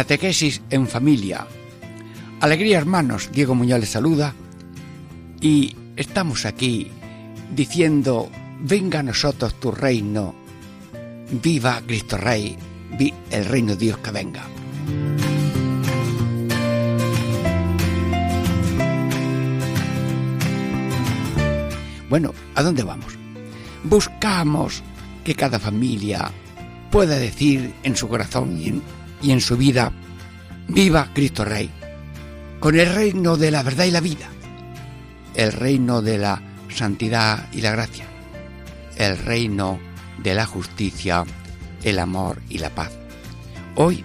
Catequesis 0.00 0.62
en 0.70 0.88
familia. 0.88 1.46
Alegría 2.40 2.78
hermanos, 2.78 3.28
Diego 3.30 3.54
Muñoz 3.54 3.80
les 3.80 3.90
saluda 3.90 4.32
y 5.42 5.76
estamos 5.94 6.46
aquí 6.46 6.90
diciendo, 7.54 8.30
venga 8.60 9.00
a 9.00 9.02
nosotros 9.02 9.60
tu 9.60 9.70
reino, 9.70 10.34
viva 11.42 11.82
Cristo 11.86 12.16
Rey, 12.16 12.56
el 13.30 13.44
reino 13.44 13.72
de 13.72 13.76
Dios 13.76 13.98
que 13.98 14.10
venga. 14.10 14.42
Bueno, 22.08 22.32
¿a 22.54 22.62
dónde 22.62 22.84
vamos? 22.84 23.18
Buscamos 23.84 24.82
que 25.24 25.34
cada 25.34 25.58
familia 25.58 26.30
pueda 26.90 27.18
decir 27.18 27.74
en 27.82 27.94
su 27.94 28.08
corazón 28.08 28.58
y 28.58 28.68
en 28.68 28.82
y 29.22 29.32
en 29.32 29.40
su 29.40 29.56
vida, 29.56 29.92
viva 30.68 31.10
Cristo 31.12 31.44
Rey, 31.44 31.70
con 32.58 32.78
el 32.78 32.92
reino 32.92 33.36
de 33.36 33.50
la 33.50 33.62
verdad 33.62 33.84
y 33.84 33.90
la 33.90 34.00
vida, 34.00 34.28
el 35.34 35.52
reino 35.52 36.02
de 36.02 36.18
la 36.18 36.42
santidad 36.68 37.48
y 37.52 37.60
la 37.60 37.72
gracia, 37.72 38.06
el 38.96 39.18
reino 39.18 39.78
de 40.22 40.34
la 40.34 40.46
justicia, 40.46 41.24
el 41.82 41.98
amor 41.98 42.40
y 42.48 42.58
la 42.58 42.70
paz. 42.70 42.92
Hoy 43.76 44.04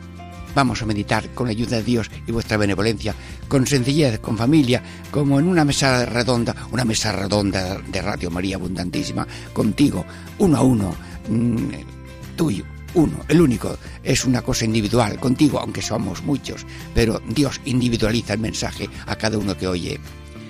vamos 0.53 0.81
a 0.81 0.85
meditar 0.85 1.29
con 1.31 1.47
la 1.47 1.51
ayuda 1.51 1.77
de 1.77 1.83
Dios 1.83 2.09
y 2.25 2.31
vuestra 2.31 2.57
benevolencia, 2.57 3.13
con 3.47 3.67
sencillez, 3.67 4.19
con 4.19 4.37
familia, 4.37 4.81
como 5.11 5.39
en 5.39 5.47
una 5.47 5.65
mesa 5.65 6.05
redonda, 6.05 6.55
una 6.71 6.85
mesa 6.85 7.11
redonda 7.11 7.79
de 7.79 8.01
Radio 8.01 8.31
María 8.31 8.55
Abundantísima, 8.55 9.27
contigo, 9.53 10.05
uno 10.39 10.57
a 10.57 10.61
uno, 10.61 10.95
mm, 11.29 12.35
tuyo, 12.35 12.65
uno, 12.95 13.19
el 13.27 13.41
único, 13.41 13.77
es 14.03 14.25
una 14.25 14.41
cosa 14.41 14.65
individual, 14.65 15.19
contigo, 15.19 15.59
aunque 15.59 15.81
somos 15.81 16.23
muchos, 16.23 16.65
pero 16.93 17.21
Dios 17.27 17.61
individualiza 17.65 18.33
el 18.33 18.39
mensaje 18.39 18.89
a 19.05 19.15
cada 19.15 19.37
uno 19.37 19.55
que 19.55 19.67
oye. 19.67 19.99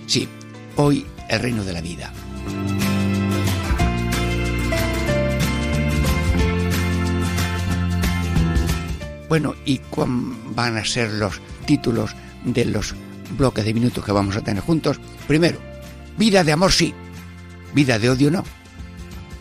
Sí, 0.08 0.28
hoy 0.76 1.06
el 1.28 1.40
reino 1.40 1.64
de 1.64 1.74
la 1.74 1.82
vida. 1.82 2.14
Bueno, 9.28 9.56
¿y 9.66 9.80
cuán 9.80 10.56
van 10.56 10.78
a 10.78 10.86
ser 10.86 11.12
los 11.14 11.42
títulos 11.66 12.16
de 12.44 12.66
los 12.66 12.96
bloques 13.38 13.66
de 13.66 13.74
minutos 13.74 14.06
que 14.06 14.12
vamos 14.12 14.36
a 14.36 14.42
tener 14.42 14.62
juntos? 14.62 15.00
Primero, 15.28 15.58
vida 16.18 16.44
de 16.44 16.52
amor 16.52 16.72
sí, 16.72 16.94
vida 17.74 17.98
de 17.98 18.12
odio 18.12 18.30
no. 18.30 18.44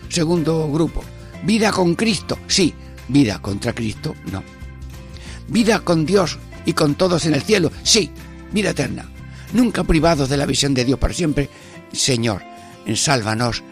Segundo 0.08 0.70
grupo, 0.72 1.04
vida 1.44 1.70
con 1.70 1.94
Cristo 1.94 2.38
sí, 2.46 2.74
Vida 3.08 3.40
contra 3.40 3.74
Cristo, 3.74 4.14
no. 4.30 4.42
Vida 5.48 5.80
con 5.80 6.06
Dios 6.06 6.38
y 6.64 6.72
con 6.72 6.94
todos 6.94 7.26
en 7.26 7.34
el 7.34 7.42
cielo, 7.42 7.70
sí. 7.82 8.10
Vida 8.52 8.70
eterna. 8.70 9.08
Nunca 9.52 9.84
privados 9.84 10.28
de 10.28 10.36
la 10.36 10.46
visión 10.46 10.74
de 10.74 10.84
Dios 10.84 10.98
para 10.98 11.14
siempre. 11.14 11.48
Señor, 11.92 12.42
sálvanos 12.94 13.62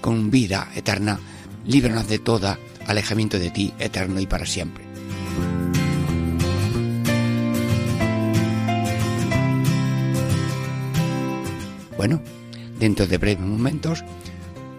con 0.00 0.30
vida 0.30 0.70
eterna. 0.74 1.18
Líbranos 1.66 2.08
de 2.08 2.18
toda 2.18 2.58
alejamiento 2.86 3.38
de 3.38 3.50
ti, 3.50 3.72
eterno 3.78 4.20
y 4.20 4.26
para 4.26 4.46
siempre. 4.46 4.84
Bueno, 11.96 12.22
dentro 12.78 13.06
de 13.06 13.18
breves 13.18 13.44
momentos, 13.44 14.04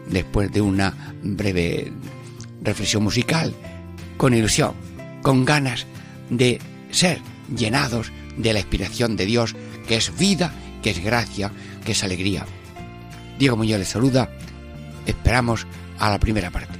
después 0.08 0.52
de 0.52 0.62
una 0.62 1.14
breve 1.22 1.92
reflexión 2.64 3.04
musical 3.04 3.54
con 4.20 4.34
ilusión, 4.34 4.74
con 5.22 5.46
ganas 5.46 5.88
de 6.30 6.60
ser 6.92 7.22
llenados 7.56 8.12
de 8.36 8.52
la 8.52 8.60
inspiración 8.60 9.16
de 9.16 9.26
Dios, 9.26 9.56
que 9.88 9.96
es 9.96 10.16
vida, 10.18 10.54
que 10.84 10.90
es 10.90 11.02
gracia, 11.02 11.54
que 11.86 11.94
es 11.94 12.04
alegría. 12.04 12.46
Diego 13.40 13.56
Muñoz 13.56 13.80
les 13.80 13.88
saluda. 13.88 14.30
Esperamos 15.06 15.66
a 16.00 16.10
la 16.10 16.20
primera 16.20 16.52
parte. 16.52 16.79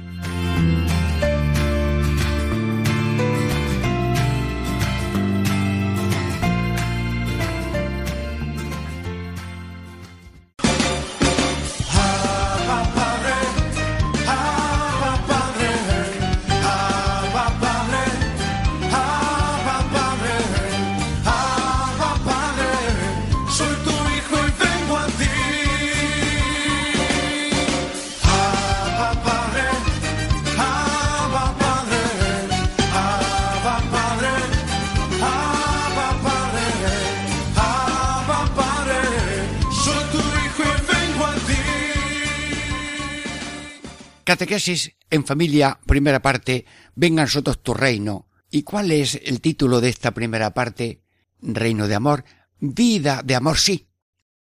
Catequesis 44.30 44.94
en 45.10 45.26
familia, 45.26 45.80
primera 45.84 46.22
parte, 46.22 46.64
venga 46.94 47.22
a 47.22 47.24
nosotros 47.24 47.64
tu 47.64 47.74
reino. 47.74 48.28
¿Y 48.48 48.62
cuál 48.62 48.92
es 48.92 49.20
el 49.24 49.40
título 49.40 49.80
de 49.80 49.88
esta 49.88 50.12
primera 50.12 50.54
parte? 50.54 51.02
Reino 51.42 51.88
de 51.88 51.96
amor, 51.96 52.24
vida 52.60 53.22
de 53.24 53.34
amor 53.34 53.58
sí, 53.58 53.88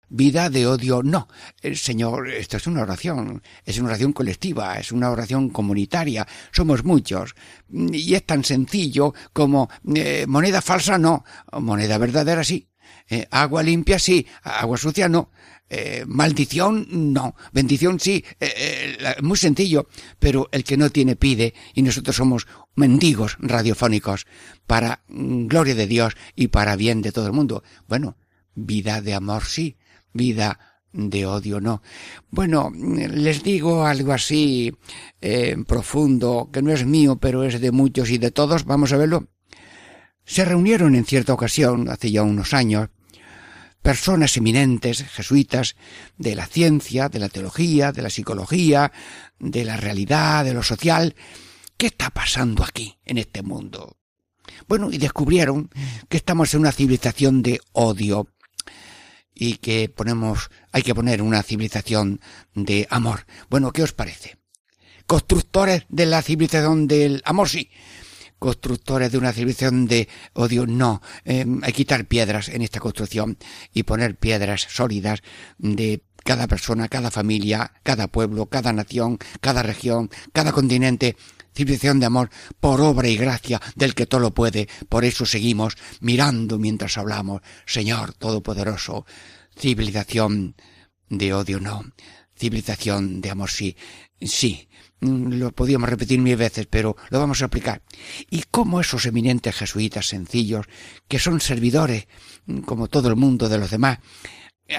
vida 0.09 0.49
de 0.49 0.67
odio 0.67 1.03
no. 1.03 1.29
Eh, 1.61 1.73
Señor, 1.77 2.27
esto 2.27 2.57
es 2.57 2.67
una 2.67 2.81
oración, 2.81 3.41
es 3.63 3.79
una 3.79 3.87
oración 3.87 4.11
colectiva, 4.11 4.77
es 4.77 4.91
una 4.91 5.09
oración 5.09 5.51
comunitaria, 5.51 6.27
somos 6.51 6.83
muchos. 6.83 7.33
Y 7.71 8.13
es 8.13 8.25
tan 8.25 8.43
sencillo 8.43 9.13
como 9.31 9.69
eh, 9.95 10.25
moneda 10.27 10.61
falsa 10.61 10.97
no, 10.97 11.23
moneda 11.61 11.97
verdadera 11.97 12.43
sí. 12.43 12.67
Eh, 13.09 13.25
agua 13.31 13.63
limpia 13.63 13.99
sí, 13.99 14.27
agua 14.43 14.77
sucia 14.77 15.07
no. 15.07 15.31
Eh, 15.69 16.05
maldición 16.07 16.87
no, 17.13 17.35
bendición 17.51 17.99
sí, 17.99 18.23
eh, 18.39 18.97
eh, 18.99 19.15
muy 19.21 19.37
sencillo, 19.37 19.87
pero 20.17 20.47
el 20.53 20.63
que 20.63 20.77
no 20.77 20.89
tiene 20.89 21.17
pide 21.17 21.53
y 21.73 21.81
nosotros 21.81 22.15
somos 22.15 22.47
mendigos 22.75 23.35
radiofónicos 23.39 24.27
para 24.65 25.03
mm, 25.09 25.47
gloria 25.47 25.75
de 25.75 25.87
Dios 25.87 26.15
y 26.35 26.47
para 26.47 26.77
bien 26.77 27.01
de 27.01 27.11
todo 27.11 27.27
el 27.27 27.33
mundo. 27.33 27.63
Bueno, 27.85 28.15
vida 28.55 29.01
de 29.01 29.13
amor 29.13 29.43
sí, 29.43 29.75
vida 30.13 30.57
de 30.93 31.25
odio 31.25 31.59
no. 31.59 31.81
Bueno, 32.29 32.71
les 32.73 33.43
digo 33.43 33.85
algo 33.85 34.13
así 34.13 34.73
profundo, 35.67 36.49
que 36.51 36.61
no 36.61 36.71
es 36.71 36.85
mío, 36.85 37.17
pero 37.17 37.43
es 37.43 37.59
de 37.59 37.71
muchos 37.71 38.09
y 38.09 38.17
de 38.17 38.31
todos, 38.31 38.63
vamos 38.63 38.93
a 38.93 38.97
verlo. 38.97 39.27
Se 40.23 40.45
reunieron 40.45 40.95
en 40.95 41.05
cierta 41.05 41.33
ocasión, 41.33 41.89
hace 41.89 42.09
ya 42.09 42.23
unos 42.23 42.53
años, 42.53 42.89
personas 43.81 44.35
eminentes, 44.37 45.03
jesuitas, 45.03 45.75
de 46.17 46.35
la 46.35 46.45
ciencia, 46.45 47.09
de 47.09 47.19
la 47.19 47.29
teología, 47.29 47.91
de 47.91 48.01
la 48.01 48.09
psicología, 48.09 48.91
de 49.39 49.63
la 49.63 49.77
realidad, 49.77 50.45
de 50.45 50.53
lo 50.53 50.63
social. 50.63 51.15
¿Qué 51.77 51.87
está 51.87 52.09
pasando 52.09 52.63
aquí, 52.63 52.97
en 53.05 53.17
este 53.17 53.43
mundo? 53.43 53.97
Bueno, 54.67 54.91
y 54.91 54.97
descubrieron 54.97 55.69
que 56.09 56.17
estamos 56.17 56.53
en 56.53 56.61
una 56.61 56.71
civilización 56.71 57.43
de 57.43 57.59
odio 57.73 58.27
y 59.33 59.57
que 59.57 59.87
ponemos, 59.89 60.49
hay 60.71 60.81
que 60.81 60.95
poner 60.95 61.21
una 61.21 61.43
civilización 61.43 62.19
de 62.55 62.87
amor. 62.89 63.25
Bueno, 63.49 63.71
¿qué 63.71 63.83
os 63.83 63.93
parece? 63.93 64.37
Constructores 65.05 65.85
de 65.89 66.05
la 66.07 66.21
civilización 66.21 66.87
del 66.87 67.21
amor, 67.23 67.47
sí, 67.47 67.69
constructores 68.39 69.11
de 69.11 69.17
una 69.17 69.33
civilización 69.33 69.87
de 69.87 70.07
odio, 70.33 70.65
no. 70.65 71.01
Em, 71.25 71.61
hay 71.63 71.73
quitar 71.73 72.05
piedras 72.05 72.49
en 72.49 72.61
esta 72.61 72.79
construcción 72.79 73.37
y 73.73 73.83
poner 73.83 74.15
piedras 74.17 74.67
sólidas 74.69 75.21
de 75.57 76.03
cada 76.23 76.47
persona, 76.47 76.89
cada 76.89 77.09
familia, 77.09 77.71
cada 77.83 78.07
pueblo, 78.07 78.47
cada 78.47 78.73
nación, 78.73 79.17
cada 79.41 79.63
región, 79.63 80.09
cada 80.33 80.51
continente. 80.51 81.15
civilización 81.55 81.99
de 81.99 82.05
amor 82.05 82.29
por 82.59 82.81
obra 82.81 83.07
y 83.07 83.17
gracia 83.17 83.59
del 83.75 83.95
que 83.95 84.05
todo 84.05 84.21
lo 84.21 84.33
puede. 84.33 84.67
Por 84.89 85.05
eso 85.05 85.25
seguimos 85.25 85.75
mirando 86.01 86.59
mientras 86.59 86.99
hablamos. 86.99 87.41
Señor 87.65 88.13
Todopoderoso, 88.13 89.07
civilización 89.57 90.55
de 91.09 91.33
odio 91.33 91.59
no, 91.59 91.83
civilización 92.37 93.21
de 93.21 93.31
amor 93.31 93.49
sí, 93.49 93.75
sí. 94.21 94.69
Mm, 94.99 95.33
lo 95.33 95.51
podíamos 95.51 95.89
repetir 95.89 96.19
mil 96.19 96.35
veces, 96.35 96.67
pero 96.69 96.95
lo 97.09 97.19
vamos 97.19 97.41
a 97.41 97.45
aplicar. 97.45 97.81
Y 98.29 98.43
cómo 98.49 98.81
esos 98.81 99.05
eminentes 99.05 99.55
jesuitas 99.55 100.07
sencillos, 100.07 100.65
que 101.07 101.19
son 101.19 101.39
servidores, 101.39 102.07
mm, 102.45 102.61
como 102.61 102.87
todo 102.87 103.09
el 103.09 103.15
mundo 103.15 103.49
de 103.49 103.57
los 103.59 103.69
demás, 103.69 103.99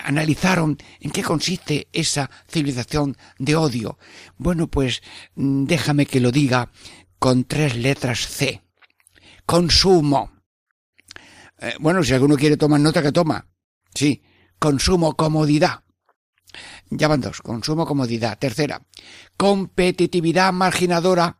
analizaron 0.04 0.76
en 1.00 1.10
qué 1.10 1.22
consiste 1.22 1.88
esa 1.92 2.30
civilización 2.48 3.16
de 3.38 3.56
odio. 3.56 3.98
Bueno, 4.36 4.68
pues 4.68 5.02
mm, 5.36 5.64
déjame 5.64 6.06
que 6.06 6.20
lo 6.20 6.30
diga 6.30 6.70
con 7.18 7.44
tres 7.44 7.76
letras 7.76 8.26
C. 8.26 8.62
Consumo. 9.46 10.32
Eh, 11.60 11.74
bueno, 11.80 12.02
si 12.04 12.12
alguno 12.12 12.36
quiere 12.36 12.56
tomar 12.56 12.80
nota, 12.80 13.02
que 13.02 13.12
toma. 13.12 13.46
Sí, 13.94 14.22
consumo 14.58 15.16
comodidad. 15.16 15.84
Ya 16.90 17.08
van 17.08 17.20
dos, 17.20 17.40
consumo 17.42 17.86
comodidad. 17.86 18.38
Tercera, 18.38 18.82
competitividad 19.36 20.52
marginadora, 20.52 21.38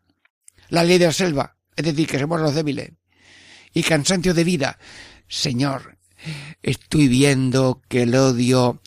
la 0.69 0.85
ley 0.85 0.99
de 0.99 1.07
la 1.07 1.13
selva, 1.13 1.57
es 1.77 1.85
decir, 1.85 2.07
que 2.07 2.19
somos 2.19 2.41
los 2.41 2.55
débiles. 2.55 2.93
Y 3.73 3.83
cansancio 3.83 4.35
de 4.35 4.45
vida. 4.45 4.79
Señor, 5.29 5.99
estoy 6.63 7.09
viendo 7.09 7.83
que 7.89 8.03
el 8.03 8.15
odio 8.15 8.81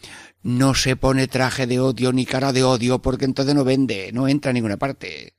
no 0.44 0.74
se 0.74 0.96
pone 0.96 1.28
traje 1.28 1.68
de 1.68 1.80
odio 1.80 2.12
ni 2.12 2.26
cara 2.26 2.52
de 2.52 2.64
odio 2.64 3.02
porque 3.02 3.26
entonces 3.26 3.54
no 3.54 3.64
vende, 3.64 4.12
no 4.12 4.28
entra 4.28 4.50
a 4.52 4.54
ninguna 4.54 4.78
parte. 4.78 5.36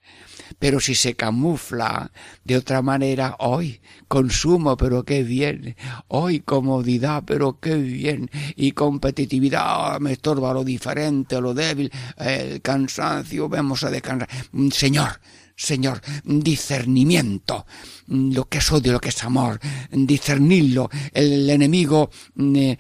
Pero 0.59 0.81
si 0.81 0.95
se 0.95 1.15
camufla 1.15 2.11
de 2.45 2.57
otra 2.57 2.83
manera, 2.83 3.37
hoy 3.39 3.81
consumo, 4.09 4.77
pero 4.77 5.05
qué 5.05 5.23
bien, 5.23 5.77
hoy 6.09 6.41
comodidad, 6.41 7.23
pero 7.27 7.59
qué 7.61 7.77
bien, 7.77 8.31
y 8.57 8.73
competitividad, 8.73 10.01
me 10.01 10.13
estorba 10.13 10.53
lo 10.53 10.65
diferente, 10.65 11.41
lo 11.41 11.55
débil, 11.55 11.91
el 12.19 12.61
cansancio, 12.61 13.49
vamos 13.49 13.85
a 13.85 13.91
descansar. 13.91 14.29
Señor, 14.71 15.21
Señor, 15.57 16.01
discernimiento, 16.25 17.67
lo 18.09 18.49
que 18.49 18.59
es 18.59 18.73
odio, 18.73 18.93
lo 18.93 19.01
que 19.01 19.11
es 19.11 19.25
amor, 19.25 19.61
discernirlo. 19.91 20.91
El 21.13 21.49
enemigo 21.49 22.11
eh, 22.39 22.77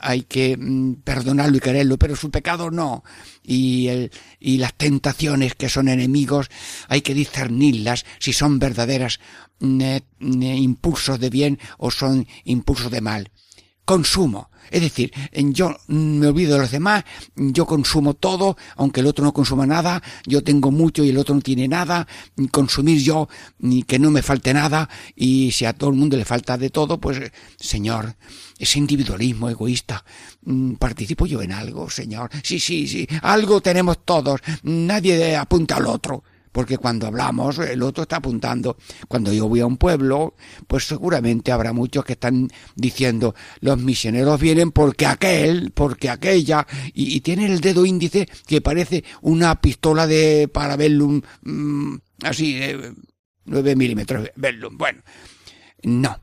hay 0.00 0.22
que 0.22 0.56
mm, 0.56 0.94
perdonarlo 1.04 1.56
y 1.56 1.60
quererlo, 1.60 1.98
pero 1.98 2.16
su 2.16 2.30
pecado 2.30 2.70
no. 2.70 3.04
Y, 3.42 3.88
el, 3.88 4.10
y 4.40 4.58
las 4.58 4.74
tentaciones 4.74 5.54
que 5.54 5.68
son 5.68 5.88
enemigos 5.88 6.50
hay 6.88 7.02
que 7.02 7.14
discernirlas 7.14 8.06
si 8.18 8.32
son 8.32 8.58
verdaderas 8.58 9.20
mm, 9.60 9.80
eh, 9.80 10.02
mm, 10.20 10.42
impulsos 10.42 11.20
de 11.20 11.30
bien 11.30 11.58
o 11.78 11.90
son 11.90 12.26
impulsos 12.44 12.90
de 12.90 13.00
mal. 13.00 13.30
Consumo. 13.84 14.50
Es 14.70 14.80
decir, 14.80 15.12
yo 15.32 15.76
me 15.88 16.26
olvido 16.26 16.54
de 16.54 16.62
los 16.62 16.70
demás, 16.70 17.04
yo 17.36 17.66
consumo 17.66 18.14
todo, 18.14 18.56
aunque 18.76 19.00
el 19.00 19.06
otro 19.06 19.24
no 19.24 19.32
consuma 19.32 19.66
nada, 19.66 20.02
yo 20.26 20.42
tengo 20.42 20.70
mucho 20.70 21.04
y 21.04 21.10
el 21.10 21.18
otro 21.18 21.34
no 21.34 21.40
tiene 21.40 21.68
nada, 21.68 22.08
consumir 22.50 23.00
yo, 23.00 23.28
ni 23.58 23.82
que 23.82 23.98
no 23.98 24.10
me 24.10 24.22
falte 24.22 24.54
nada, 24.54 24.88
y 25.14 25.52
si 25.52 25.64
a 25.64 25.74
todo 25.74 25.90
el 25.90 25.96
mundo 25.96 26.16
le 26.16 26.24
falta 26.24 26.56
de 26.56 26.70
todo, 26.70 26.98
pues, 26.98 27.20
Señor, 27.56 28.16
ese 28.58 28.78
individualismo 28.78 29.50
egoísta, 29.50 30.04
mm, 30.42 30.74
participo 30.74 31.26
yo 31.26 31.42
en 31.42 31.52
algo, 31.52 31.90
Señor. 31.90 32.30
Sí, 32.42 32.58
sí, 32.58 32.88
sí, 32.88 33.06
algo 33.22 33.60
tenemos 33.60 34.04
todos, 34.04 34.40
nadie 34.62 35.36
apunta 35.36 35.76
al 35.76 35.86
otro 35.86 36.24
porque 36.54 36.78
cuando 36.78 37.08
hablamos 37.08 37.58
el 37.58 37.82
otro 37.82 38.04
está 38.04 38.16
apuntando. 38.18 38.76
Cuando 39.08 39.32
yo 39.32 39.48
voy 39.48 39.58
a 39.58 39.66
un 39.66 39.76
pueblo, 39.76 40.36
pues 40.68 40.86
seguramente 40.86 41.50
habrá 41.50 41.72
muchos 41.72 42.04
que 42.04 42.12
están 42.12 42.48
diciendo 42.76 43.34
los 43.58 43.76
misioneros 43.78 44.40
vienen 44.40 44.70
porque 44.70 45.04
aquel, 45.04 45.72
porque 45.72 46.08
aquella, 46.08 46.64
y, 46.92 47.20
tiene 47.22 47.46
el 47.46 47.60
dedo 47.60 47.84
índice 47.84 48.28
que 48.46 48.60
parece 48.60 49.02
una 49.20 49.60
pistola 49.60 50.06
de 50.06 50.46
parabellum, 50.46 51.22
mm, 51.42 51.96
así, 52.22 52.54
de 52.54 52.94
9 53.46 53.74
milímetros, 53.74 54.30
bellum. 54.36 54.78
Bueno, 54.78 55.02
no. 55.82 56.22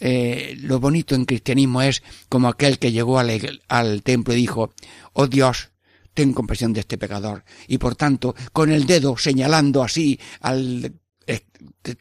Eh, 0.00 0.56
lo 0.60 0.80
bonito 0.80 1.14
en 1.14 1.24
cristianismo 1.24 1.82
es 1.82 2.02
como 2.28 2.48
aquel 2.48 2.80
que 2.80 2.90
llegó 2.90 3.20
al 3.20 4.02
templo 4.02 4.34
y 4.34 4.38
dijo, 4.38 4.72
oh 5.12 5.28
Dios, 5.28 5.70
ten 6.18 6.32
compasión 6.34 6.72
de 6.72 6.80
este 6.80 6.98
pecador. 6.98 7.44
Y 7.68 7.78
por 7.78 7.94
tanto, 7.94 8.34
con 8.52 8.72
el 8.72 8.86
dedo 8.86 9.16
señalando 9.16 9.84
así 9.84 10.18
al 10.40 10.92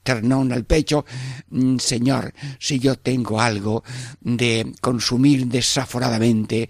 ternón 0.02 0.52
al 0.52 0.66
pecho, 0.66 1.06
mm, 1.50 1.78
Señor, 1.78 2.34
si 2.60 2.80
yo 2.80 2.96
tengo 2.96 3.40
algo 3.40 3.84
de 4.20 4.74
consumir 4.82 5.46
desaforadamente, 5.46 6.68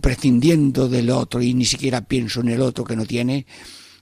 prescindiendo 0.00 0.88
del 0.88 1.10
otro 1.10 1.42
y 1.42 1.52
ni 1.52 1.66
siquiera 1.66 2.00
pienso 2.00 2.40
en 2.40 2.48
el 2.48 2.62
otro 2.62 2.84
que 2.84 2.96
no 2.96 3.04
tiene, 3.04 3.44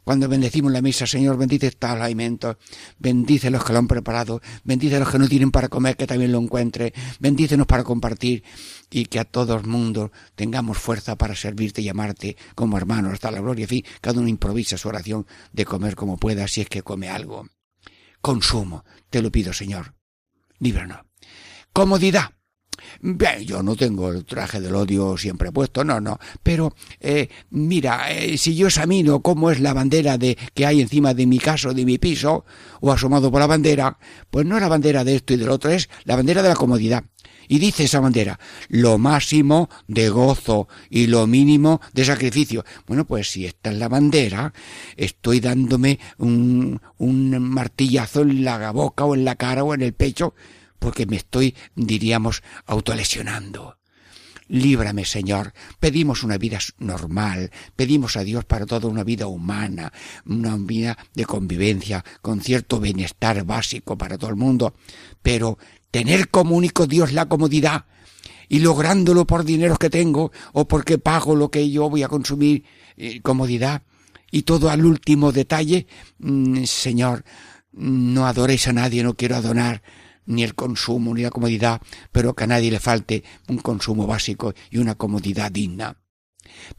cuando 0.04 0.28
bendecimos 0.28 0.72
la 0.72 0.80
misa, 0.80 1.06
Señor, 1.06 1.36
bendice 1.36 1.66
estos 1.66 1.90
alimentos, 1.90 2.56
bendice 2.98 3.50
los 3.50 3.64
que 3.64 3.72
lo 3.72 3.80
han 3.80 3.88
preparado, 3.88 4.40
bendice 4.64 4.98
los 4.98 5.10
que 5.10 5.18
no 5.18 5.28
tienen 5.28 5.50
para 5.50 5.68
comer, 5.68 5.96
que 5.96 6.06
también 6.06 6.32
lo 6.32 6.38
encuentre, 6.38 6.92
bendícenos 7.18 7.66
para 7.66 7.84
compartir 7.84 8.42
y 8.90 9.06
que 9.06 9.20
a 9.20 9.24
todos 9.24 9.66
mundo 9.66 10.12
tengamos 10.34 10.78
fuerza 10.78 11.16
para 11.16 11.34
servirte 11.34 11.80
y 11.80 11.88
amarte 11.88 12.36
como 12.54 12.76
hermanos 12.76 13.14
hasta 13.14 13.30
la 13.30 13.40
gloria. 13.40 13.64
En 13.64 13.68
fin, 13.68 13.84
cada 14.00 14.20
uno 14.20 14.28
improvisa 14.28 14.76
su 14.76 14.88
oración 14.88 15.26
de 15.52 15.64
comer 15.64 15.94
como 15.94 16.16
pueda, 16.16 16.48
si 16.48 16.60
es 16.60 16.68
que 16.68 16.82
come 16.82 17.08
algo. 17.08 17.48
Consumo, 18.20 18.84
te 19.08 19.22
lo 19.22 19.30
pido, 19.30 19.52
Señor. 19.52 19.94
Líbranos. 20.58 21.00
Comodidad. 21.72 22.32
Bien, 23.00 23.40
yo 23.40 23.62
no 23.62 23.76
tengo 23.76 24.10
el 24.10 24.24
traje 24.24 24.60
del 24.60 24.74
odio 24.74 25.16
siempre 25.16 25.52
puesto, 25.52 25.84
no, 25.84 26.00
no. 26.00 26.18
Pero, 26.42 26.74
eh, 26.98 27.28
mira, 27.50 28.10
eh, 28.10 28.36
si 28.38 28.56
yo 28.56 28.66
examino 28.66 29.20
cómo 29.20 29.50
es 29.50 29.60
la 29.60 29.72
bandera 29.72 30.18
de 30.18 30.36
que 30.54 30.66
hay 30.66 30.80
encima 30.80 31.14
de 31.14 31.26
mi 31.26 31.38
casa, 31.38 31.72
de 31.72 31.84
mi 31.84 31.98
piso, 31.98 32.44
o 32.80 32.92
asomado 32.92 33.30
por 33.30 33.40
la 33.40 33.46
bandera, 33.46 33.98
pues 34.30 34.46
no 34.46 34.56
es 34.56 34.62
la 34.62 34.68
bandera 34.68 35.04
de 35.04 35.16
esto 35.16 35.34
y 35.34 35.36
del 35.36 35.50
otro, 35.50 35.70
es 35.70 35.88
la 36.04 36.16
bandera 36.16 36.42
de 36.42 36.48
la 36.48 36.56
comodidad. 36.56 37.04
Y 37.50 37.58
dice 37.58 37.82
esa 37.82 37.98
bandera, 37.98 38.38
lo 38.68 38.96
máximo 38.96 39.68
de 39.88 40.08
gozo 40.08 40.68
y 40.88 41.08
lo 41.08 41.26
mínimo 41.26 41.80
de 41.92 42.04
sacrificio. 42.04 42.64
Bueno, 42.86 43.04
pues 43.04 43.28
si 43.28 43.44
esta 43.44 43.72
es 43.72 43.76
la 43.76 43.88
bandera, 43.88 44.54
estoy 44.96 45.40
dándome 45.40 45.98
un, 46.18 46.80
un 46.98 47.42
martillazo 47.42 48.20
en 48.20 48.44
la 48.44 48.70
boca 48.70 49.04
o 49.04 49.16
en 49.16 49.24
la 49.24 49.34
cara 49.34 49.64
o 49.64 49.74
en 49.74 49.82
el 49.82 49.94
pecho 49.94 50.32
porque 50.78 51.06
me 51.06 51.16
estoy, 51.16 51.56
diríamos, 51.74 52.44
autolesionando. 52.66 53.78
Líbrame, 54.46 55.04
Señor. 55.04 55.52
Pedimos 55.80 56.22
una 56.22 56.38
vida 56.38 56.58
normal, 56.78 57.50
pedimos 57.74 58.16
a 58.16 58.22
Dios 58.22 58.44
para 58.44 58.66
toda 58.66 58.88
una 58.88 59.02
vida 59.02 59.26
humana, 59.26 59.92
una 60.24 60.56
vida 60.56 60.96
de 61.14 61.24
convivencia, 61.24 62.04
con 62.20 62.40
cierto 62.40 62.78
bienestar 62.78 63.44
básico 63.44 63.98
para 63.98 64.18
todo 64.18 64.30
el 64.30 64.36
mundo, 64.36 64.74
pero 65.22 65.58
tener 65.90 66.28
como 66.28 66.56
único 66.56 66.86
Dios 66.86 67.12
la 67.12 67.28
comodidad 67.28 67.86
y 68.48 68.58
lográndolo 68.58 69.26
por 69.26 69.44
dineros 69.44 69.78
que 69.78 69.90
tengo 69.90 70.32
o 70.52 70.66
porque 70.66 70.98
pago 70.98 71.36
lo 71.36 71.50
que 71.50 71.70
yo 71.70 71.88
voy 71.88 72.02
a 72.02 72.08
consumir, 72.08 72.64
eh, 72.96 73.20
comodidad, 73.22 73.82
y 74.30 74.42
todo 74.42 74.70
al 74.70 74.84
último 74.84 75.32
detalle, 75.32 75.86
mm, 76.18 76.64
Señor, 76.64 77.24
no 77.72 78.26
adoréis 78.26 78.68
a 78.68 78.72
nadie, 78.72 79.02
no 79.02 79.14
quiero 79.14 79.36
adorar 79.36 79.82
ni 80.26 80.42
el 80.42 80.54
consumo, 80.54 81.14
ni 81.14 81.22
la 81.22 81.30
comodidad, 81.30 81.80
pero 82.12 82.34
que 82.34 82.44
a 82.44 82.46
nadie 82.46 82.70
le 82.70 82.80
falte 82.80 83.24
un 83.48 83.58
consumo 83.58 84.06
básico 84.06 84.54
y 84.70 84.78
una 84.78 84.94
comodidad 84.94 85.50
digna. 85.50 85.96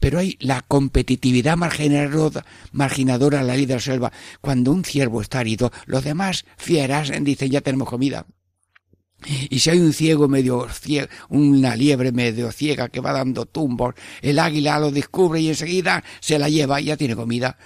Pero 0.00 0.18
hay 0.18 0.36
la 0.40 0.62
competitividad 0.62 1.56
marginadora 1.56 3.40
en 3.40 3.46
la 3.46 3.56
ley 3.56 3.66
de 3.66 3.74
la 3.74 3.80
selva. 3.80 4.12
Cuando 4.40 4.72
un 4.72 4.84
ciervo 4.84 5.20
está 5.22 5.40
herido, 5.40 5.72
los 5.86 6.04
demás 6.04 6.44
fieras 6.56 7.12
dicen 7.22 7.50
ya 7.50 7.60
tenemos 7.60 7.88
comida. 7.88 8.26
Y 9.26 9.58
si 9.58 9.70
hay 9.70 9.78
un 9.78 9.92
ciego 9.92 10.28
medio 10.28 10.68
ciego, 10.68 11.08
una 11.28 11.76
liebre 11.76 12.12
medio 12.12 12.50
ciega 12.52 12.88
que 12.88 13.00
va 13.00 13.12
dando 13.12 13.46
tumbos, 13.46 13.94
el 14.20 14.38
águila 14.38 14.78
lo 14.78 14.90
descubre 14.90 15.40
y 15.40 15.48
enseguida 15.48 16.02
se 16.20 16.38
la 16.38 16.48
lleva 16.48 16.80
y 16.80 16.86
ya 16.86 16.96
tiene 16.96 17.16
comida. 17.16 17.56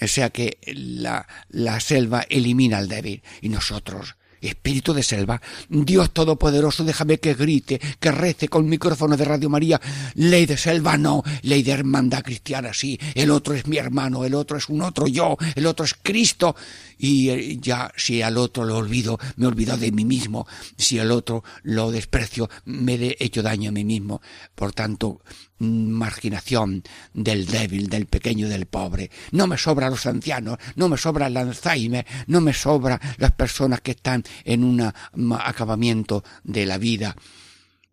O 0.00 0.06
sea 0.06 0.30
que 0.30 0.58
la, 0.74 1.26
la 1.48 1.80
selva 1.80 2.24
elimina 2.28 2.78
al 2.78 2.88
débil 2.88 3.22
y 3.40 3.48
nosotros 3.48 4.16
Espíritu 4.42 4.92
de 4.92 5.02
selva, 5.02 5.40
Dios 5.68 6.12
Todopoderoso, 6.12 6.84
déjame 6.84 7.18
que 7.18 7.34
grite, 7.34 7.80
que 8.00 8.10
rece 8.10 8.48
con 8.48 8.68
micrófono 8.68 9.16
de 9.16 9.24
Radio 9.24 9.48
María. 9.48 9.80
Ley 10.14 10.46
de 10.46 10.56
selva 10.56 10.96
no, 10.96 11.22
ley 11.42 11.62
de 11.62 11.72
hermandad 11.72 12.22
cristiana 12.22 12.74
sí. 12.74 12.98
El 13.14 13.30
otro 13.30 13.54
es 13.54 13.66
mi 13.66 13.76
hermano, 13.76 14.24
el 14.24 14.34
otro 14.34 14.56
es 14.56 14.68
un 14.68 14.82
otro 14.82 15.06
yo, 15.06 15.36
el 15.54 15.66
otro 15.66 15.84
es 15.84 15.94
Cristo. 15.94 16.56
Y 16.98 17.30
eh, 17.30 17.58
ya 17.60 17.90
si 17.96 18.22
al 18.22 18.36
otro 18.36 18.64
lo 18.64 18.76
olvido, 18.76 19.18
me 19.36 19.46
olvido 19.46 19.76
de 19.76 19.92
mí 19.92 20.04
mismo. 20.04 20.46
Si 20.76 20.98
al 20.98 21.10
otro 21.10 21.44
lo 21.62 21.90
desprecio, 21.90 22.50
me 22.64 22.94
he 22.94 23.16
hecho 23.20 23.42
daño 23.42 23.70
a 23.70 23.72
mí 23.72 23.84
mismo. 23.84 24.20
Por 24.54 24.72
tanto, 24.72 25.20
marginación 25.62 26.82
del 27.14 27.46
débil, 27.46 27.88
del 27.88 28.06
pequeño, 28.06 28.48
del 28.48 28.66
pobre. 28.66 29.10
No 29.30 29.46
me 29.46 29.56
sobra 29.56 29.90
los 29.90 30.06
ancianos, 30.06 30.58
no 30.76 30.88
me 30.88 30.96
sobra 30.96 31.28
el 31.28 31.36
Alzheimer, 31.36 32.06
no 32.26 32.40
me 32.40 32.52
sobra 32.52 33.00
las 33.18 33.32
personas 33.32 33.80
que 33.80 33.92
están 33.92 34.24
en 34.44 34.64
un 34.64 34.92
acabamiento 35.40 36.24
de 36.44 36.66
la 36.66 36.78
vida. 36.78 37.16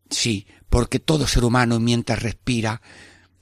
Sí, 0.10 0.48
porque 0.70 1.00
todo 1.00 1.28
ser 1.28 1.44
humano 1.44 1.80
mientras 1.80 2.22
respira 2.22 2.82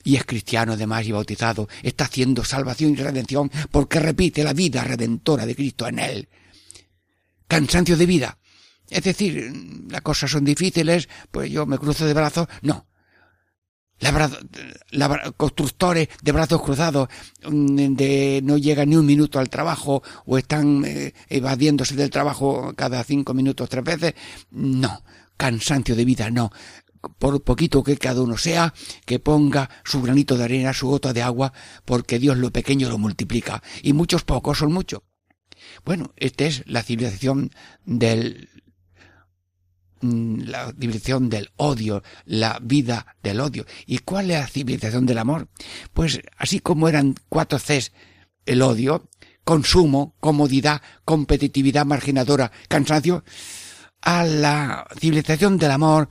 y 0.04 0.16
es 0.16 0.24
cristiano 0.24 0.72
además 0.72 1.06
y 1.06 1.12
bautizado, 1.12 1.68
está 1.82 2.04
haciendo 2.04 2.44
salvación 2.44 2.92
y 2.92 2.96
redención 2.96 3.50
porque 3.70 4.00
repite 4.00 4.44
la 4.44 4.52
vida 4.52 4.84
redentora 4.84 5.44
de 5.44 5.54
Cristo 5.54 5.86
en 5.86 5.98
él. 5.98 6.28
Cansancio 7.46 7.96
de 7.96 8.06
vida. 8.06 8.38
Es 8.88 9.02
decir, 9.02 9.52
las 9.90 10.00
cosas 10.00 10.30
son 10.30 10.44
difíciles, 10.44 11.08
pues 11.30 11.50
yo 11.50 11.66
me 11.66 11.78
cruzo 11.78 12.06
de 12.06 12.14
brazos. 12.14 12.48
No, 12.62 12.86
constructores 15.36 16.08
de 16.22 16.32
brazos 16.32 16.62
cruzados, 16.62 17.08
mm, 17.48 17.94
de 17.94 18.40
no 18.42 18.56
llegan 18.56 18.90
ni 18.90 18.96
un 18.96 19.06
minuto 19.06 19.38
al 19.38 19.48
trabajo 19.48 20.02
o 20.26 20.38
están 20.38 20.84
eh, 20.84 21.12
evadiéndose 21.28 21.96
del 21.96 22.10
trabajo 22.10 22.72
cada 22.76 23.02
cinco 23.04 23.34
minutos 23.34 23.68
tres 23.68 23.84
veces. 23.84 24.14
No, 24.50 25.02
cansancio 25.36 25.96
de 25.96 26.04
vida, 26.04 26.30
no. 26.30 26.50
Por 27.18 27.42
poquito 27.42 27.82
que 27.82 27.96
cada 27.96 28.22
uno 28.22 28.36
sea, 28.36 28.74
que 29.06 29.20
ponga 29.20 29.70
su 29.84 30.02
granito 30.02 30.36
de 30.36 30.44
arena, 30.44 30.72
su 30.72 30.88
gota 30.88 31.12
de 31.12 31.22
agua, 31.22 31.52
porque 31.84 32.18
Dios 32.18 32.36
lo 32.38 32.50
pequeño 32.50 32.88
lo 32.88 32.98
multiplica. 32.98 33.62
Y 33.82 33.92
muchos 33.92 34.24
pocos 34.24 34.58
son 34.58 34.72
muchos. 34.72 35.02
Bueno, 35.84 36.12
esta 36.16 36.44
es 36.44 36.64
la 36.66 36.82
civilización 36.82 37.50
del 37.84 38.48
la 40.00 40.72
civilización 40.72 41.28
del 41.28 41.50
odio, 41.56 42.02
la 42.24 42.58
vida 42.62 43.16
del 43.22 43.40
odio. 43.40 43.66
¿Y 43.86 43.98
cuál 43.98 44.30
es 44.30 44.40
la 44.40 44.46
civilización 44.46 45.06
del 45.06 45.18
amor? 45.18 45.48
Pues 45.92 46.20
así 46.36 46.60
como 46.60 46.88
eran 46.88 47.14
cuatro 47.28 47.58
Cs 47.58 47.92
el 48.46 48.62
odio, 48.62 49.08
consumo, 49.44 50.14
comodidad, 50.20 50.82
competitividad 51.04 51.84
marginadora, 51.84 52.50
cansancio, 52.68 53.24
a 54.00 54.24
la 54.24 54.86
civilización 54.98 55.58
del 55.58 55.70
amor, 55.70 56.08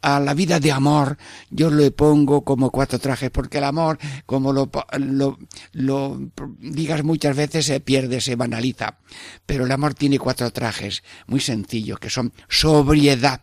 a 0.00 0.20
la 0.20 0.34
vida 0.34 0.60
de 0.60 0.72
amor, 0.72 1.18
yo 1.50 1.70
le 1.70 1.90
pongo 1.90 2.44
como 2.44 2.70
cuatro 2.70 2.98
trajes, 2.98 3.30
porque 3.30 3.58
el 3.58 3.64
amor, 3.64 3.98
como 4.26 4.52
lo, 4.52 4.70
lo, 4.98 5.38
lo, 5.72 6.30
digas 6.58 7.02
muchas 7.02 7.36
veces, 7.36 7.66
se 7.66 7.80
pierde, 7.80 8.20
se 8.20 8.36
banaliza. 8.36 8.98
Pero 9.46 9.64
el 9.64 9.72
amor 9.72 9.94
tiene 9.94 10.18
cuatro 10.18 10.50
trajes, 10.52 11.02
muy 11.26 11.40
sencillos, 11.40 11.98
que 11.98 12.10
son 12.10 12.32
sobriedad. 12.48 13.42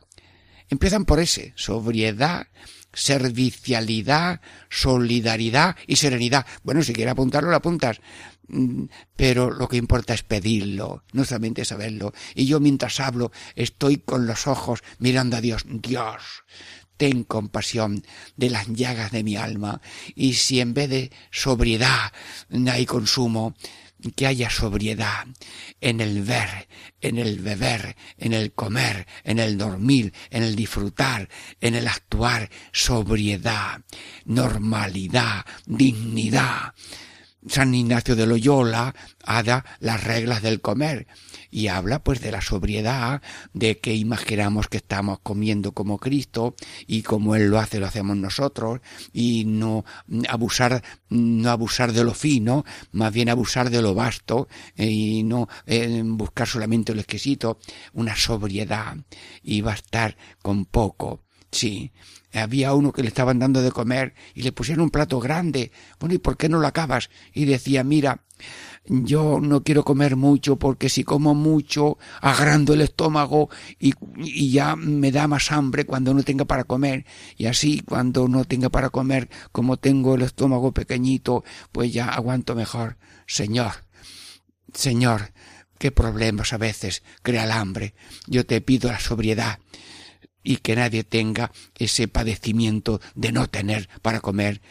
Empiezan 0.70 1.06
por 1.06 1.20
ese, 1.20 1.54
sobriedad, 1.56 2.48
servicialidad, 2.96 4.42
solidaridad 4.70 5.76
y 5.86 5.98
serenidad. 5.98 6.46
Bueno, 6.64 6.82
si 6.82 6.94
quieres 6.94 7.12
apuntarlo, 7.12 7.52
lo 7.52 7.58
apuntas. 7.58 8.00
Mm, 8.48 8.86
pero 9.16 9.52
lo 9.52 9.68
que 9.68 9.78
importa 9.78 10.14
es 10.14 10.24
pedirlo, 10.24 11.04
no 11.14 11.26
solamente 11.26 11.66
saberlo. 11.66 12.14
Y 12.34 12.46
yo 12.46 12.60
mientras 12.60 13.00
hablo 13.00 13.32
estoy 13.56 13.98
con 13.98 14.28
los 14.28 14.48
ojos 14.48 14.84
mirando 15.00 15.38
a 15.38 15.42
Dios. 15.42 15.64
Dios, 15.68 16.44
ten 16.98 17.24
compasión 17.24 18.04
de 18.36 18.50
las 18.50 18.68
llagas 18.68 19.12
de 19.12 19.24
mi 19.24 19.36
alma. 19.36 19.82
Y 20.16 20.34
si 20.34 20.60
en 20.60 20.74
vez 20.74 20.90
de 20.90 21.12
sobriedad 21.32 22.14
hay 22.72 22.86
consumo, 22.86 23.56
que 24.16 24.28
haya 24.28 24.50
sobriedad 24.50 25.26
en 25.82 26.02
el 26.02 26.22
ver, 26.22 26.68
en 27.02 27.18
el 27.18 27.40
beber, 27.40 27.96
en 28.18 28.34
el 28.34 28.54
comer, 28.54 29.08
en 29.24 29.40
el 29.40 29.58
dormir, 29.58 30.14
en 30.30 30.44
el 30.44 30.56
disfrutar, 30.56 31.30
en 31.62 31.76
el 31.76 31.88
actuar, 31.88 32.50
sobriedad, 32.72 33.82
normalidad, 34.26 35.46
dignidad. 35.66 36.74
San 37.48 37.74
Ignacio 37.74 38.16
de 38.16 38.26
Loyola 38.26 38.96
haga 39.24 39.66
las 39.80 40.04
reglas 40.04 40.42
del 40.42 40.62
comer. 40.62 41.08
Y 41.52 41.68
habla 41.68 42.04
pues 42.04 42.22
de 42.22 42.32
la 42.32 42.42
sobriedad, 42.42 43.22
de 43.54 43.80
que 43.80 43.94
imaginamos 43.94 44.68
que 44.68 44.78
estamos 44.78 45.20
comiendo 45.20 45.72
como 45.72 46.00
Cristo 46.00 46.56
y 46.86 47.04
como 47.04 47.36
Él 47.36 47.50
lo 47.50 47.60
hace 47.60 47.80
lo 47.80 47.88
hacemos 47.88 48.18
nosotros. 48.18 48.82
Y 49.14 49.46
no 49.46 49.86
abusar, 50.28 50.84
no 51.10 51.50
abusar 51.50 51.94
de 51.94 52.04
lo 52.04 52.14
fino, 52.14 52.66
más 52.92 53.14
bien 53.14 53.30
abusar 53.30 53.70
de 53.70 53.82
lo 53.82 53.94
vasto 53.94 54.48
y 54.76 55.24
no 55.24 55.48
eh, 55.66 56.02
buscar 56.04 56.48
solamente 56.48 56.94
lo 56.94 57.02
exquisito, 57.02 57.60
una 57.94 58.16
sobriedad. 58.16 58.98
Y 59.42 59.62
bastar 59.62 60.18
con 60.42 60.66
poco. 60.66 61.22
Sí, 61.52 61.94
había 62.40 62.74
uno 62.74 62.92
que 62.92 63.02
le 63.02 63.08
estaban 63.08 63.40
dando 63.40 63.62
de 63.62 63.72
comer 63.72 64.14
y 64.34 64.44
le 64.44 64.52
pusieron 64.52 64.84
un 64.84 64.90
plato 64.90 65.20
grande. 65.20 65.72
Bueno, 66.00 66.16
¿y 66.16 66.20
por 66.20 66.38
qué 66.38 66.50
no 66.50 66.60
lo 66.60 66.68
acabas? 66.68 67.10
Y 67.34 67.46
decía, 67.46 67.84
mira, 67.84 68.26
yo 68.86 69.40
no 69.42 69.64
quiero 69.64 69.84
comer 69.84 70.16
mucho 70.16 70.58
porque 70.58 70.90
si 70.90 71.04
como 71.04 71.34
mucho 71.34 71.98
agrando 72.22 72.74
el 72.74 72.82
estómago 72.82 73.50
y, 73.80 73.94
ya 74.52 74.76
me 74.76 75.12
da 75.12 75.28
más 75.28 75.52
hambre 75.52 75.86
cuando 75.86 76.14
no 76.14 76.24
tenga 76.24 76.46
para 76.46 76.66
comer 76.66 77.06
y 77.38 77.48
así 77.48 77.82
cuando 77.82 78.28
no 78.28 78.46
tenga 78.46 78.70
para 78.70 78.90
comer 78.90 79.30
como 79.52 79.78
tengo 79.78 80.16
el 80.16 80.22
estómago 80.22 80.72
pequeñito 80.72 81.44
pues 81.72 81.94
ya 81.94 82.10
aguanto 82.10 82.56
mejor 82.56 82.98
Señor 83.26 83.72
Señor 84.74 85.32
qué 85.80 85.92
problemas 85.92 86.54
a 86.54 86.58
veces 86.58 87.04
crea 87.24 87.46
el 87.46 87.52
hambre 87.52 87.96
yo 88.28 88.46
te 88.46 88.62
pido 88.62 88.92
la 88.92 89.00
sobriedad 89.00 89.60
y 90.46 90.58
que 90.58 90.76
nadie 90.76 91.04
tenga 91.04 91.52
ese 91.78 92.08
padecimiento 92.08 93.02
de 93.16 93.32
no 93.32 93.50
tener 93.50 93.90
para 94.02 94.22
comer. 94.22 94.62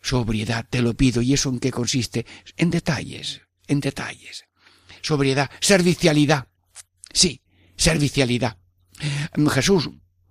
Sobriedad, 0.00 0.64
te 0.70 0.80
lo 0.80 0.94
pido, 0.94 1.20
¿y 1.20 1.34
eso 1.34 1.50
en 1.50 1.58
qué 1.58 1.72
consiste? 1.72 2.24
En 2.56 2.70
detalles, 2.70 3.42
en 3.66 3.80
detalles. 3.80 4.44
Sobriedad, 5.02 5.50
servicialidad. 5.60 6.48
Sí, 7.12 7.42
servicialidad. 7.76 8.56
Jesús, 9.50 9.90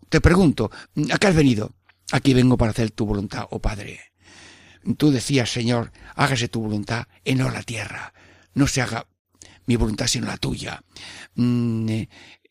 te 0.10 0.22
pregunto, 0.22 0.72
¿a 1.12 1.18
qué 1.18 1.28
has 1.28 1.36
venido? 1.36 1.76
Aquí 2.12 2.34
vengo 2.34 2.58
para 2.58 2.72
hacer 2.72 2.92
tu 2.92 3.06
voluntad, 3.06 3.46
oh 3.52 3.60
Padre. 3.60 4.00
Tú 4.98 5.12
decías, 5.12 5.52
Señor, 5.52 5.92
hágase 6.16 6.48
tu 6.48 6.62
voluntad 6.62 7.08
en 7.26 7.40
la 7.40 7.64
tierra. 7.64 8.14
No 8.54 8.68
se 8.68 8.82
haga 8.82 9.06
mi 9.68 9.76
voluntad 9.76 10.08
sino 10.08 10.28
la 10.28 10.38
tuya. 10.38 10.82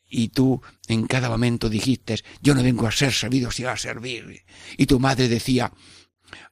Y 0.09 0.29
tú 0.29 0.63
en 0.89 1.07
cada 1.07 1.29
momento 1.29 1.69
dijiste, 1.69 2.19
yo 2.41 2.55
no 2.55 2.63
vengo 2.63 2.87
a 2.87 2.93
ser 2.93 3.13
servido 3.13 3.51
sino 3.51 3.71
a 3.71 3.77
servir. 3.77 4.45
Y 4.77 4.87
tu 4.87 5.01
madre 5.01 5.29
decía, 5.29 5.73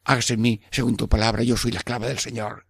hágase 0.05 0.35
en 0.35 0.41
mí 0.41 0.61
según 0.71 0.97
tu 0.97 1.09
palabra, 1.09 1.43
yo 1.43 1.57
soy 1.57 1.73
la 1.73 1.79
esclava 1.79 2.09
del 2.09 2.19
Señor. 2.19 2.67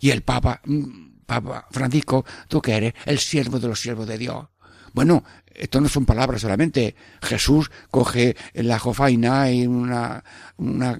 Y 0.00 0.10
el 0.10 0.22
Papa, 0.22 0.60
mm, 0.64 1.24
Papa 1.26 1.66
Francisco, 1.70 2.24
tú 2.48 2.62
que 2.62 2.76
eres 2.76 2.94
el 3.04 3.18
siervo 3.18 3.58
de 3.58 3.68
los 3.68 3.80
siervos 3.80 4.06
de 4.06 4.18
Dios. 4.18 4.46
Bueno, 4.92 5.24
esto 5.46 5.80
no 5.80 5.88
son 5.88 6.06
palabras 6.06 6.40
solamente. 6.40 6.94
Jesús 7.20 7.70
coge 7.90 8.36
la 8.54 8.78
jofaina 8.78 9.50
y 9.50 9.66
una, 9.66 10.24
una, 10.56 10.98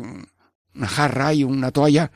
una 0.75 0.89
jarra 0.89 1.33
y 1.33 1.45
una 1.45 1.71
toalla 1.71 2.11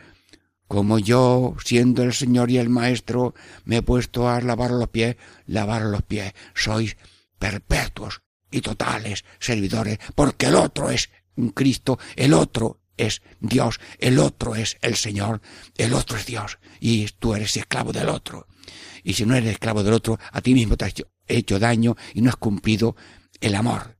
como 0.72 0.98
yo, 0.98 1.54
siendo 1.62 2.02
el 2.02 2.14
Señor 2.14 2.50
y 2.50 2.56
el 2.56 2.70
Maestro, 2.70 3.34
me 3.66 3.76
he 3.76 3.82
puesto 3.82 4.30
a 4.30 4.40
lavar 4.40 4.70
los 4.70 4.88
pies, 4.88 5.16
lavar 5.44 5.82
los 5.82 6.00
pies. 6.00 6.32
Sois 6.54 6.96
perpetuos 7.42 8.22
y 8.52 8.60
totales 8.60 9.24
servidores, 9.40 9.98
porque 10.14 10.46
el 10.46 10.54
otro 10.54 10.90
es 10.90 11.10
Cristo, 11.54 11.98
el 12.14 12.34
otro 12.34 12.80
es 12.96 13.20
Dios, 13.40 13.80
el 13.98 14.20
otro 14.20 14.54
es 14.54 14.78
el 14.80 14.94
Señor, 14.94 15.42
el 15.76 15.92
otro 15.92 16.16
es 16.18 16.24
Dios, 16.24 16.60
y 16.78 17.08
tú 17.18 17.34
eres 17.34 17.56
esclavo 17.56 17.92
del 17.92 18.10
otro. 18.10 18.46
Y 19.02 19.14
si 19.14 19.26
no 19.26 19.34
eres 19.34 19.50
esclavo 19.50 19.82
del 19.82 19.94
otro, 19.94 20.20
a 20.30 20.40
ti 20.40 20.54
mismo 20.54 20.76
te 20.76 20.84
has 20.84 20.94
hecho, 21.26 21.58
daño 21.58 21.96
y 22.14 22.20
no 22.20 22.30
has 22.30 22.36
cumplido 22.36 22.94
el 23.40 23.56
amor 23.56 23.98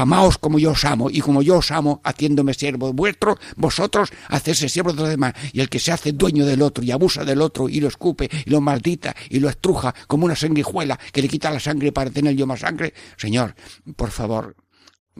amaos 0.00 0.38
como 0.38 0.58
yo 0.58 0.72
os 0.72 0.84
amo, 0.84 1.10
y 1.10 1.20
como 1.20 1.42
yo 1.42 1.58
os 1.58 1.70
amo, 1.70 2.00
haciéndome 2.04 2.54
siervo 2.54 2.92
vuestro, 2.92 3.38
vosotros 3.56 4.10
hacerse 4.28 4.68
siervo 4.68 4.92
de 4.92 5.02
los 5.02 5.08
demás. 5.08 5.34
Y 5.52 5.60
el 5.60 5.68
que 5.68 5.78
se 5.78 5.92
hace 5.92 6.12
dueño 6.12 6.46
del 6.46 6.62
otro 6.62 6.84
y 6.84 6.90
abusa 6.90 7.24
del 7.24 7.40
otro 7.40 7.68
y 7.68 7.80
lo 7.80 7.88
escupe 7.88 8.28
y 8.44 8.50
lo 8.50 8.60
maldita 8.60 9.14
y 9.30 9.40
lo 9.40 9.48
estruja 9.48 9.94
como 10.06 10.24
una 10.24 10.36
sanguijuela 10.36 10.98
que 11.12 11.22
le 11.22 11.28
quita 11.28 11.50
la 11.50 11.60
sangre 11.60 11.92
para 11.92 12.10
tener 12.10 12.34
yo 12.34 12.46
más 12.46 12.60
sangre, 12.60 12.92
Señor, 13.16 13.54
por 13.96 14.10
favor, 14.10 14.56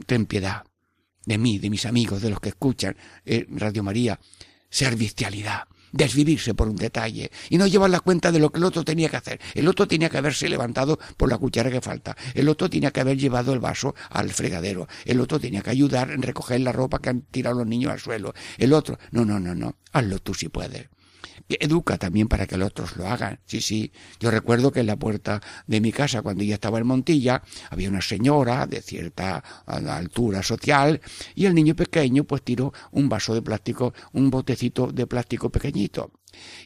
ten 0.05 0.25
piedad 0.25 0.63
de 1.25 1.37
mí, 1.37 1.57
de 1.57 1.69
mis 1.69 1.85
amigos, 1.85 2.21
de 2.21 2.29
los 2.29 2.39
que 2.39 2.49
escuchan 2.49 2.95
eh, 3.25 3.45
Radio 3.49 3.81
María, 3.81 4.19
servicialidad 4.69 5.67
desvivirse 5.95 6.53
por 6.53 6.67
un 6.67 6.75
detalle 6.75 7.31
y 7.49 7.57
no 7.57 7.67
llevar 7.67 7.89
la 7.89 8.01
cuenta 8.01 8.31
de 8.31 8.39
lo 8.39 8.51
que 8.51 8.59
el 8.59 8.65
otro 8.65 8.83
tenía 8.83 9.09
que 9.09 9.17
hacer. 9.17 9.39
El 9.53 9.67
otro 9.67 9.87
tenía 9.87 10.09
que 10.09 10.17
haberse 10.17 10.49
levantado 10.49 10.99
por 11.17 11.29
la 11.29 11.37
cuchara 11.37 11.71
que 11.71 11.81
falta. 11.81 12.15
El 12.33 12.49
otro 12.49 12.69
tenía 12.69 12.91
que 12.91 13.01
haber 13.01 13.17
llevado 13.17 13.53
el 13.53 13.59
vaso 13.59 13.95
al 14.09 14.29
fregadero. 14.31 14.87
El 15.05 15.21
otro 15.21 15.39
tenía 15.39 15.61
que 15.61 15.69
ayudar 15.69 16.11
en 16.11 16.21
recoger 16.21 16.59
la 16.61 16.71
ropa 16.71 16.99
que 16.99 17.09
han 17.09 17.21
tirado 17.21 17.59
los 17.59 17.67
niños 17.67 17.91
al 17.91 17.99
suelo. 17.99 18.33
El 18.57 18.73
otro, 18.73 18.99
no, 19.11 19.25
no, 19.25 19.39
no, 19.39 19.55
no. 19.55 19.75
Hazlo 19.93 20.19
tú 20.19 20.33
si 20.33 20.49
puedes. 20.49 20.87
Educa 21.49 21.97
también 21.97 22.27
para 22.27 22.47
que 22.47 22.57
los 22.57 22.69
otros 22.69 22.97
lo 22.97 23.07
hagan. 23.07 23.39
Sí, 23.45 23.61
sí. 23.61 23.91
Yo 24.19 24.31
recuerdo 24.31 24.71
que 24.71 24.79
en 24.79 24.87
la 24.87 24.97
puerta 24.97 25.41
de 25.67 25.81
mi 25.81 25.91
casa, 25.91 26.21
cuando 26.21 26.43
ya 26.43 26.55
estaba 26.55 26.79
en 26.79 26.87
Montilla, 26.87 27.43
había 27.69 27.89
una 27.89 28.01
señora 28.01 28.65
de 28.65 28.81
cierta 28.81 29.43
altura 29.65 30.43
social 30.43 31.01
y 31.35 31.45
el 31.45 31.53
niño 31.53 31.75
pequeño 31.75 32.23
pues 32.23 32.41
tiró 32.43 32.73
un 32.91 33.09
vaso 33.09 33.33
de 33.33 33.41
plástico, 33.41 33.93
un 34.13 34.29
botecito 34.29 34.91
de 34.91 35.07
plástico 35.07 35.49
pequeñito. 35.49 36.11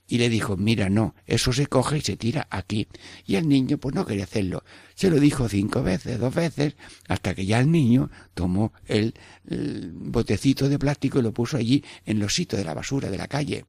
Y 0.07 0.17
le 0.17 0.29
dijo, 0.29 0.57
mira, 0.57 0.89
no, 0.89 1.13
eso 1.27 1.53
se 1.53 1.67
coge 1.67 2.00
y 2.00 2.01
se 2.01 2.17
tira 2.17 2.48
aquí. 2.50 2.88
Y 3.25 3.36
el 3.36 3.48
niño 3.48 3.77
pues 3.77 3.93
no 3.93 4.05
quería 4.05 4.24
hacerlo. 4.24 4.63
Se 4.95 5.12
lo 5.12 5.19
dijo 5.19 5.48
cinco 5.48 5.83
veces, 5.83 6.19
dos 6.19 6.33
veces, 6.33 6.75
hasta 7.07 7.36
que 7.36 7.45
ya 7.45 7.59
el 7.59 7.71
niño 7.71 8.09
tomó 8.33 8.74
el, 8.88 9.13
el 9.48 9.91
botecito 9.93 10.69
de 10.69 10.79
plástico 10.79 11.19
y 11.19 11.21
lo 11.21 11.33
puso 11.33 11.57
allí 11.57 11.83
en 12.05 12.19
los 12.19 12.33
sitios 12.33 12.59
de 12.59 12.65
la 12.65 12.74
basura 12.74 13.12
de 13.12 13.17
la 13.17 13.27
calle 13.27 13.65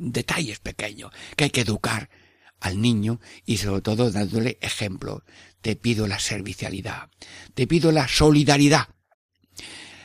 detalles 0.00 0.58
pequeños 0.58 1.12
que 1.36 1.44
hay 1.44 1.50
que 1.50 1.60
educar 1.60 2.10
al 2.58 2.80
niño 2.80 3.20
y 3.44 3.58
sobre 3.58 3.82
todo 3.82 4.10
dándole 4.10 4.58
ejemplo. 4.60 5.24
Te 5.60 5.76
pido 5.76 6.06
la 6.06 6.18
servicialidad, 6.18 7.10
te 7.54 7.66
pido 7.66 7.92
la 7.92 8.08
solidaridad. 8.08 8.88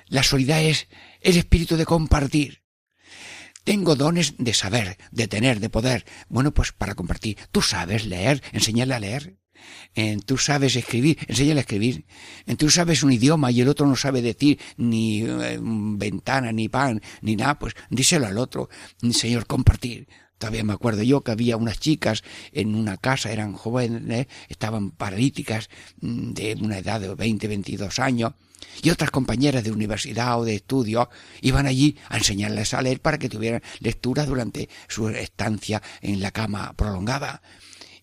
La 0.08 0.24
solidaridad 0.24 0.70
es 0.70 0.88
el 1.22 1.38
espíritu 1.38 1.78
de 1.78 1.86
compartir. 1.86 2.64
Tengo 3.64 3.96
dones 3.96 4.36
de 4.38 4.54
saber, 4.54 4.98
de 5.12 5.28
tener, 5.28 5.60
de 5.60 5.70
poder. 5.70 6.06
Bueno, 6.30 6.54
pues 6.54 6.72
para 6.72 6.94
compartir. 6.94 7.38
Tú 7.52 7.64
sabes 7.64 8.06
leer, 8.06 8.44
enseñarle 8.52 8.94
a 8.94 9.00
leer. 9.00 9.40
En, 9.94 10.22
tú 10.22 10.38
sabes 10.38 10.76
escribir, 10.76 11.18
enséñale 11.28 11.60
a 11.60 11.62
escribir. 11.62 12.06
En, 12.46 12.58
tú 12.58 12.70
sabes 12.70 13.04
un 13.04 13.12
idioma 13.12 13.52
y 13.52 13.62
el 13.62 13.70
otro 13.70 13.86
no 13.86 13.96
sabe 13.96 14.22
decir 14.22 14.60
ni 14.78 15.24
eh, 15.24 15.60
ventana, 15.62 16.52
ni 16.52 16.70
pan, 16.70 17.02
ni 17.22 17.36
nada, 17.36 17.60
pues 17.60 17.74
díselo 17.90 18.28
al 18.28 18.38
otro. 18.38 18.70
Señor, 19.12 19.48
compartir. 19.48 20.08
Todavía 20.38 20.64
me 20.66 20.74
acuerdo 20.74 21.02
yo 21.04 21.22
que 21.22 21.32
había 21.32 21.56
unas 21.56 21.80
chicas 21.80 22.24
en 22.52 22.76
una 22.76 22.98
casa, 22.98 23.32
eran 23.32 23.54
jóvenes, 23.54 24.28
estaban 24.50 24.92
paralíticas 24.92 25.70
mm, 26.02 26.34
de 26.34 26.56
una 26.56 26.78
edad 26.80 27.00
de 27.00 27.16
20, 27.16 27.48
22 27.48 28.00
años, 28.00 28.34
y 28.84 28.90
otras 28.90 29.12
compañeras 29.12 29.64
de 29.64 29.72
universidad 29.72 30.40
o 30.40 30.46
de 30.46 30.56
estudio 30.56 31.10
iban 31.42 31.68
allí 31.68 31.98
a 32.10 32.18
enseñarles 32.18 32.74
a 32.74 32.82
leer 32.82 33.02
para 33.02 33.18
que 33.18 33.30
tuvieran 33.30 33.62
lectura 33.80 34.26
durante 34.26 34.70
su 34.88 35.08
estancia 35.10 35.82
en 36.02 36.22
la 36.22 36.32
cama 36.32 36.74
prolongada 36.76 37.42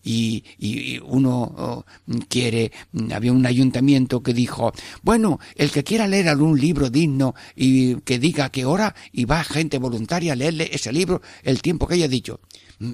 y, 0.03 0.43
y 0.57 0.99
uno 0.99 1.53
oh, 1.57 1.85
quiere, 2.27 2.71
había 3.13 3.31
un 3.31 3.45
ayuntamiento 3.45 4.21
que 4.21 4.33
dijo, 4.33 4.71
bueno, 5.01 5.39
el 5.55 5.71
que 5.71 5.83
quiera 5.83 6.07
leer 6.07 6.29
algún 6.29 6.59
libro 6.59 6.89
digno 6.89 7.33
y 7.55 7.95
que 8.01 8.19
diga 8.19 8.49
que 8.49 8.65
hora 8.65 8.95
y 9.11 9.25
va 9.25 9.43
gente 9.43 9.77
voluntaria 9.77 10.33
a 10.33 10.35
leerle 10.35 10.69
ese 10.71 10.91
libro 10.91 11.21
el 11.43 11.61
tiempo 11.61 11.87
que 11.87 11.95
haya 11.95 12.07
dicho. 12.07 12.39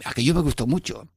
Aquello 0.06 0.36
me 0.36 0.42
gustó 0.42 0.68
mucho. 0.68 1.08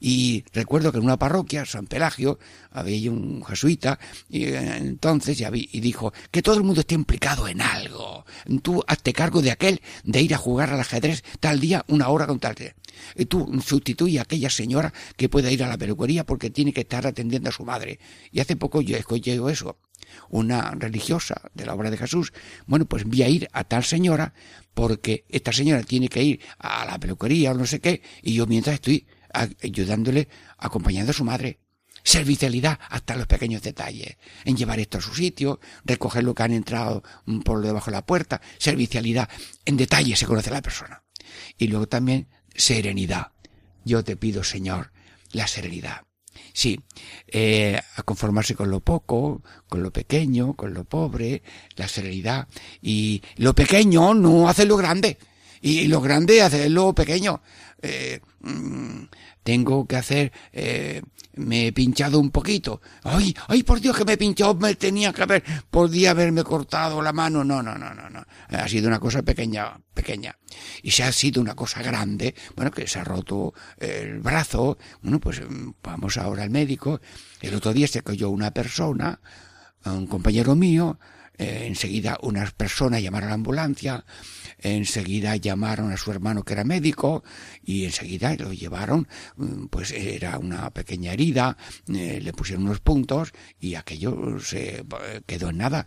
Y 0.00 0.44
recuerdo 0.52 0.92
que 0.92 0.98
en 0.98 1.04
una 1.04 1.18
parroquia, 1.18 1.64
San 1.64 1.86
Pelagio, 1.86 2.38
había 2.70 3.10
un 3.10 3.44
jesuita, 3.44 3.98
y 4.28 4.44
eh, 4.44 4.76
entonces 4.76 5.40
y 5.40 5.80
dijo 5.80 6.12
que 6.30 6.42
todo 6.42 6.56
el 6.56 6.64
mundo 6.64 6.80
esté 6.80 6.94
implicado 6.94 7.48
en 7.48 7.60
algo. 7.60 8.24
Tú 8.62 8.82
hazte 8.86 9.12
cargo 9.12 9.42
de 9.42 9.50
aquel 9.50 9.80
de 10.04 10.22
ir 10.22 10.34
a 10.34 10.38
jugar 10.38 10.72
al 10.72 10.80
ajedrez 10.80 11.22
tal 11.40 11.60
día, 11.60 11.84
una 11.88 12.08
hora 12.08 12.26
con 12.26 12.38
tal. 12.38 12.48
Y 13.14 13.26
tú 13.26 13.60
sustituye 13.64 14.18
a 14.18 14.22
aquella 14.22 14.50
señora 14.50 14.92
que 15.16 15.28
pueda 15.28 15.50
ir 15.50 15.62
a 15.62 15.68
la 15.68 15.78
peluquería 15.78 16.24
porque 16.24 16.50
tiene 16.50 16.72
que 16.72 16.80
estar 16.80 17.06
atendiendo 17.06 17.48
a 17.48 17.52
su 17.52 17.64
madre. 17.64 17.98
Y 18.32 18.40
hace 18.40 18.56
poco 18.56 18.80
yo 18.80 18.96
escuché 18.96 19.38
eso. 19.50 19.78
Una 20.30 20.70
religiosa 20.72 21.42
de 21.54 21.66
la 21.66 21.74
obra 21.74 21.90
de 21.90 21.98
Jesús, 21.98 22.32
bueno, 22.66 22.86
pues 22.86 23.04
voy 23.04 23.22
a 23.22 23.28
ir 23.28 23.48
a 23.52 23.64
tal 23.64 23.84
señora 23.84 24.32
porque 24.72 25.24
esta 25.28 25.52
señora 25.52 25.82
tiene 25.82 26.08
que 26.08 26.22
ir 26.22 26.40
a 26.58 26.86
la 26.86 26.98
peluquería 26.98 27.52
o 27.52 27.54
no 27.54 27.66
sé 27.66 27.80
qué, 27.80 28.00
y 28.22 28.34
yo 28.34 28.46
mientras 28.46 28.74
estoy 28.74 29.06
ayudándole, 29.32 30.28
acompañando 30.58 31.10
a 31.10 31.14
su 31.14 31.24
madre. 31.24 31.60
Servicialidad 32.02 32.78
hasta 32.88 33.16
los 33.16 33.26
pequeños 33.26 33.62
detalles, 33.62 34.16
en 34.44 34.56
llevar 34.56 34.80
esto 34.80 34.98
a 34.98 35.02
su 35.02 35.14
sitio, 35.14 35.60
recoger 35.84 36.24
lo 36.24 36.34
que 36.34 36.42
han 36.42 36.52
entrado 36.52 37.02
por 37.44 37.60
debajo 37.60 37.90
de 37.90 37.96
la 37.96 38.06
puerta, 38.06 38.40
servicialidad, 38.58 39.28
en 39.64 39.76
detalle 39.76 40.16
se 40.16 40.26
conoce 40.26 40.50
a 40.50 40.54
la 40.54 40.62
persona. 40.62 41.02
Y 41.58 41.66
luego 41.66 41.88
también 41.88 42.28
serenidad. 42.54 43.32
Yo 43.84 44.04
te 44.04 44.16
pido, 44.16 44.44
Señor, 44.44 44.92
la 45.32 45.46
serenidad. 45.46 46.02
Sí, 46.52 46.80
eh, 47.26 47.80
a 47.96 48.02
conformarse 48.02 48.54
con 48.54 48.70
lo 48.70 48.80
poco, 48.80 49.42
con 49.68 49.82
lo 49.82 49.92
pequeño, 49.92 50.54
con 50.54 50.74
lo 50.74 50.84
pobre, 50.84 51.42
la 51.76 51.88
serenidad. 51.88 52.48
Y 52.82 53.22
lo 53.36 53.54
pequeño 53.54 54.14
no 54.14 54.48
hace 54.48 54.64
lo 54.64 54.76
grande. 54.76 55.18
Y 55.60 55.86
lo 55.88 56.00
grande 56.00 56.42
hace 56.42 56.68
lo 56.68 56.94
pequeño. 56.94 57.40
Eh, 57.80 58.20
mm, 58.40 59.04
tengo 59.42 59.86
que 59.86 59.96
hacer, 59.96 60.32
eh, 60.52 61.00
me 61.34 61.68
he 61.68 61.72
pinchado 61.72 62.18
un 62.18 62.30
poquito. 62.30 62.82
Ay, 63.02 63.34
ay, 63.46 63.62
por 63.62 63.80
Dios 63.80 63.96
que 63.96 64.04
me 64.04 64.12
he 64.12 64.16
pinchado, 64.18 64.54
me 64.54 64.74
tenía 64.74 65.12
que 65.12 65.22
haber, 65.22 65.42
podía 65.70 66.10
haberme 66.10 66.44
cortado 66.44 67.00
la 67.00 67.12
mano. 67.12 67.44
No, 67.44 67.62
no, 67.62 67.78
no, 67.78 67.94
no, 67.94 68.10
no. 68.10 68.24
Ha 68.48 68.68
sido 68.68 68.88
una 68.88 69.00
cosa 69.00 69.22
pequeña, 69.22 69.80
pequeña. 69.94 70.36
Y 70.82 70.90
si 70.90 71.02
ha 71.02 71.12
sido 71.12 71.40
una 71.40 71.54
cosa 71.54 71.82
grande, 71.82 72.34
bueno, 72.56 72.70
que 72.70 72.86
se 72.86 72.98
ha 72.98 73.04
roto 73.04 73.54
el 73.78 74.20
brazo, 74.20 74.76
bueno, 75.02 75.18
pues 75.18 75.40
mm, 75.40 75.70
vamos 75.82 76.18
ahora 76.18 76.42
al 76.42 76.50
médico. 76.50 77.00
El 77.40 77.54
otro 77.54 77.72
día 77.72 77.86
se 77.86 78.02
cayó 78.02 78.30
una 78.30 78.50
persona, 78.50 79.20
un 79.84 80.06
compañero 80.06 80.56
mío, 80.56 80.98
eh, 81.38 81.64
enseguida 81.66 82.18
unas 82.22 82.52
personas 82.52 83.02
llamaron 83.02 83.28
a 83.28 83.30
la 83.30 83.34
ambulancia, 83.34 84.04
enseguida 84.58 85.36
llamaron 85.36 85.92
a 85.92 85.96
su 85.96 86.10
hermano 86.10 86.42
que 86.42 86.54
era 86.54 86.64
médico 86.64 87.22
y 87.62 87.84
enseguida 87.84 88.34
lo 88.36 88.52
llevaron, 88.52 89.08
mm, 89.36 89.66
pues 89.66 89.92
era 89.92 90.38
una 90.38 90.70
pequeña 90.70 91.12
herida, 91.12 91.56
eh, 91.88 92.20
le 92.20 92.32
pusieron 92.32 92.64
unos 92.64 92.80
puntos 92.80 93.32
y 93.60 93.76
aquello 93.76 94.38
se 94.40 94.80
eh, 94.80 94.84
quedó 95.26 95.50
en 95.50 95.58
nada. 95.58 95.86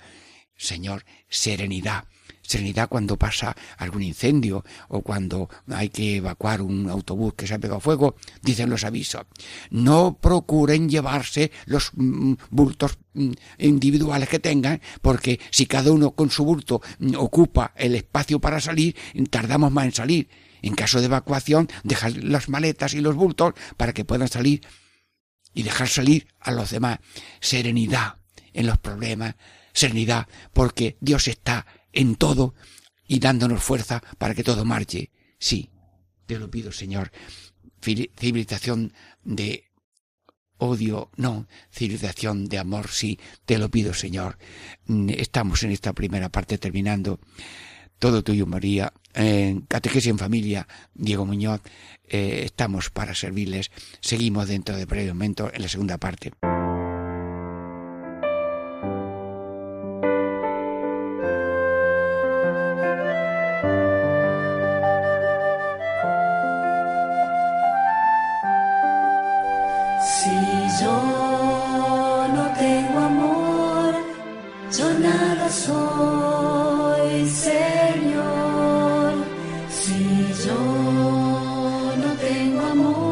Señor, 0.56 1.06
serenidad 1.28 2.06
serenidad 2.52 2.90
cuando 2.90 3.18
pasa 3.18 3.56
algún 3.78 4.04
incendio 4.04 4.64
o 4.90 5.02
cuando 5.02 5.50
hay 5.68 5.90
que 5.90 6.18
evacuar 6.18 6.62
un 6.62 6.90
autobús 6.90 7.34
que 7.36 7.48
se 7.48 7.54
ha 7.54 7.60
pegado 7.60 7.80
fuego, 7.80 8.16
dicen 8.42 8.70
los 8.70 8.84
avisos. 8.84 9.24
No 9.70 10.18
procuren 10.20 10.90
llevarse 10.90 11.52
los 11.66 11.92
mm, 11.96 12.34
bultos 12.50 12.98
mm, 13.14 13.32
individuales 13.60 14.28
que 14.28 14.40
tengan, 14.40 14.82
porque 15.02 15.40
si 15.50 15.66
cada 15.66 15.92
uno 15.92 16.12
con 16.12 16.30
su 16.30 16.44
bulto 16.44 16.82
mm, 17.00 17.16
ocupa 17.16 17.74
el 17.78 17.96
espacio 17.96 18.40
para 18.40 18.60
salir, 18.60 18.96
tardamos 19.30 19.72
más 19.72 19.86
en 19.86 19.94
salir. 19.94 20.30
En 20.62 20.76
caso 20.76 21.00
de 21.00 21.06
evacuación, 21.06 21.70
dejar 21.84 22.18
las 22.18 22.50
maletas 22.50 22.94
y 22.94 23.02
los 23.02 23.16
bultos 23.16 23.54
para 23.78 23.94
que 23.94 24.06
puedan 24.06 24.28
salir 24.28 24.62
y 25.54 25.64
dejar 25.64 25.88
salir 25.88 26.28
a 26.40 26.52
los 26.52 26.70
demás. 26.70 27.00
Serenidad 27.40 28.18
en 28.54 28.68
los 28.68 28.78
problemas, 28.78 29.36
serenidad, 29.74 30.28
porque 30.54 30.98
Dios 31.00 31.28
está 31.28 31.66
en 31.94 32.16
todo 32.16 32.54
y 33.08 33.20
dándonos 33.20 33.64
fuerza 33.64 34.02
para 34.18 34.34
que 34.34 34.44
todo 34.44 34.66
marche. 34.66 35.12
Sí, 35.38 35.70
te 36.26 36.40
lo 36.40 36.50
pido, 36.50 36.72
Señor. 36.72 37.12
Civilización 37.82 38.94
de 39.24 39.72
odio, 40.58 41.10
no. 41.18 41.48
Civilización 41.72 42.48
de 42.48 42.60
amor, 42.60 42.90
sí. 42.90 43.20
Te 43.46 43.58
lo 43.58 43.70
pido, 43.70 43.94
Señor. 43.94 44.38
Mm, 44.86 45.10
estamos 45.10 45.64
en 45.64 45.72
esta 45.72 45.94
primera 45.94 46.30
parte 46.30 46.58
terminando. 46.58 47.20
Todo 48.00 48.24
tuyo, 48.24 48.46
María. 48.46 48.94
En 49.14 49.62
Catequesis 49.62 50.10
en 50.10 50.18
Familia, 50.18 50.68
Diego 50.94 51.26
Muñoz. 51.26 51.62
Eh, 52.08 52.44
estamos 52.46 52.90
para 52.90 53.14
servirles. 53.14 53.72
Seguimos 54.00 54.48
dentro 54.48 54.76
de 54.78 54.86
breve 54.86 55.14
momento 55.14 55.52
en 55.54 55.62
la 55.62 55.68
segunda 55.68 55.98
parte. 55.98 56.32
yo 80.40 81.96
no 81.98 82.14
tengo 82.16 82.62
amor. 82.62 83.11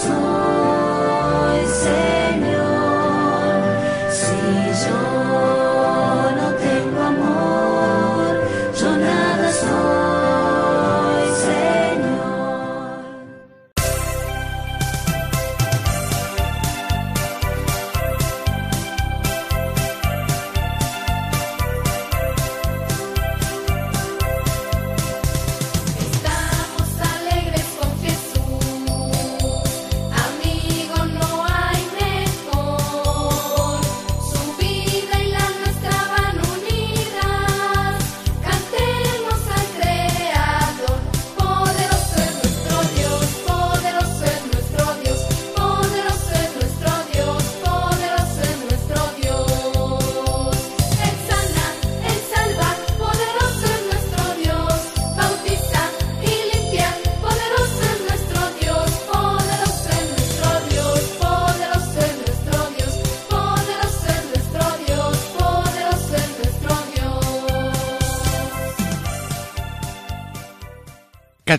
soul. 0.00 0.49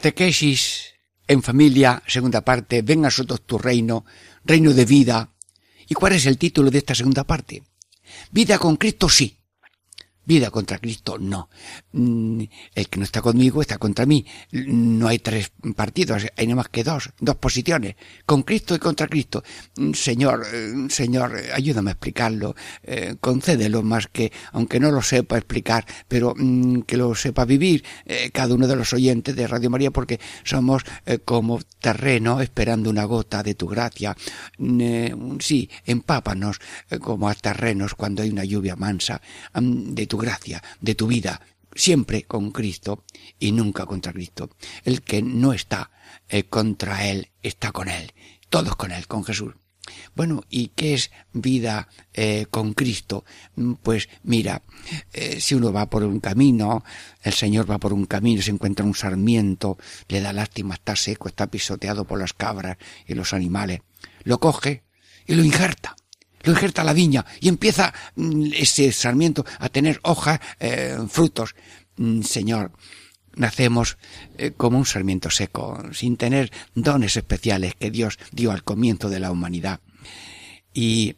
Catequesis 0.02 0.98
en 1.28 1.44
familia, 1.44 2.02
segunda 2.08 2.42
parte, 2.42 2.82
ven 2.82 3.06
a 3.06 3.14
nosotros 3.14 3.46
tu 3.46 3.60
reino, 3.60 4.04
reino 4.44 4.74
de 4.74 4.86
vida. 4.86 5.30
¿Y 5.88 5.94
cuál 5.94 6.14
es 6.14 6.26
el 6.26 6.40
título 6.40 6.72
de 6.72 6.80
esta 6.80 6.96
segunda 6.96 7.24
parte? 7.24 7.62
Vida 8.32 8.58
con 8.58 8.78
Cristo 8.78 9.08
sí, 9.08 9.38
Vida 10.24 10.52
contra 10.52 10.78
Cristo, 10.78 11.18
no. 11.18 11.50
Mm, 11.94 12.44
el 12.76 12.90
que 12.90 13.00
no 13.00 13.06
está 13.06 13.22
conmigo 13.22 13.62
está 13.62 13.80
contra 13.80 14.06
mí. 14.06 14.24
No 14.52 15.08
hay 15.08 15.18
tres 15.18 15.52
partidos, 15.76 16.28
hay 16.38 16.46
nada 16.46 16.58
más 16.58 16.70
que 16.70 16.84
dos, 16.84 17.10
dos 17.20 17.38
posiciones. 17.38 17.96
Con 18.26 18.44
Cristo 18.44 18.76
y 18.76 18.80
contra 18.80 19.08
Cristo. 19.08 19.44
Mm, 19.78 19.94
Señor, 19.94 20.46
eh, 20.54 20.74
Señor, 20.90 21.36
ayúdame 21.54 21.90
a 21.90 21.94
explicarlo. 21.94 22.56
Eh, 22.84 23.16
concédelo 23.20 23.82
más 23.82 24.08
que, 24.08 24.32
aunque 24.52 24.80
no 24.80 24.92
lo 24.92 25.02
sepa 25.02 25.38
explicar, 25.38 25.88
pero 26.08 26.36
mm, 26.38 26.82
que 26.82 26.98
lo 26.98 27.16
sepa 27.16 27.44
vivir 27.46 27.84
eh, 28.06 28.30
cada 28.32 28.54
uno 28.54 28.68
de 28.68 28.76
los 28.76 28.94
oyentes 28.94 29.36
de 29.36 29.48
Radio 29.48 29.72
María, 29.72 29.90
porque 29.90 30.20
somos 30.44 30.84
como 31.26 31.60
terreno 31.80 32.42
esperando 32.42 32.90
una 32.90 33.04
gota 33.06 33.44
de 33.44 33.56
tu 33.56 33.68
gracia. 33.68 34.16
sí, 35.40 35.70
empápanos 35.86 36.60
como 37.00 37.28
a 37.28 37.34
terrenos 37.34 37.96
cuando 37.96 38.22
hay 38.22 38.30
una 38.30 38.44
lluvia 38.44 38.76
mansa 38.76 39.22
tu 40.12 40.18
gracia, 40.18 40.62
de 40.82 40.94
tu 40.94 41.08
vida, 41.08 41.40
siempre 41.74 42.24
con 42.24 42.52
Cristo 42.52 43.06
y 43.40 43.54
nunca 43.54 43.86
contra 43.86 44.12
Cristo. 44.12 44.50
El 44.84 45.04
que 45.04 45.22
no 45.22 45.54
está 45.54 45.90
eh, 46.28 46.44
contra 46.44 47.08
Él, 47.08 47.30
está 47.42 47.72
con 47.72 47.88
Él. 47.88 48.12
Todos 48.50 48.76
con 48.76 48.92
Él, 48.92 49.08
con 49.08 49.24
Jesús. 49.24 49.54
Bueno, 50.14 50.44
¿y 50.50 50.68
qué 50.76 50.96
es 50.96 51.12
vida 51.32 51.88
eh, 52.14 52.46
con 52.50 52.74
Cristo? 52.74 53.24
Mm, 53.56 53.76
pues 53.82 54.10
mira, 54.24 54.64
eh, 55.14 55.40
si 55.40 55.56
uno 55.56 55.72
va 55.72 55.90
por 55.90 56.04
un 56.04 56.20
camino, 56.20 56.84
el 57.24 57.34
Señor 57.34 57.72
va 57.72 57.78
por 57.78 57.94
un 57.94 58.06
camino, 58.06 58.42
se 58.42 58.52
encuentra 58.52 58.86
un 58.86 58.96
sarmiento, 58.96 59.78
le 60.10 60.20
da 60.20 60.34
lástima, 60.34 60.76
está 60.76 60.98
seco, 60.98 61.30
está 61.30 61.48
pisoteado 61.48 62.04
por 62.04 62.20
las 62.20 62.34
cabras 62.34 62.76
y 63.08 63.14
los 63.14 63.32
animales, 63.32 63.80
lo 64.26 64.42
coge 64.42 64.84
y 65.26 65.36
lo 65.36 65.44
injerta 65.46 65.96
lo 66.44 66.52
injerta 66.52 66.84
la 66.84 66.94
viña 66.94 67.26
y 67.40 67.50
empieza 67.50 67.94
mm, 68.16 68.52
ese 68.54 68.92
sarmiento 68.92 69.46
a 69.60 69.70
tener 69.70 70.00
hojas, 70.04 70.40
eh, 70.60 70.98
frutos. 71.10 71.56
Mm, 71.98 72.22
Señor, 72.22 72.72
nacemos 73.36 73.98
eh, 74.38 74.52
como 74.56 74.78
un 74.78 74.86
sarmiento 74.86 75.30
seco, 75.30 75.82
sin 75.94 76.18
tener 76.18 76.52
dones 76.76 77.18
especiales 77.18 77.76
que 77.76 77.92
Dios 77.92 78.20
dio 78.32 78.52
al 78.52 78.64
comienzo 78.64 79.10
de 79.10 79.20
la 79.20 79.32
humanidad. 79.32 79.80
Y 80.74 81.18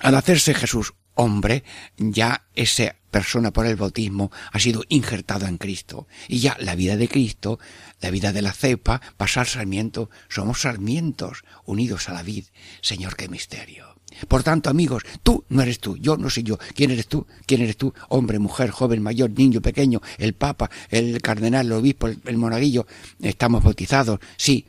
al 0.00 0.14
hacerse 0.14 0.54
Jesús 0.54 0.94
hombre, 1.14 1.64
ya 1.98 2.46
esa 2.54 2.96
persona 3.10 3.50
por 3.50 3.66
el 3.66 3.76
bautismo 3.76 4.30
ha 4.52 4.58
sido 4.58 4.84
injertada 4.88 5.48
en 5.48 5.58
Cristo. 5.58 6.06
Y 6.28 6.38
ya 6.38 6.56
la 6.60 6.74
vida 6.74 6.96
de 6.96 7.08
Cristo, 7.08 7.58
la 8.00 8.10
vida 8.10 8.32
de 8.32 8.42
la 8.42 8.52
cepa, 8.52 9.00
pasa 9.16 9.40
al 9.40 9.46
sarmiento. 9.46 10.10
Somos 10.28 10.62
sarmientos 10.62 11.44
unidos 11.64 12.08
a 12.08 12.14
la 12.14 12.22
vid. 12.22 12.46
Señor, 12.80 13.16
qué 13.16 13.28
misterio. 13.28 13.89
Por 14.28 14.42
tanto, 14.42 14.70
amigos, 14.70 15.02
tú 15.22 15.44
no 15.48 15.62
eres 15.62 15.80
tú, 15.80 15.96
yo 15.96 16.16
no 16.16 16.30
soy 16.30 16.42
yo. 16.42 16.58
¿Quién 16.74 16.90
eres 16.90 17.06
tú? 17.06 17.26
¿Quién 17.46 17.62
eres 17.62 17.76
tú? 17.76 17.92
Hombre, 18.08 18.38
mujer, 18.38 18.70
joven, 18.70 19.02
mayor, 19.02 19.30
niño, 19.30 19.60
pequeño, 19.60 20.00
el 20.18 20.34
papa, 20.34 20.70
el 20.90 21.20
cardenal, 21.22 21.66
el 21.66 21.72
obispo, 21.72 22.08
el, 22.08 22.36
monaguillo. 22.36 22.86
Estamos 23.20 23.62
bautizados, 23.62 24.20
sí, 24.36 24.66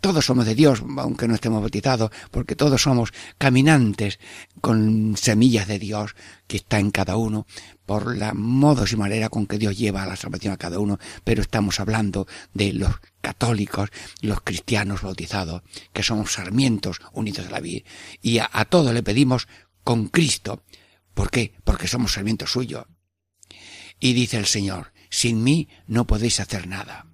todos 0.00 0.24
somos 0.24 0.46
de 0.46 0.54
Dios, 0.54 0.82
aunque 0.96 1.28
no 1.28 1.34
estemos 1.34 1.60
bautizados, 1.60 2.10
porque 2.30 2.56
todos 2.56 2.80
somos 2.80 3.12
caminantes 3.36 4.18
con 4.60 5.16
semillas 5.16 5.68
de 5.68 5.78
Dios 5.78 6.14
que 6.46 6.56
está 6.56 6.78
en 6.78 6.90
cada 6.90 7.16
uno, 7.16 7.46
por 7.90 8.16
la 8.16 8.34
modos 8.34 8.92
y 8.92 8.96
manera 8.96 9.30
con 9.30 9.48
que 9.48 9.58
Dios 9.58 9.76
lleva 9.76 10.04
a 10.04 10.06
la 10.06 10.14
salvación 10.14 10.52
a 10.52 10.56
cada 10.56 10.78
uno, 10.78 11.00
pero 11.24 11.42
estamos 11.42 11.80
hablando 11.80 12.28
de 12.54 12.72
los 12.72 12.94
católicos, 13.20 13.90
los 14.20 14.42
cristianos 14.42 15.02
bautizados, 15.02 15.64
que 15.92 16.04
somos 16.04 16.34
sarmientos 16.34 17.00
unidos 17.12 17.48
a 17.48 17.50
la 17.50 17.58
vida. 17.58 17.80
Y 18.22 18.38
a, 18.38 18.48
a 18.52 18.64
todos 18.66 18.94
le 18.94 19.02
pedimos 19.02 19.48
con 19.82 20.06
Cristo. 20.06 20.62
¿Por 21.14 21.32
qué? 21.32 21.52
Porque 21.64 21.88
somos 21.88 22.12
sarmientos 22.12 22.52
suyos. 22.52 22.84
Y 23.98 24.12
dice 24.12 24.36
el 24.36 24.46
Señor, 24.46 24.92
sin 25.10 25.42
mí 25.42 25.68
no 25.88 26.06
podéis 26.06 26.38
hacer 26.38 26.68
nada 26.68 27.06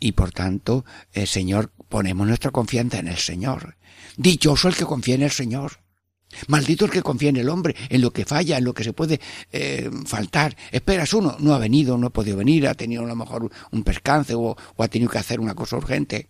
y 0.00 0.12
por 0.12 0.32
tanto, 0.32 0.86
el 1.12 1.28
Señor, 1.28 1.72
ponemos 1.90 2.26
nuestra 2.26 2.50
confianza 2.52 2.98
en 2.98 3.06
el 3.06 3.18
Señor. 3.18 3.76
Dichoso 4.16 4.66
el 4.66 4.74
que 4.74 4.86
confía 4.86 5.14
en 5.14 5.22
el 5.22 5.30
Señor. 5.30 5.81
Maldito 6.48 6.84
el 6.84 6.90
que 6.90 7.02
confía 7.02 7.30
en 7.30 7.36
el 7.36 7.48
hombre, 7.48 7.74
en 7.88 8.00
lo 8.00 8.12
que 8.12 8.24
falla, 8.24 8.58
en 8.58 8.64
lo 8.64 8.74
que 8.74 8.84
se 8.84 8.92
puede 8.92 9.20
eh, 9.52 9.90
faltar. 10.06 10.56
Esperas 10.70 11.12
uno, 11.14 11.36
no 11.38 11.54
ha 11.54 11.58
venido, 11.58 11.96
no 11.98 12.08
ha 12.08 12.10
podido 12.10 12.36
venir, 12.36 12.66
ha 12.66 12.74
tenido 12.74 13.04
a 13.04 13.08
lo 13.08 13.16
mejor 13.16 13.50
un 13.70 13.82
percance 13.82 14.34
o, 14.34 14.56
o 14.76 14.82
ha 14.82 14.88
tenido 14.88 15.10
que 15.10 15.18
hacer 15.18 15.40
una 15.40 15.54
cosa 15.54 15.76
urgente. 15.76 16.28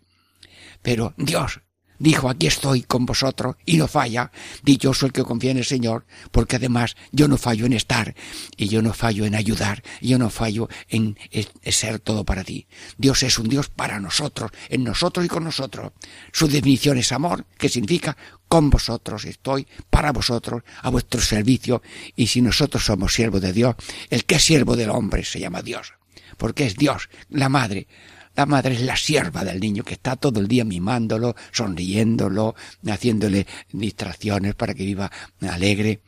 Pero 0.82 1.14
Dios, 1.16 1.60
dijo, 2.02 2.28
aquí 2.28 2.48
estoy 2.48 2.82
con 2.82 3.06
vosotros, 3.06 3.56
y 3.64 3.76
no 3.76 3.86
falla. 3.86 4.32
Dichoso 4.62 5.06
el 5.06 5.12
que 5.12 5.22
confía 5.22 5.52
en 5.52 5.58
el 5.58 5.64
Señor, 5.64 6.04
porque 6.32 6.56
además 6.56 6.96
yo 7.12 7.28
no 7.28 7.38
fallo 7.38 7.64
en 7.64 7.72
estar, 7.72 8.14
y 8.56 8.68
yo 8.68 8.82
no 8.82 8.92
fallo 8.92 9.24
en 9.24 9.36
ayudar, 9.36 9.82
y 10.00 10.08
yo 10.08 10.18
no 10.18 10.28
fallo 10.28 10.68
en, 10.88 11.16
ser 11.64 12.00
todo 12.00 12.24
para 12.24 12.42
ti. 12.42 12.66
Dios 12.98 13.22
es 13.22 13.38
un 13.38 13.48
Dios 13.48 13.68
para 13.68 14.00
nosotros, 14.00 14.50
en 14.68 14.82
nosotros 14.82 15.24
y 15.24 15.28
con 15.28 15.44
nosotros. 15.44 15.92
Su 16.32 16.48
definición 16.48 16.98
es 16.98 17.12
amor, 17.12 17.46
que 17.56 17.68
significa 17.68 18.16
con 18.48 18.68
vosotros 18.68 19.24
estoy, 19.24 19.66
para 19.88 20.10
vosotros, 20.10 20.62
a 20.82 20.90
vuestro 20.90 21.20
servicio, 21.20 21.82
y 22.16 22.26
si 22.26 22.42
nosotros 22.42 22.84
somos 22.84 23.14
siervos 23.14 23.40
de 23.40 23.52
Dios, 23.52 23.76
el 24.10 24.24
que 24.24 24.34
es 24.34 24.44
siervo 24.44 24.74
del 24.74 24.90
hombre 24.90 25.24
se 25.24 25.38
llama 25.38 25.62
Dios, 25.62 25.94
porque 26.36 26.66
es 26.66 26.76
Dios, 26.76 27.08
la 27.30 27.48
madre, 27.48 27.86
la 28.34 28.46
madre 28.46 28.74
es 28.74 28.82
la 28.82 28.96
sierva 28.96 29.44
del 29.44 29.60
niño 29.60 29.84
que 29.84 29.94
está 29.94 30.16
todo 30.16 30.40
el 30.40 30.48
día 30.48 30.64
mimándolo, 30.64 31.34
sonriéndolo, 31.50 32.54
haciéndole 32.86 33.46
distracciones 33.72 34.54
para 34.54 34.74
que 34.74 34.84
viva 34.84 35.10
alegre. 35.40 36.02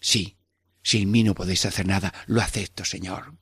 Sí, 0.00 0.36
sin 0.82 1.10
mí 1.10 1.22
no 1.22 1.34
podéis 1.34 1.66
hacer 1.66 1.86
nada, 1.86 2.12
lo 2.26 2.40
acepto, 2.40 2.84
Señor. 2.84 3.34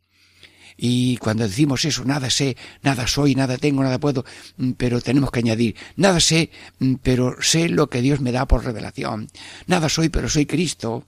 Y 0.77 1.17
cuando 1.17 1.45
decimos 1.45 1.85
eso, 1.85 2.05
nada 2.05 2.29
sé, 2.29 2.57
nada 2.83 3.07
soy, 3.07 3.35
nada 3.35 3.57
tengo, 3.57 3.83
nada 3.83 3.99
puedo, 3.99 4.25
mm, 4.59 4.73
pero 4.73 5.01
tenemos 5.01 5.31
que 5.31 5.39
añadir, 5.39 5.75
nada 5.97 6.21
sé, 6.21 6.51
mm, 6.79 6.95
pero 7.03 7.37
sé 7.41 7.69
lo 7.69 7.89
que 7.89 8.03
Dios 8.03 8.21
me 8.21 8.33
da 8.33 8.47
por 8.47 8.65
revelación. 8.65 9.29
Nada 9.67 9.89
soy, 9.89 10.11
pero 10.11 10.29
soy 10.29 10.45
Cristo. 10.45 11.07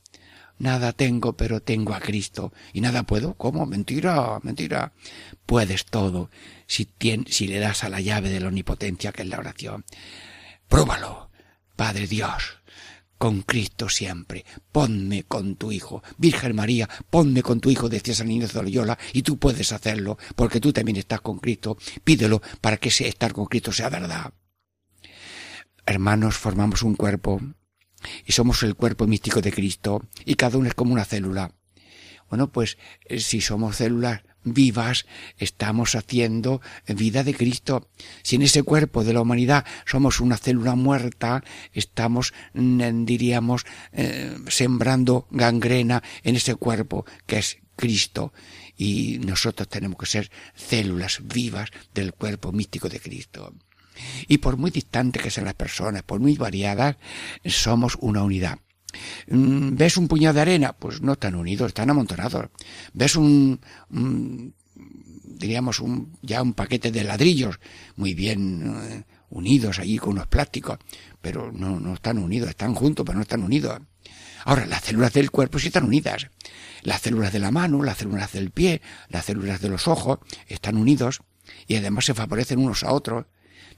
Nada 0.59 0.93
tengo, 0.93 1.37
pero 1.37 1.61
tengo 1.61 1.95
a 1.95 2.01
Cristo. 2.01 2.53
Y 2.73 2.81
nada 2.81 3.05
puedo. 3.05 3.35
¿Cómo? 3.35 3.67
Mentira, 3.67 4.39
mentira. 4.43 4.93
Puedes 5.47 5.87
todo 5.87 6.31
si, 6.67 6.89
si 7.27 7.47
le 7.49 7.59
das 7.59 7.85
a 7.85 7.89
la 7.89 8.01
llave 8.01 8.31
de 8.31 8.41
la 8.41 8.49
omnipotencia 8.49 9.13
que 9.13 9.23
es 9.23 9.29
la 9.29 9.39
oración. 9.39 9.85
Pruébalo. 10.69 11.29
Padre 11.77 12.09
Dios, 12.09 12.59
con 13.19 13.43
Cristo 13.43 13.89
siempre. 13.89 14.45
Ponme 14.73 15.23
con 15.23 15.55
tu 15.55 15.71
Hijo. 15.71 16.03
Virgen 16.17 16.57
María, 16.57 16.89
ponme 17.09 17.41
con 17.43 17.61
tu 17.61 17.71
Hijo, 17.71 17.89
decía 17.89 18.15
San 18.15 18.27
Niño 18.27 18.49
de 18.49 18.63
Loyola, 18.63 18.99
y 19.13 19.23
tú 19.23 19.39
puedes 19.39 19.71
hacerlo, 19.71 20.19
porque 20.35 20.59
tú 20.59 20.73
también 20.73 20.97
estás 20.97 21.21
con 21.21 21.39
Cristo. 21.39 21.79
Pídelo 22.03 22.43
para 22.61 22.79
que 22.79 22.89
ese 22.89 23.07
estar 23.07 23.33
con 23.33 23.47
Cristo 23.47 23.71
sea 23.71 23.91
verdad. 23.91 24.33
Hermanos, 25.87 26.37
formamos 26.37 26.83
un 26.83 26.97
cuerpo 26.97 27.41
y 28.27 28.33
somos 28.33 28.63
el 28.63 28.75
cuerpo 28.75 29.07
místico 29.07 29.41
de 29.41 29.53
Cristo 29.53 30.03
y 30.25 30.35
cada 30.35 30.59
uno 30.59 30.69
es 30.69 30.75
como 30.75 30.93
una 30.93 31.05
célula. 31.05 31.53
Bueno, 32.29 32.53
pues 32.53 32.77
eh, 33.07 33.21
si 33.21 33.41
somos 33.41 33.77
células 33.77 34.23
vivas, 34.45 35.07
estamos 35.39 35.95
haciendo 35.95 36.61
vida 36.87 37.25
de 37.25 37.35
Cristo. 37.35 37.89
Si 38.23 38.37
en 38.37 38.43
ese 38.43 38.63
cuerpo 38.63 39.05
de 39.05 39.13
la 39.13 39.21
humanidad 39.21 39.65
somos 39.87 40.21
una 40.21 40.37
célula 40.37 40.75
muerta, 40.75 41.43
estamos, 41.73 42.33
mm, 42.55 43.05
diríamos, 43.05 43.67
eh, 43.93 44.37
sembrando 44.49 45.27
gangrena 45.31 46.03
en 46.23 46.37
ese 46.37 46.55
cuerpo 46.55 47.05
que 47.27 47.39
es 47.39 47.59
Cristo. 47.77 48.33
Y 48.77 49.19
nosotros 49.19 49.69
tenemos 49.69 49.99
que 49.99 50.07
ser 50.07 50.31
células 50.55 51.21
vivas 51.25 51.71
del 51.95 52.13
cuerpo 52.13 52.53
místico 52.53 52.89
de 52.89 53.01
Cristo. 53.01 53.55
Y 54.27 54.39
por 54.39 54.57
muy 54.57 54.71
distantes 54.71 55.23
que 55.23 55.31
sean 55.31 55.47
las 55.47 55.55
personas, 55.55 56.03
por 56.03 56.21
muy 56.21 56.37
variadas, 56.37 56.97
somos 57.45 57.97
una 58.01 58.23
unidad. 58.23 58.59
Mm, 59.29 59.77
¿Ves 59.77 59.97
un 59.97 60.09
puñado 60.09 60.35
de 60.35 60.41
arena? 60.41 60.73
Pues 60.73 61.03
no 61.03 61.13
están 61.13 61.35
unidos, 61.35 61.69
están 61.69 61.91
amontonados. 61.91 62.47
¿Ves 62.93 63.17
un, 63.17 63.61
diríamos, 65.25 65.81
un, 65.81 66.17
ya 66.23 66.43
un 66.43 66.55
paquete 66.55 66.91
de 66.91 67.05
ladrillos 67.05 67.61
muy 67.97 68.15
bien 68.15 68.77
eh, 68.83 69.05
unidos 69.31 69.79
allí 69.79 69.99
con 69.99 70.13
unos 70.13 70.27
plásticos? 70.27 70.79
Pero 71.21 71.53
no, 71.53 71.81
no 71.81 71.95
están 71.95 72.19
unidos, 72.19 72.51
están 72.51 72.75
juntos, 72.75 73.05
pero 73.05 73.17
no 73.17 73.23
están 73.23 73.43
unidos. 73.43 73.81
Ahora, 74.45 74.67
las 74.67 74.85
células 74.85 75.13
del 75.13 75.31
cuerpo 75.31 75.59
sí 75.59 75.67
están 75.67 75.85
unidas. 75.85 76.29
Las 76.83 77.03
células 77.03 77.33
de 77.33 77.41
la 77.41 77.51
mano, 77.51 77.83
las 77.83 77.99
células 77.99 78.33
del 78.33 78.51
pie, 78.51 78.81
las 79.09 79.27
células 79.27 79.61
de 79.61 79.69
los 79.69 79.89
ojos 79.89 80.21
están 80.47 80.77
unidos 80.77 81.21
y 81.67 81.77
además 81.77 82.05
se 82.05 82.15
favorecen 82.15 82.59
unos 82.59 82.85
a 82.85 82.93
otros. 82.93 83.27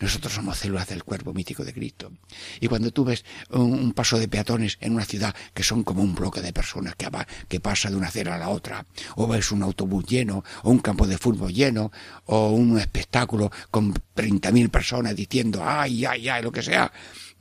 Nosotros 0.01 0.33
somos 0.33 0.59
células 0.59 0.89
del 0.89 1.05
cuerpo 1.05 1.33
mítico 1.35 1.65
de 1.65 1.73
Cristo. 1.73 2.11
Y 2.59 2.69
cuando 2.69 2.91
tú 2.91 3.05
ves 3.05 3.25
un, 3.51 3.93
paso 3.93 4.19
de 4.19 4.29
peatones 4.29 4.79
en 4.81 4.95
una 4.95 5.05
ciudad 5.05 5.35
que 5.53 5.63
son 5.63 5.85
como 5.85 6.03
un 6.03 6.15
bloque 6.15 6.41
de 6.41 6.53
personas 6.53 6.95
que, 6.97 7.61
pasa 7.61 7.91
de 7.91 7.97
una 7.97 8.09
acera 8.09 8.35
a 8.35 8.39
la 8.39 8.49
otra, 8.49 8.87
o 9.17 9.27
ves 9.27 9.53
un 9.53 9.63
autobús 9.63 10.05
lleno, 10.07 10.43
o 10.63 10.71
un 10.71 10.79
campo 10.79 11.07
de 11.07 11.19
fútbol 11.19 11.53
lleno, 11.53 11.93
o 12.27 12.51
un 12.51 12.79
espectáculo 12.79 13.51
con 13.71 13.93
30.000 13.93 14.71
personas 14.71 15.15
diciendo 15.15 15.63
ay, 15.65 16.05
ay, 16.05 16.29
ay, 16.29 16.43
lo 16.43 16.51
que 16.51 16.63
sea, 16.63 16.91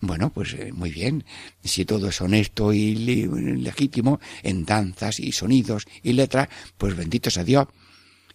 bueno, 0.01 0.29
pues 0.29 0.53
eh, 0.53 0.71
muy 0.73 0.91
bien. 0.91 1.25
Si 1.63 1.85
todo 1.85 2.09
es 2.09 2.21
honesto 2.21 2.71
y 2.73 2.95
legítimo 2.95 4.19
en 4.43 4.65
danzas 4.65 5.19
y 5.19 5.31
sonidos 5.31 5.85
y 6.03 6.13
letras, 6.13 6.47
pues 6.77 6.95
bendito 6.95 7.29
sea 7.29 7.43
Dios. 7.43 7.67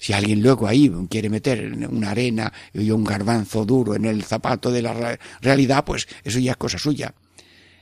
Si 0.04 0.12
alguien 0.12 0.42
luego 0.42 0.66
ahí 0.66 0.92
quiere 1.08 1.30
meter 1.30 1.64
una 1.88 2.10
arena 2.10 2.52
y 2.74 2.90
un 2.90 3.04
garbanzo 3.04 3.64
duro 3.64 3.94
en 3.94 4.04
el 4.04 4.22
zapato 4.22 4.70
de 4.70 4.82
la 4.82 5.18
realidad, 5.40 5.82
pues 5.86 6.06
eso 6.24 6.38
ya 6.40 6.50
es 6.50 6.56
cosa 6.58 6.76
suya. 6.76 7.14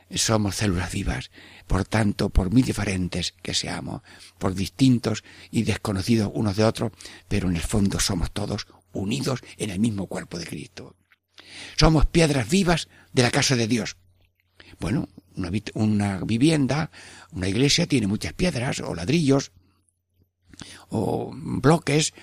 Somos 0.08 0.54
células 0.54 0.92
vivas, 0.92 1.32
por 1.66 1.84
tanto, 1.84 2.30
por 2.30 2.52
muy 2.52 2.62
diferentes 2.62 3.34
que 3.42 3.54
seamos, 3.54 4.02
por 4.38 4.54
distintos 4.54 5.24
y 5.50 5.64
desconocidos 5.64 6.30
unos 6.32 6.54
de 6.54 6.62
otros, 6.62 6.92
pero 7.26 7.50
en 7.50 7.56
el 7.56 7.62
fondo 7.62 7.98
somos 7.98 8.30
todos 8.30 8.68
unidos 8.92 9.40
en 9.56 9.70
el 9.70 9.80
mismo 9.80 10.06
cuerpo 10.06 10.38
de 10.38 10.46
Cristo. 10.46 10.94
Somos 11.76 12.06
piedras 12.06 12.48
vivas 12.48 12.86
de 13.12 13.22
la 13.24 13.32
casa 13.32 13.56
de 13.56 13.66
Dios. 13.66 13.96
Bueno, 14.78 15.08
una, 15.34 15.50
una 15.74 16.20
vivienda, 16.20 16.92
una 17.32 17.48
iglesia 17.48 17.88
tiene 17.88 18.06
muchas 18.06 18.32
piedras 18.32 18.78
o 18.78 18.94
ladrillos, 18.94 19.50
o 20.88 21.32
bloques, 21.34 22.14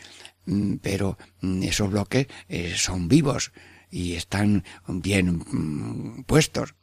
mm, 0.46 0.76
pero 0.82 1.18
mm, 1.42 1.64
esos 1.64 1.90
bloques 1.90 2.28
eh, 2.48 2.74
son 2.76 3.08
vivos 3.08 3.52
y 3.92 4.14
están 4.14 4.64
bien 4.88 5.44
mm, 5.52 6.24
puestos. 6.24 6.76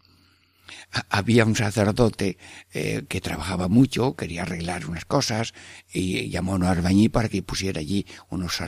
Había 1.11 1.45
un 1.45 1.55
sacerdote 1.55 2.38
eh, 2.73 3.05
que 3.09 3.21
trabajaba 3.21 3.69
mucho, 3.69 4.16
quería 4.16 4.42
arreglar 4.42 4.87
unas 4.87 5.05
cosas 5.05 5.55
y 5.92 6.29
llamó 6.29 6.53
a 6.53 6.57
un 6.57 6.64
albañil 6.64 7.11
para 7.11 7.29
que 7.29 7.42
pusiera 7.42 7.81
allí 7.81 8.07
unos, 8.31 8.59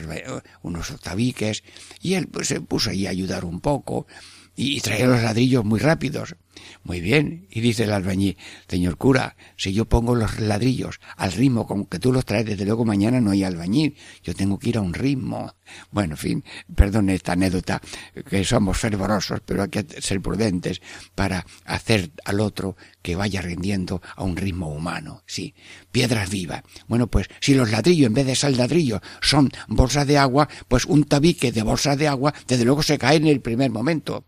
unos 0.61 0.99
tabiques 1.01 1.63
y 2.01 2.13
él 2.13 2.27
pues, 2.27 2.47
se 2.47 2.61
puso 2.61 2.91
allí 2.91 3.07
a 3.07 3.09
ayudar 3.09 3.43
un 3.43 3.59
poco 3.59 4.07
y 4.55 4.81
traía 4.81 5.07
los 5.07 5.21
ladrillos 5.21 5.63
muy 5.63 5.79
rápidos. 5.79 6.35
Muy 6.83 7.01
bien. 7.01 7.47
Y 7.49 7.61
dice 7.61 7.83
el 7.83 7.93
albañil, 7.93 8.37
señor 8.67 8.97
cura, 8.97 9.35
si 9.57 9.73
yo 9.73 9.85
pongo 9.85 10.15
los 10.15 10.39
ladrillos 10.39 10.99
al 11.17 11.31
ritmo 11.31 11.67
con 11.67 11.85
que 11.85 11.99
tú 11.99 12.11
los 12.11 12.25
traes, 12.25 12.45
desde 12.45 12.65
luego 12.65 12.85
mañana 12.85 13.21
no 13.21 13.31
hay 13.31 13.43
albañil. 13.43 13.95
Yo 14.23 14.33
tengo 14.33 14.57
que 14.59 14.69
ir 14.69 14.77
a 14.77 14.81
un 14.81 14.93
ritmo. 14.93 15.53
Bueno, 15.91 16.13
en 16.13 16.17
fin, 16.17 16.43
perdone 16.75 17.15
esta 17.15 17.33
anécdota, 17.33 17.81
que 18.29 18.43
somos 18.43 18.77
fervorosos, 18.77 19.41
pero 19.45 19.63
hay 19.63 19.69
que 19.69 19.85
ser 20.01 20.21
prudentes 20.21 20.81
para 21.15 21.45
hacer 21.65 22.11
al 22.25 22.39
otro 22.39 22.75
que 23.01 23.15
vaya 23.15 23.41
rindiendo 23.41 24.01
a 24.15 24.23
un 24.23 24.35
ritmo 24.35 24.69
humano. 24.69 25.23
Sí, 25.25 25.53
piedras 25.91 26.29
vivas. 26.29 26.63
Bueno, 26.87 27.07
pues 27.07 27.27
si 27.39 27.53
los 27.53 27.71
ladrillos 27.71 28.07
en 28.07 28.13
vez 28.13 28.25
de 28.25 28.35
ser 28.35 28.57
ladrillos 28.57 29.01
son 29.21 29.51
bolsas 29.67 30.07
de 30.07 30.17
agua, 30.17 30.49
pues 30.67 30.85
un 30.85 31.03
tabique 31.03 31.51
de 31.51 31.61
bolsas 31.61 31.97
de 31.97 32.07
agua, 32.07 32.33
desde 32.47 32.65
luego 32.65 32.83
se 32.83 32.97
cae 32.97 33.17
en 33.17 33.27
el 33.27 33.41
primer 33.41 33.71
momento. 33.71 34.25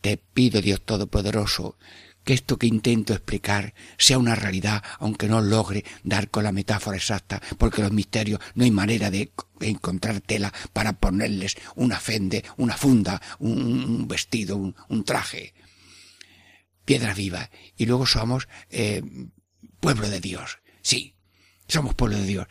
Te 0.00 0.16
pido, 0.16 0.60
Dios 0.60 0.82
Todopoderoso, 0.82 1.76
que 2.26 2.34
esto 2.34 2.58
que 2.58 2.66
intento 2.66 3.12
explicar 3.12 3.72
sea 3.98 4.18
una 4.18 4.34
realidad, 4.34 4.82
aunque 4.98 5.28
no 5.28 5.40
logre 5.40 5.84
dar 6.02 6.28
con 6.28 6.42
la 6.42 6.50
metáfora 6.50 6.96
exacta, 6.96 7.40
porque 7.56 7.82
los 7.82 7.92
misterios 7.92 8.40
no 8.56 8.64
hay 8.64 8.72
manera 8.72 9.10
de 9.12 9.30
encontrar 9.60 10.20
tela 10.20 10.52
para 10.72 10.94
ponerles 10.94 11.56
una 11.76 12.00
fende, 12.00 12.44
una 12.56 12.76
funda, 12.76 13.22
un, 13.38 14.08
vestido, 14.08 14.56
un, 14.56 15.04
traje. 15.04 15.54
Piedra 16.84 17.14
viva. 17.14 17.48
Y 17.76 17.86
luego 17.86 18.06
somos 18.06 18.48
eh, 18.70 19.02
pueblo 19.78 20.10
de 20.10 20.20
Dios. 20.20 20.58
Sí, 20.82 21.15
somos 21.68 21.94
pueblo 21.94 22.18
de 22.18 22.26
Dios. 22.26 22.46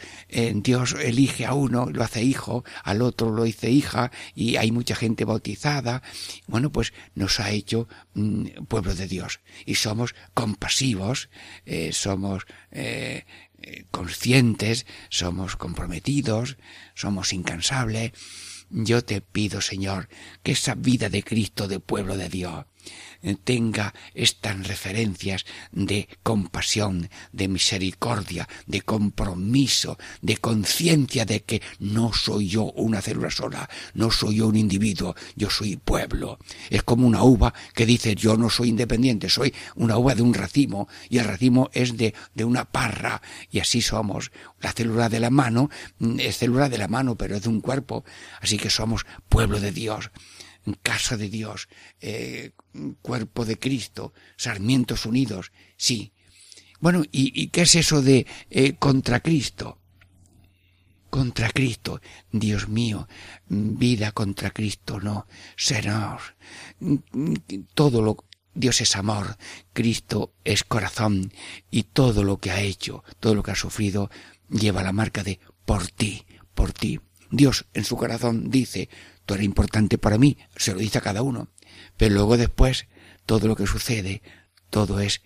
Dios 0.56 0.96
elige 1.00 1.46
a 1.46 1.54
uno, 1.54 1.88
lo 1.92 2.04
hace 2.04 2.24
hijo, 2.24 2.64
al 2.84 3.02
otro 3.02 3.32
lo 3.32 3.44
hace 3.44 3.70
hija, 3.70 4.12
y 4.34 4.58
hay 4.58 4.72
mucha 4.72 4.96
gente 4.96 5.26
bautizada. 5.26 6.02
Bueno, 6.48 6.72
pues 6.72 6.94
nos 7.14 7.40
ha 7.40 7.52
hecho 7.52 7.88
mm, 8.14 8.66
pueblo 8.68 8.94
de 8.96 9.08
Dios. 9.08 9.40
Y 9.66 9.76
somos 9.76 10.16
compasivos, 10.34 11.30
eh, 11.66 11.92
somos 11.94 12.46
eh, 12.72 13.26
conscientes, 13.92 14.86
somos 15.10 15.56
comprometidos, 15.56 16.58
somos 16.94 17.34
incansables. 17.34 18.12
Yo 18.70 19.04
te 19.04 19.22
pido, 19.22 19.62
Señor, 19.62 20.10
que 20.44 20.52
esa 20.52 20.76
vida 20.76 21.10
de 21.10 21.24
Cristo 21.24 21.68
de 21.68 21.80
pueblo 21.80 22.18
de 22.18 22.30
Dios, 22.30 22.66
tenga 23.44 23.94
estas 24.14 24.68
referencias 24.68 25.46
de 25.72 26.08
compasión, 26.24 27.10
de 27.32 27.48
misericordia, 27.48 28.48
de 28.68 28.82
compromiso, 28.82 29.98
de 30.22 30.38
conciencia 30.38 31.26
de 31.26 31.42
que 31.44 31.62
no 31.80 32.14
soy 32.14 32.50
yo 32.50 32.64
una 32.74 33.02
célula 33.02 33.32
sola, 33.32 33.70
no 33.94 34.12
soy 34.12 34.38
yo 34.38 34.48
un 34.48 34.56
individuo, 34.56 35.16
yo 35.36 35.50
soy 35.50 35.78
pueblo. 35.78 36.38
Es 36.70 36.84
como 36.84 37.08
una 37.08 37.24
uva 37.24 37.54
que 37.74 37.86
dice 37.86 38.16
yo 38.16 38.38
no 38.38 38.50
soy 38.50 38.70
independiente, 38.70 39.30
soy 39.30 39.54
una 39.76 39.98
uva 39.98 40.16
de 40.16 40.22
un 40.22 40.34
racimo 40.34 40.88
y 41.10 41.18
el 41.18 41.26
racimo 41.26 41.70
es 41.74 41.98
de, 41.98 42.14
de 42.34 42.46
una 42.46 42.66
parra 42.66 43.22
y 43.52 43.60
así 43.60 43.82
somos. 43.82 44.32
La 44.60 44.72
célula 44.72 45.10
de 45.10 45.20
la 45.20 45.30
mano 45.30 45.70
mm, 46.00 46.20
es 46.20 46.38
célula 46.38 46.70
de 46.70 46.78
la 46.78 46.88
mano, 46.88 47.16
pero 47.16 47.36
es 47.36 47.44
de 47.44 47.50
un 47.50 47.62
cuerpo, 47.62 48.04
así 48.42 48.58
que 48.58 48.70
somos 48.70 49.06
pueblo 49.30 49.60
de 49.60 49.72
Dios 49.72 50.12
casa 50.74 51.18
de 51.18 51.30
Dios, 51.30 51.68
eh, 52.02 52.52
cuerpo 53.02 53.46
de 53.46 53.58
Cristo, 53.58 54.14
sarmientos 54.38 55.06
unidos, 55.06 55.52
sí. 55.78 56.14
Bueno, 56.80 57.04
¿y, 57.12 57.48
qué 57.48 57.62
es 57.62 57.76
eso 57.76 58.02
de 58.02 58.26
eh, 58.50 58.74
contra 58.74 59.20
Cristo? 59.20 59.80
Contra 61.10 61.50
Cristo, 61.50 62.02
Dios 62.32 62.68
mío, 62.68 63.08
vida 63.48 64.12
contra 64.12 64.52
Cristo, 64.52 65.00
no, 65.00 65.28
Señor, 65.56 66.20
todo 67.74 68.02
lo, 68.02 68.18
Dios 68.54 68.82
es 68.82 68.98
amor, 68.98 69.38
Cristo 69.72 70.34
es 70.44 70.66
corazón, 70.66 71.32
y 71.72 71.84
todo 71.84 72.24
lo 72.24 72.40
que 72.40 72.52
ha 72.52 72.60
hecho, 72.60 73.04
todo 73.22 73.34
lo 73.34 73.44
que 73.44 73.52
ha 73.52 73.56
sufrido, 73.56 74.10
lleva 74.50 74.84
la 74.84 74.92
marca 74.92 75.24
de 75.24 75.40
por 75.66 75.88
ti, 75.88 76.26
por 76.54 76.74
ti. 76.74 77.00
Dios 77.32 77.66
en 77.74 77.84
su 77.84 77.98
corazón 77.98 78.50
dice, 78.50 78.90
tú 79.26 79.34
eres 79.34 79.46
importante 79.46 79.98
para 79.98 80.18
mí, 80.18 80.38
se 80.56 80.74
lo 80.74 80.80
dice 80.80 80.98
a 80.98 81.02
cada 81.02 81.22
uno. 81.22 81.50
Pero 81.98 82.16
luego 82.16 82.38
después, 82.38 82.88
todo 83.26 83.48
lo 83.48 83.56
que 83.56 83.68
sucede, 83.68 84.22
todo 84.70 85.00
es, 85.00 85.22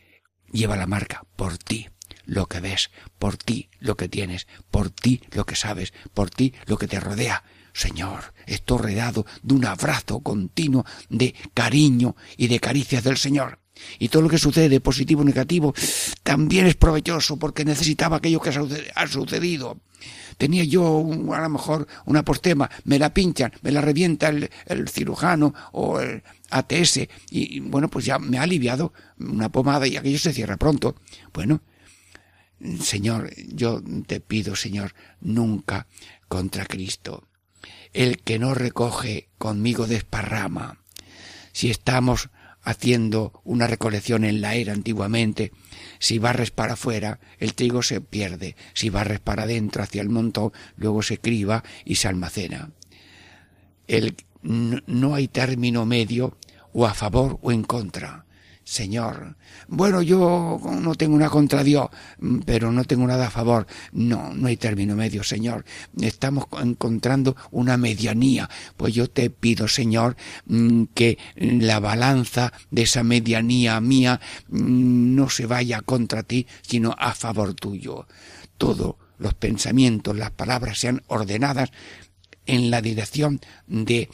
lleva 0.51 0.75
la 0.75 0.87
marca 0.87 1.25
por 1.35 1.57
ti, 1.57 1.89
lo 2.25 2.47
que 2.47 2.59
ves, 2.59 2.91
por 3.17 3.37
ti 3.37 3.69
lo 3.79 3.97
que 3.97 4.07
tienes, 4.07 4.47
por 4.71 4.89
ti 4.89 5.21
lo 5.31 5.45
que 5.45 5.55
sabes, 5.55 5.93
por 6.13 6.29
ti 6.29 6.53
lo 6.65 6.77
que 6.77 6.87
te 6.87 6.99
rodea. 6.99 7.43
Señor, 7.73 8.33
estoy 8.45 8.77
rodeado 8.79 9.25
de 9.41 9.53
un 9.53 9.65
abrazo 9.65 10.21
continuo 10.21 10.85
de 11.09 11.35
cariño 11.53 12.15
y 12.37 12.47
de 12.47 12.59
caricias 12.59 13.03
del 13.03 13.17
Señor. 13.17 13.58
Y 13.97 14.09
todo 14.09 14.23
lo 14.23 14.29
que 14.29 14.37
sucede, 14.37 14.79
positivo 14.79 15.21
o 15.21 15.25
negativo, 15.25 15.73
también 16.23 16.67
es 16.67 16.75
provechoso 16.75 17.37
porque 17.37 17.65
necesitaba 17.65 18.17
aquello 18.17 18.39
que 18.39 18.49
ha 18.95 19.07
sucedido. 19.07 19.79
Tenía 20.37 20.63
yo 20.63 21.05
a 21.33 21.41
lo 21.41 21.49
mejor 21.49 21.87
una 22.05 22.23
postema, 22.23 22.69
me 22.85 22.97
la 22.97 23.13
pinchan, 23.13 23.51
me 23.61 23.71
la 23.71 23.81
revienta 23.81 24.29
el, 24.29 24.89
cirujano 24.89 25.53
o 25.73 25.99
el 25.99 26.23
ATS 26.49 27.01
y 27.29 27.59
bueno, 27.59 27.89
pues 27.89 28.05
ya 28.05 28.19
me 28.19 28.37
ha 28.37 28.43
aliviado 28.43 28.93
una 29.19 29.49
pomada 29.49 29.85
y 29.85 29.97
aquello 29.97 30.17
se 30.17 30.31
cierra 30.31 30.55
pronto. 30.55 30.95
Bueno, 31.33 31.61
Señor, 32.81 33.31
yo 33.53 33.81
te 34.07 34.21
pido, 34.21 34.55
Señor, 34.55 34.93
nunca 35.19 35.87
contra 36.29 36.65
Cristo. 36.65 37.27
El 37.91 38.19
que 38.19 38.39
no 38.39 38.53
recoge 38.53 39.29
conmigo 39.37 39.87
desparrama. 39.87 40.79
Si 41.51 41.69
estamos 41.69 42.29
haciendo 42.63 43.41
una 43.43 43.67
recolección 43.67 44.23
en 44.23 44.41
la 44.41 44.55
era 44.55 44.73
antiguamente, 44.73 45.51
si 45.99 46.19
barres 46.19 46.51
para 46.51 46.73
afuera, 46.73 47.19
el 47.39 47.53
trigo 47.53 47.81
se 47.81 48.01
pierde, 48.01 48.55
si 48.73 48.89
barres 48.89 49.19
para 49.19 49.43
adentro 49.43 49.83
hacia 49.83 50.01
el 50.01 50.09
montón, 50.09 50.51
luego 50.75 51.01
se 51.01 51.19
criba 51.19 51.63
y 51.85 51.95
se 51.95 52.07
almacena. 52.07 52.71
El, 53.87 54.15
no 54.41 55.15
hay 55.15 55.27
término 55.27 55.85
medio 55.85 56.37
o 56.73 56.85
a 56.85 56.93
favor 56.93 57.39
o 57.41 57.51
en 57.51 57.63
contra. 57.63 58.25
Señor, 58.69 59.35
bueno, 59.67 60.03
yo 60.03 60.59
no 60.79 60.93
tengo 60.93 61.15
una 61.15 61.27
contra 61.27 61.63
Dios, 61.63 61.89
pero 62.45 62.71
no 62.71 62.83
tengo 62.83 63.07
nada 63.07 63.25
a 63.25 63.31
favor. 63.31 63.65
No, 63.93 64.31
no 64.35 64.47
hay 64.47 64.57
término 64.57 64.95
medio, 64.95 65.23
Señor. 65.23 65.65
Estamos 65.99 66.45
encontrando 66.61 67.35
una 67.49 67.77
medianía. 67.77 68.47
Pues 68.77 68.93
yo 68.93 69.09
te 69.09 69.31
pido, 69.31 69.67
Señor, 69.67 70.15
mm, 70.45 70.83
que 70.93 71.17
la 71.35 71.79
balanza 71.79 72.53
de 72.69 72.83
esa 72.83 73.01
medianía 73.01 73.81
mía 73.81 74.21
mm, 74.49 75.15
no 75.15 75.31
se 75.31 75.47
vaya 75.47 75.81
contra 75.81 76.21
ti, 76.21 76.45
sino 76.61 76.95
a 76.99 77.15
favor 77.15 77.55
tuyo. 77.55 78.05
Todos 78.59 78.97
los 79.17 79.33
pensamientos, 79.33 80.15
las 80.15 80.29
palabras 80.29 80.77
sean 80.77 81.01
ordenadas 81.07 81.71
en 82.45 82.69
la 82.69 82.83
dirección 82.83 83.41
de 83.65 84.09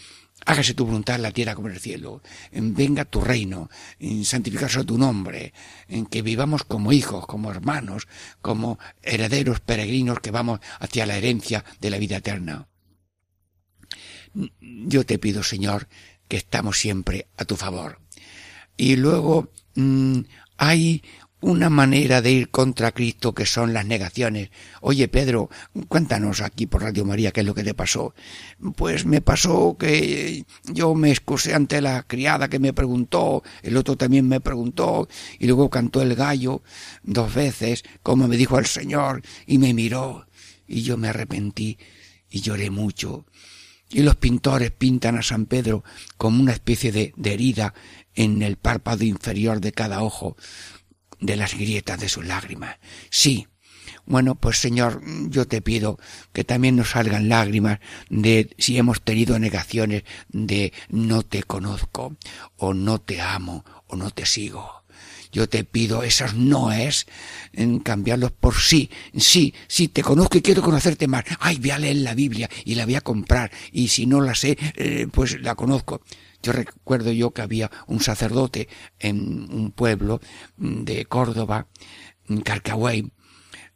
Hágase 0.45 0.75
tu 0.75 0.85
voluntad 0.85 1.15
en 1.15 1.23
la 1.23 1.31
tierra 1.31 1.55
como 1.55 1.67
en 1.67 1.73
el 1.73 1.79
cielo. 1.79 2.21
Venga 2.51 3.05
tu 3.05 3.19
reino. 3.19 3.69
Santificarse 4.23 4.83
tu 4.83 4.97
nombre. 4.97 5.53
En 5.87 6.05
que 6.05 6.21
vivamos 6.21 6.63
como 6.63 6.93
hijos, 6.93 7.25
como 7.25 7.49
hermanos, 7.49 8.07
como 8.41 8.77
herederos 9.01 9.59
peregrinos 9.59 10.19
que 10.19 10.31
vamos 10.31 10.59
hacia 10.79 11.07
la 11.07 11.17
herencia 11.17 11.65
de 11.81 11.89
la 11.89 11.97
vida 11.97 12.17
eterna. 12.17 12.67
Yo 14.61 15.05
te 15.05 15.17
pido, 15.17 15.41
Señor, 15.43 15.87
que 16.27 16.37
estamos 16.37 16.77
siempre 16.77 17.27
a 17.37 17.45
tu 17.45 17.55
favor. 17.55 17.99
Y 18.77 18.97
luego 18.97 19.49
mm, 19.75 20.19
hay 20.57 21.03
una 21.45 21.69
manera 21.69 22.23
de 22.23 22.31
ir 22.31 22.49
contra 22.49 22.91
Cristo 22.91 23.35
que 23.35 23.45
son 23.45 23.71
las 23.71 23.85
negaciones. 23.85 24.49
Oye, 24.81 25.07
Pedro, 25.07 25.51
cuéntanos 25.87 26.41
aquí 26.41 26.65
por 26.65 26.81
Radio 26.81 27.05
María 27.05 27.31
qué 27.31 27.41
es 27.41 27.45
lo 27.45 27.53
que 27.53 27.63
te 27.63 27.75
pasó. 27.75 28.15
Pues 28.75 29.05
me 29.05 29.21
pasó 29.21 29.77
que 29.77 30.43
yo 30.63 30.95
me 30.95 31.11
excusé 31.11 31.53
ante 31.53 31.81
la 31.81 32.01
criada 32.01 32.47
que 32.47 32.57
me 32.57 32.73
preguntó, 32.73 33.43
el 33.61 33.77
otro 33.77 33.95
también 33.95 34.27
me 34.27 34.41
preguntó, 34.41 35.07
y 35.37 35.45
luego 35.45 35.69
cantó 35.69 36.01
el 36.01 36.15
gallo 36.15 36.63
dos 37.03 37.35
veces, 37.35 37.83
como 38.01 38.27
me 38.27 38.37
dijo 38.37 38.57
el 38.57 38.65
Señor, 38.65 39.21
y 39.45 39.59
me 39.59 39.75
miró, 39.75 40.25
y 40.67 40.81
yo 40.81 40.97
me 40.97 41.09
arrepentí 41.09 41.77
y 42.27 42.41
lloré 42.41 42.71
mucho. 42.71 43.27
Y 43.91 44.01
los 44.01 44.15
pintores 44.15 44.71
pintan 44.71 45.15
a 45.15 45.21
San 45.21 45.45
Pedro 45.45 45.83
como 46.17 46.41
una 46.41 46.53
especie 46.53 46.91
de, 46.91 47.13
herida 47.23 47.75
en 48.15 48.41
el 48.41 48.57
párpado 48.57 49.03
inferior 49.03 49.61
de 49.61 49.73
cada 49.73 50.01
ojo, 50.01 50.35
de 51.19 51.35
las 51.35 51.53
grietas 51.55 51.99
de 51.99 52.09
sus 52.09 52.25
lágrimas. 52.25 52.77
Sí. 53.09 53.47
Bueno, 54.07 54.35
pues 54.35 54.59
Señor, 54.59 55.01
yo 55.29 55.47
te 55.47 55.61
pido 55.61 55.97
que 56.31 56.43
también 56.43 56.75
nos 56.75 56.91
salgan 56.91 57.27
lágrimas 57.27 57.79
de 58.09 58.53
si 58.57 58.77
hemos 58.77 59.01
tenido 59.01 59.39
negaciones 59.39 60.03
de 60.29 60.73
no 60.89 61.23
te 61.23 61.41
conozco, 61.43 62.15
o 62.57 62.73
no 62.73 63.01
te 63.01 63.21
amo, 63.21 63.65
o 63.87 63.95
no 63.95 64.11
te 64.11 64.25
sigo. 64.27 64.85
Yo 65.35 65.49
te 65.49 65.65
pido 65.65 66.03
esos 66.03 66.33
noes, 66.33 67.07
en 67.51 67.79
cambiarlos 67.79 68.31
por 68.31 68.55
sí. 68.55 68.89
Sí, 69.17 69.53
sí, 69.67 69.89
te 69.89 70.01
conozco 70.01 70.37
y 70.37 70.41
quiero 70.41 70.61
conocerte 70.61 71.07
más. 71.07 71.25
Ay, 71.41 71.57
voy 71.57 71.71
a 71.71 71.79
leer 71.79 71.97
la 71.97 72.13
Biblia 72.13 72.49
y 72.63 72.75
la 72.75 72.85
voy 72.85 72.95
a 72.95 73.01
comprar. 73.01 73.51
Y 73.73 73.89
si 73.89 74.05
no 74.05 74.21
la 74.21 74.33
sé, 74.33 74.57
eh, 74.75 75.07
pues 75.11 75.41
la 75.41 75.55
conozco. 75.55 76.01
Yo 76.45 76.51
recuerdo 76.51 77.11
yo 77.11 77.31
que 77.31 77.41
había 77.41 77.71
un 77.87 77.99
sacerdote 78.01 78.69
en 78.99 79.51
un 79.51 79.71
pueblo 79.71 80.21
de 80.57 81.05
Córdoba, 81.05 81.69
en 82.29 82.41
Carcahuey, 82.41 83.11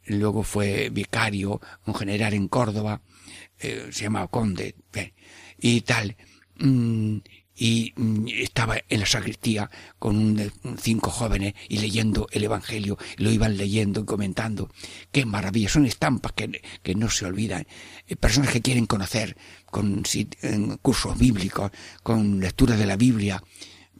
luego 0.06 0.44
fue 0.44 0.88
vicario, 0.90 1.60
un 1.84 1.96
general 1.96 2.32
en 2.32 2.46
Córdoba, 2.46 3.02
eh, 3.58 3.88
se 3.90 4.04
llamaba 4.04 4.28
Conde, 4.28 4.76
y 5.58 5.80
tal. 5.80 6.16
Y 7.62 7.92
mm, 7.94 8.26
estaba 8.28 8.78
en 8.88 9.00
la 9.00 9.06
sacristía 9.06 9.70
con 9.98 10.50
cinco 10.78 11.10
jóvenes 11.10 11.52
y 11.68 11.76
leyendo 11.76 12.26
el 12.32 12.44
Evangelio, 12.44 12.96
lo 13.18 13.30
iban 13.30 13.58
leyendo 13.58 14.00
y 14.00 14.04
comentando. 14.06 14.70
Qué 15.12 15.26
maravilla, 15.26 15.68
son 15.68 15.84
estampas 15.84 16.32
que, 16.32 16.62
que 16.82 16.94
no 16.94 17.10
se 17.10 17.26
olvidan. 17.26 17.66
Eh, 18.08 18.16
personas 18.16 18.50
que 18.50 18.62
quieren 18.62 18.86
conocer 18.86 19.36
con 19.66 20.02
cursos 20.80 21.18
bíblicos, 21.18 21.70
con 22.02 22.40
lectura 22.40 22.76
de 22.76 22.86
la 22.86 22.96
Biblia, 22.96 23.42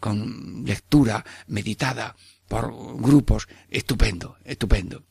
con 0.00 0.64
lectura 0.64 1.22
meditada 1.46 2.16
por 2.50 2.74
grupos, 3.00 3.46
estupendo, 3.68 4.36
estupendo. 4.44 5.04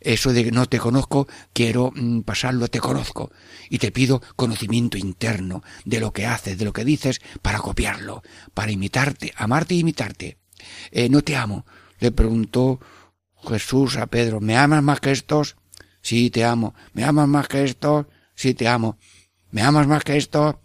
Eso 0.00 0.32
de 0.32 0.50
no 0.50 0.64
te 0.64 0.78
conozco, 0.78 1.28
quiero 1.52 1.92
mm, 1.94 2.20
pasarlo, 2.20 2.68
te 2.68 2.80
conozco. 2.80 3.30
Y 3.68 3.76
te 3.76 3.92
pido 3.92 4.22
conocimiento 4.34 4.96
interno 4.96 5.62
de 5.84 6.00
lo 6.00 6.14
que 6.14 6.24
haces, 6.24 6.56
de 6.56 6.64
lo 6.64 6.72
que 6.72 6.86
dices, 6.86 7.20
para 7.42 7.58
copiarlo, 7.58 8.22
para 8.54 8.72
imitarte, 8.72 9.30
amarte 9.36 9.74
e 9.74 9.76
imitarte. 9.76 10.38
Eh, 10.90 11.10
no 11.10 11.20
te 11.20 11.36
amo. 11.36 11.66
Le 11.98 12.12
preguntó 12.12 12.80
Jesús 13.46 13.98
a 13.98 14.06
Pedro, 14.06 14.40
¿me 14.40 14.56
amas 14.56 14.82
más 14.82 15.00
que 15.00 15.12
estos? 15.12 15.56
Sí, 16.00 16.30
te 16.30 16.46
amo. 16.46 16.74
¿Me 16.94 17.04
amas 17.04 17.28
más 17.28 17.46
que 17.46 17.62
estos? 17.62 18.06
Sí, 18.34 18.54
te 18.54 18.68
amo. 18.68 18.96
¿Me 19.50 19.60
amas 19.60 19.86
más 19.86 20.02
que 20.02 20.16
estos? 20.16 20.56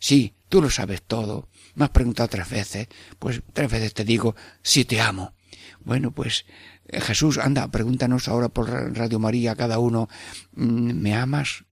Sí, 0.00 0.34
tú 0.48 0.60
lo 0.60 0.68
sabes 0.68 1.02
todo. 1.02 1.48
Me 1.76 1.84
has 1.84 1.90
preguntado 1.90 2.28
tres 2.28 2.50
veces. 2.50 2.88
Pues 3.20 3.40
tres 3.52 3.70
veces 3.70 3.94
te 3.94 4.04
digo, 4.04 4.34
sí 4.62 4.84
te 4.84 5.00
amo. 5.00 5.36
Bueno, 5.86 6.10
pues 6.10 6.46
eh, 6.88 7.00
Jesús, 7.00 7.38
anda, 7.38 7.70
pregúntanos 7.70 8.26
ahora 8.26 8.48
por 8.48 8.68
Radio 8.68 9.20
María 9.20 9.54
cada 9.54 9.78
uno, 9.78 10.08
mm, 10.56 10.92
¿me 11.00 11.14
amas? 11.14 11.64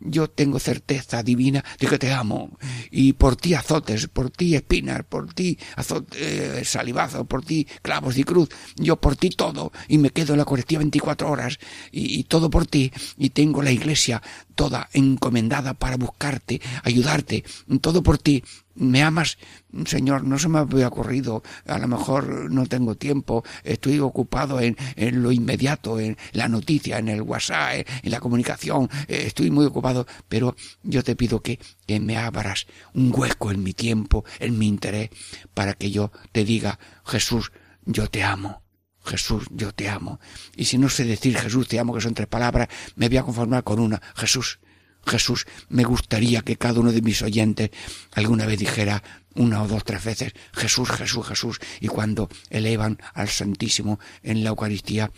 yo 0.00 0.28
tengo 0.28 0.58
certeza 0.58 1.22
divina 1.22 1.64
de 1.78 1.86
que 1.86 1.98
te 1.98 2.12
amo. 2.12 2.56
Y 2.90 3.14
por 3.14 3.36
ti 3.36 3.54
azotes, 3.54 4.08
por 4.08 4.30
ti 4.30 4.54
espinas, 4.54 5.04
por 5.04 5.32
ti 5.34 5.58
azotes, 5.76 6.18
eh, 6.20 7.24
por 7.28 7.44
ti 7.44 7.66
clavos 7.82 8.16
y 8.16 8.24
cruz. 8.24 8.48
Yo 8.76 8.96
por 8.96 9.16
ti 9.16 9.30
todo. 9.30 9.72
Y 9.88 9.98
me 9.98 10.10
quedo 10.10 10.32
en 10.32 10.38
la 10.38 10.42
Eucaristía 10.42 10.78
24 10.78 11.30
horas. 11.30 11.58
Y 11.90 12.24
todo 12.24 12.50
por 12.50 12.66
ti. 12.66 12.92
Y 13.16 13.30
tengo 13.30 13.62
la 13.62 13.72
iglesia 13.72 14.22
toda 14.58 14.88
encomendada 14.92 15.74
para 15.74 15.96
buscarte, 15.96 16.60
ayudarte. 16.82 17.44
Todo 17.80 18.02
por 18.02 18.18
ti. 18.18 18.42
Me 18.74 19.04
amas, 19.04 19.38
Señor, 19.86 20.24
no 20.24 20.36
se 20.36 20.48
me 20.48 20.58
había 20.58 20.88
ocurrido, 20.88 21.44
a 21.66 21.78
lo 21.78 21.86
mejor 21.86 22.50
no 22.50 22.66
tengo 22.66 22.96
tiempo, 22.96 23.44
estoy 23.62 24.00
ocupado 24.00 24.60
en, 24.60 24.76
en 24.96 25.22
lo 25.22 25.30
inmediato, 25.32 25.98
en 25.98 26.16
la 26.32 26.48
noticia, 26.48 26.98
en 26.98 27.08
el 27.08 27.22
WhatsApp, 27.22 27.86
en 28.02 28.10
la 28.10 28.20
comunicación, 28.20 28.88
eh, 29.08 29.24
estoy 29.26 29.50
muy 29.50 29.66
ocupado, 29.66 30.06
pero 30.28 30.54
yo 30.82 31.02
te 31.02 31.16
pido 31.16 31.40
que, 31.40 31.58
que 31.86 31.98
me 31.98 32.16
abras 32.16 32.66
un 32.94 33.12
hueco 33.14 33.50
en 33.50 33.62
mi 33.64 33.74
tiempo, 33.74 34.24
en 34.38 34.58
mi 34.58 34.68
interés, 34.68 35.10
para 35.54 35.74
que 35.74 35.90
yo 35.90 36.12
te 36.30 36.44
diga, 36.44 36.78
Jesús, 37.04 37.50
yo 37.84 38.08
te 38.08 38.22
amo. 38.22 38.67
Jesús, 39.08 39.44
yo 39.50 39.72
te 39.72 39.88
amo. 39.88 40.20
Y 40.56 40.66
si 40.66 40.78
no 40.78 40.88
sé 40.88 41.04
decir 41.04 41.36
Jesús, 41.36 41.66
te 41.66 41.78
amo, 41.78 41.94
que 41.94 42.00
son 42.00 42.14
tres 42.14 42.28
palabras, 42.28 42.68
me 42.96 43.08
voy 43.08 43.16
a 43.18 43.22
conformar 43.22 43.64
con 43.64 43.80
una. 43.80 44.00
Jesús, 44.14 44.58
Jesús, 45.06 45.46
me 45.68 45.84
gustaría 45.84 46.42
que 46.42 46.56
cada 46.56 46.80
uno 46.80 46.92
de 46.92 47.02
mis 47.02 47.22
oyentes 47.22 47.70
alguna 48.12 48.46
vez 48.46 48.58
dijera 48.58 49.02
una 49.34 49.62
o 49.62 49.68
dos, 49.68 49.84
tres 49.84 50.04
veces 50.04 50.32
Jesús, 50.52 50.90
Jesús, 50.90 51.26
Jesús, 51.26 51.58
y 51.80 51.88
cuando 51.88 52.28
elevan 52.50 52.98
al 53.14 53.28
Santísimo 53.28 53.98
en 54.22 54.44
la 54.44 54.50
Eucaristía, 54.50 55.10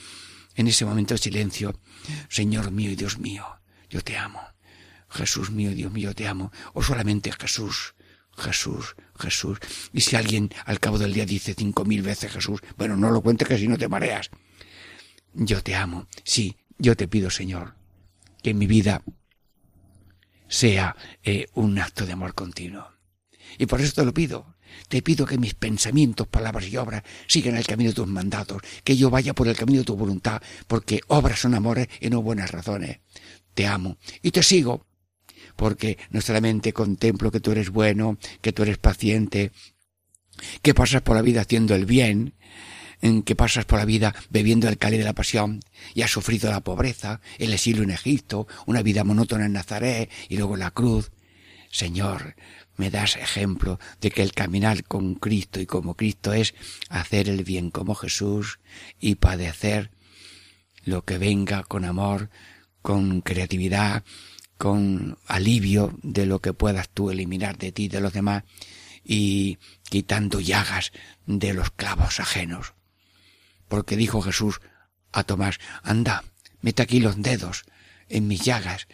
en 0.55 0.69
ese 0.69 0.85
momento 0.85 1.15
de 1.15 1.19
silencio, 1.19 1.81
Señor 2.29 2.71
mío 2.71 2.91
y 2.91 2.97
Dios 2.97 3.19
mío, 3.19 3.45
yo 3.89 4.03
te 4.03 4.17
amo. 4.17 4.41
Jesús 5.09 5.51
mío, 5.51 5.75
Dios 5.75 5.91
mío, 5.91 6.15
te 6.15 6.29
amo. 6.29 6.53
O 6.73 6.83
solamente 6.83 7.33
Jesús, 7.33 7.95
Jesús, 8.41 8.97
Jesús. 9.19 9.59
Y 9.93 10.01
si 10.01 10.17
alguien 10.17 10.51
al 10.65 10.81
cabo 10.81 10.99
del 10.99 11.13
día 11.13 11.27
dice 11.27 11.55
cinco 11.57 11.85
mil 11.85 12.03
veces 12.03 12.33
Jesús, 12.33 12.61
bueno, 12.77 12.97
no 12.97 13.11
lo 13.11 13.21
cuentes 13.21 13.47
que 13.47 13.59
si 13.59 13.69
no 13.69 13.79
te 13.79 13.89
mareas. 13.89 14.31
Yo 15.35 15.63
te 15.63 15.75
amo. 15.75 16.09
Sí, 16.25 16.57
yo 16.79 16.97
te 16.97 17.07
pido, 17.07 17.31
Señor, 17.31 17.75
que 18.43 18.55
mi 18.55 18.67
vida 18.67 19.03
sea 20.49 20.97
eh, 21.23 21.47
un 21.55 21.79
acto 21.79 22.05
de 22.05 22.13
amor 22.13 22.35
continuo. 22.35 22.89
Y 23.59 23.67
por 23.67 23.81
eso 23.81 23.95
te 23.95 24.05
lo 24.05 24.13
pido. 24.13 24.57
Te 24.89 25.03
pido 25.03 25.27
que 25.27 25.39
mis 25.39 25.55
pensamientos, 25.55 26.29
palabras 26.29 26.67
y 26.69 26.77
obras 26.77 27.03
sigan 27.27 27.57
el 27.57 27.67
camino 27.67 27.91
de 27.91 27.95
tus 27.95 28.07
mandatos, 28.07 28.63
que 28.85 28.97
yo 28.97 29.11
vaya 29.11 29.35
por 29.35 29.49
el 29.49 29.57
camino 29.57 29.81
de 29.81 29.85
tu 29.85 29.97
voluntad, 29.97 30.43
porque 30.67 31.01
obras 31.09 31.41
son 31.41 31.55
amores 31.55 31.89
y 32.01 32.09
no 32.09 32.23
buenas 32.23 32.51
razones. 32.51 33.01
Te 33.55 33.67
amo 33.67 33.99
y 34.23 34.31
te 34.31 34.43
sigo, 34.43 34.87
porque 35.61 35.99
no 36.09 36.23
solamente 36.23 36.73
contemplo 36.73 37.31
que 37.31 37.39
tú 37.39 37.53
eres 37.53 37.69
bueno, 37.69 38.17
que 38.41 38.51
tú 38.51 38.63
eres 38.63 38.79
paciente, 38.79 39.53
que 40.63 40.73
pasas 40.73 41.03
por 41.03 41.17
la 41.17 41.21
vida 41.21 41.43
haciendo 41.43 41.75
el 41.75 41.85
bien, 41.85 42.33
en 43.03 43.23
que 43.23 43.37
pasas 43.37 43.67
por 43.67 43.79
la 43.79 43.85
vida 43.85 44.15
bebiendo 44.31 44.71
el 44.71 44.79
cáliz 44.79 45.01
de 45.01 45.05
la 45.05 45.13
pasión 45.13 45.61
y 45.95 46.01
has 46.01 46.11
sufrido 46.11 46.51
la 46.51 46.63
pobreza, 46.63 47.21
el 47.37 47.53
exilio 47.53 47.83
en 47.83 47.91
Egipto, 47.91 48.49
una 48.65 48.81
vida 48.81 49.05
monótona 49.05 49.45
en 49.45 49.53
Nazaret 49.53 50.11
y 50.31 50.39
luego 50.39 50.57
la 50.57 50.71
cruz. 50.71 51.13
Señor, 51.71 52.37
me 52.79 52.89
das 52.91 53.17
ejemplo 53.17 53.79
de 54.01 54.11
que 54.11 54.23
el 54.23 54.33
caminar 54.33 54.85
con 54.85 55.15
Cristo 55.15 55.61
y 55.61 55.67
como 55.67 55.95
Cristo 55.95 56.33
es 56.33 56.55
hacer 56.89 57.29
el 57.29 57.45
bien 57.45 57.71
como 57.71 57.95
Jesús 57.95 58.61
y 58.99 59.17
padecer 59.17 59.91
lo 60.87 61.05
que 61.05 61.19
venga 61.19 61.65
con 61.65 61.85
amor, 61.85 62.31
con 62.81 63.21
creatividad, 63.21 64.05
con 64.61 65.17
alivio 65.27 65.99
de 66.03 66.27
lo 66.27 66.41
que 66.41 66.53
puedas 66.53 66.91
tú 66.91 67.11
eliminar 67.11 67.57
de 67.57 67.73
ti 67.73 67.89
de 67.89 68.03
los 68.03 68.13
demás 68.13 68.45
y 69.03 69.57
quitando 69.89 70.39
llagas 70.39 70.93
de 71.25 71.55
los 71.55 71.71
clavos 71.71 72.21
ajenos 72.21 72.75
porque 73.71 73.97
dijo 73.97 74.21
Jesús 74.21 74.61
a 75.13 75.23
Tomás, 75.23 75.61
anda, 75.85 76.25
mete 76.61 76.83
aquí 76.83 76.99
los 76.99 77.23
dedos 77.23 77.65
en 78.09 78.27
mis 78.27 78.45
llagas. 78.45 78.89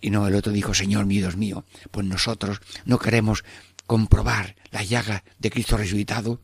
Y 0.00 0.10
no, 0.10 0.26
el 0.26 0.34
otro 0.34 0.52
dijo, 0.52 0.74
Señor 0.74 1.06
mío, 1.06 1.20
Dios 1.20 1.36
mío, 1.36 1.64
pues 1.92 2.04
nosotros 2.04 2.60
no 2.84 2.98
queremos 2.98 3.44
comprobar 3.86 4.56
la 4.72 4.82
llaga 4.82 5.22
de 5.38 5.50
Cristo 5.50 5.76
resucitado, 5.76 6.40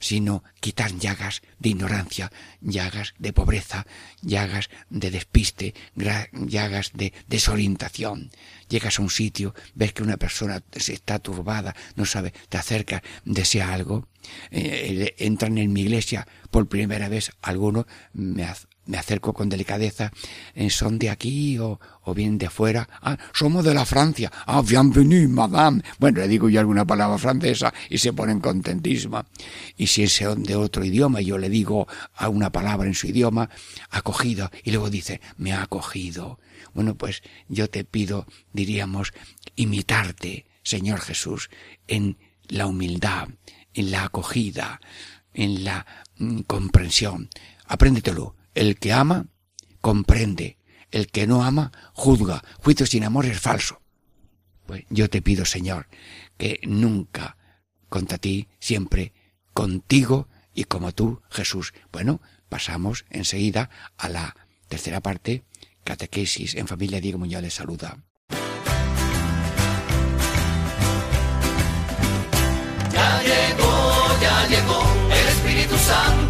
sino 0.00 0.42
quitar 0.58 0.98
llagas 0.98 1.42
de 1.58 1.68
ignorancia, 1.68 2.32
llagas 2.60 3.14
de 3.18 3.32
pobreza, 3.32 3.86
llagas 4.22 4.70
de 4.88 5.10
despiste, 5.10 5.74
llagas 5.94 6.90
de 6.94 7.12
desorientación. 7.28 8.30
Llegas 8.68 8.98
a 8.98 9.02
un 9.02 9.10
sitio, 9.10 9.54
ves 9.74 9.92
que 9.92 10.02
una 10.02 10.16
persona 10.16 10.62
está 10.72 11.18
turbada, 11.18 11.76
no 11.96 12.06
sabe, 12.06 12.32
te 12.48 12.56
acerca, 12.56 13.02
desea 13.24 13.72
algo, 13.72 14.08
eh, 14.50 15.14
entran 15.18 15.58
en 15.58 15.72
mi 15.72 15.82
iglesia 15.82 16.26
por 16.50 16.68
primera 16.68 17.08
vez, 17.08 17.32
alguno 17.42 17.86
me, 18.12 18.46
me 18.90 18.98
acerco 18.98 19.32
con 19.32 19.48
delicadeza, 19.48 20.10
eh, 20.54 20.68
¿son 20.68 20.98
de 20.98 21.10
aquí 21.10 21.58
o, 21.58 21.78
o 22.02 22.12
bien 22.12 22.38
de 22.38 22.50
fuera? 22.50 22.88
Ah, 23.00 23.16
somos 23.32 23.64
de 23.64 23.72
la 23.72 23.86
Francia. 23.86 24.32
Ah, 24.46 24.62
bienvenue, 24.62 25.28
madame. 25.28 25.82
Bueno, 26.00 26.20
le 26.20 26.26
digo 26.26 26.48
yo 26.48 26.58
alguna 26.58 26.84
palabra 26.84 27.16
francesa 27.16 27.72
y 27.88 27.98
se 27.98 28.12
ponen 28.12 28.40
contentísima. 28.40 29.24
Y 29.76 29.86
si 29.86 30.02
es 30.02 30.20
de 30.38 30.56
otro 30.56 30.84
idioma, 30.84 31.20
yo 31.20 31.38
le 31.38 31.48
digo 31.48 31.86
a 32.14 32.28
una 32.28 32.50
palabra 32.50 32.88
en 32.88 32.94
su 32.94 33.06
idioma, 33.06 33.48
acogido, 33.90 34.50
y 34.64 34.72
luego 34.72 34.90
dice, 34.90 35.20
me 35.36 35.52
ha 35.52 35.62
acogido. 35.62 36.40
Bueno, 36.74 36.96
pues 36.96 37.22
yo 37.48 37.70
te 37.70 37.84
pido, 37.84 38.26
diríamos, 38.52 39.12
imitarte, 39.54 40.46
Señor 40.64 41.00
Jesús, 41.00 41.48
en 41.86 42.18
la 42.48 42.66
humildad, 42.66 43.28
en 43.72 43.92
la 43.92 44.04
acogida, 44.04 44.80
en 45.32 45.62
la 45.62 45.86
mm, 46.18 46.40
comprensión. 46.40 47.30
Apréndetelo 47.66 48.34
el 48.60 48.76
que 48.76 48.92
ama, 48.92 49.26
comprende. 49.80 50.58
El 50.90 51.06
que 51.06 51.26
no 51.26 51.42
ama, 51.42 51.72
juzga. 51.94 52.44
Juicio 52.58 52.84
sin 52.84 53.04
amor 53.04 53.24
es 53.24 53.40
falso. 53.40 53.80
Pues 54.66 54.84
yo 54.90 55.08
te 55.08 55.22
pido, 55.22 55.46
Señor, 55.46 55.88
que 56.36 56.60
nunca 56.64 57.38
contra 57.88 58.18
ti, 58.18 58.48
siempre 58.58 59.14
contigo 59.54 60.28
y 60.52 60.64
como 60.64 60.92
tú, 60.92 61.22
Jesús. 61.30 61.72
Bueno, 61.90 62.20
pasamos 62.50 63.06
enseguida 63.08 63.70
a 63.96 64.10
la 64.10 64.36
tercera 64.68 65.00
parte, 65.00 65.42
catequesis 65.82 66.54
en 66.54 66.68
familia 66.68 67.00
Diego 67.00 67.18
Muñoz 67.18 67.40
les 67.40 67.54
saluda. 67.54 67.96
Ya 72.92 73.22
llegó, 73.22 74.20
ya 74.20 74.48
llegó, 74.48 74.82
el 75.10 75.28
Espíritu 75.28 75.76
Santo 75.78 76.29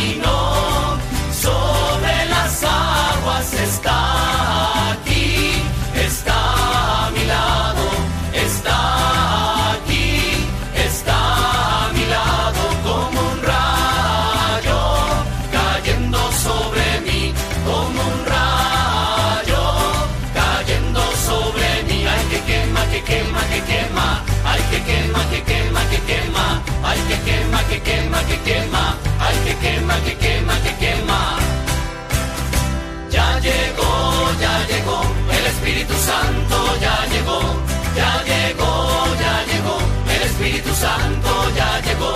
Santo 40.81 41.55
ya 41.55 41.81
llegó. 41.81 42.13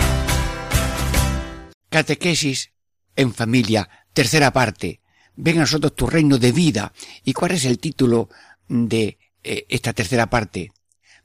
Catequesis 1.89 2.72
en 3.16 3.34
familia, 3.34 3.89
tercera 4.13 4.51
parte. 4.51 5.01
Ven 5.36 5.57
a 5.57 5.61
nosotros 5.61 5.95
tu 5.95 6.07
reino 6.07 6.38
de 6.38 6.51
vida. 6.51 6.91
¿Y 7.24 7.34
cuál 7.34 7.51
es 7.51 7.66
el 7.66 7.80
título 7.80 8.30
de 8.68 9.18
eh, 9.43 9.66
esta 9.70 9.93
tercera 9.93 10.30
parte? 10.30 10.72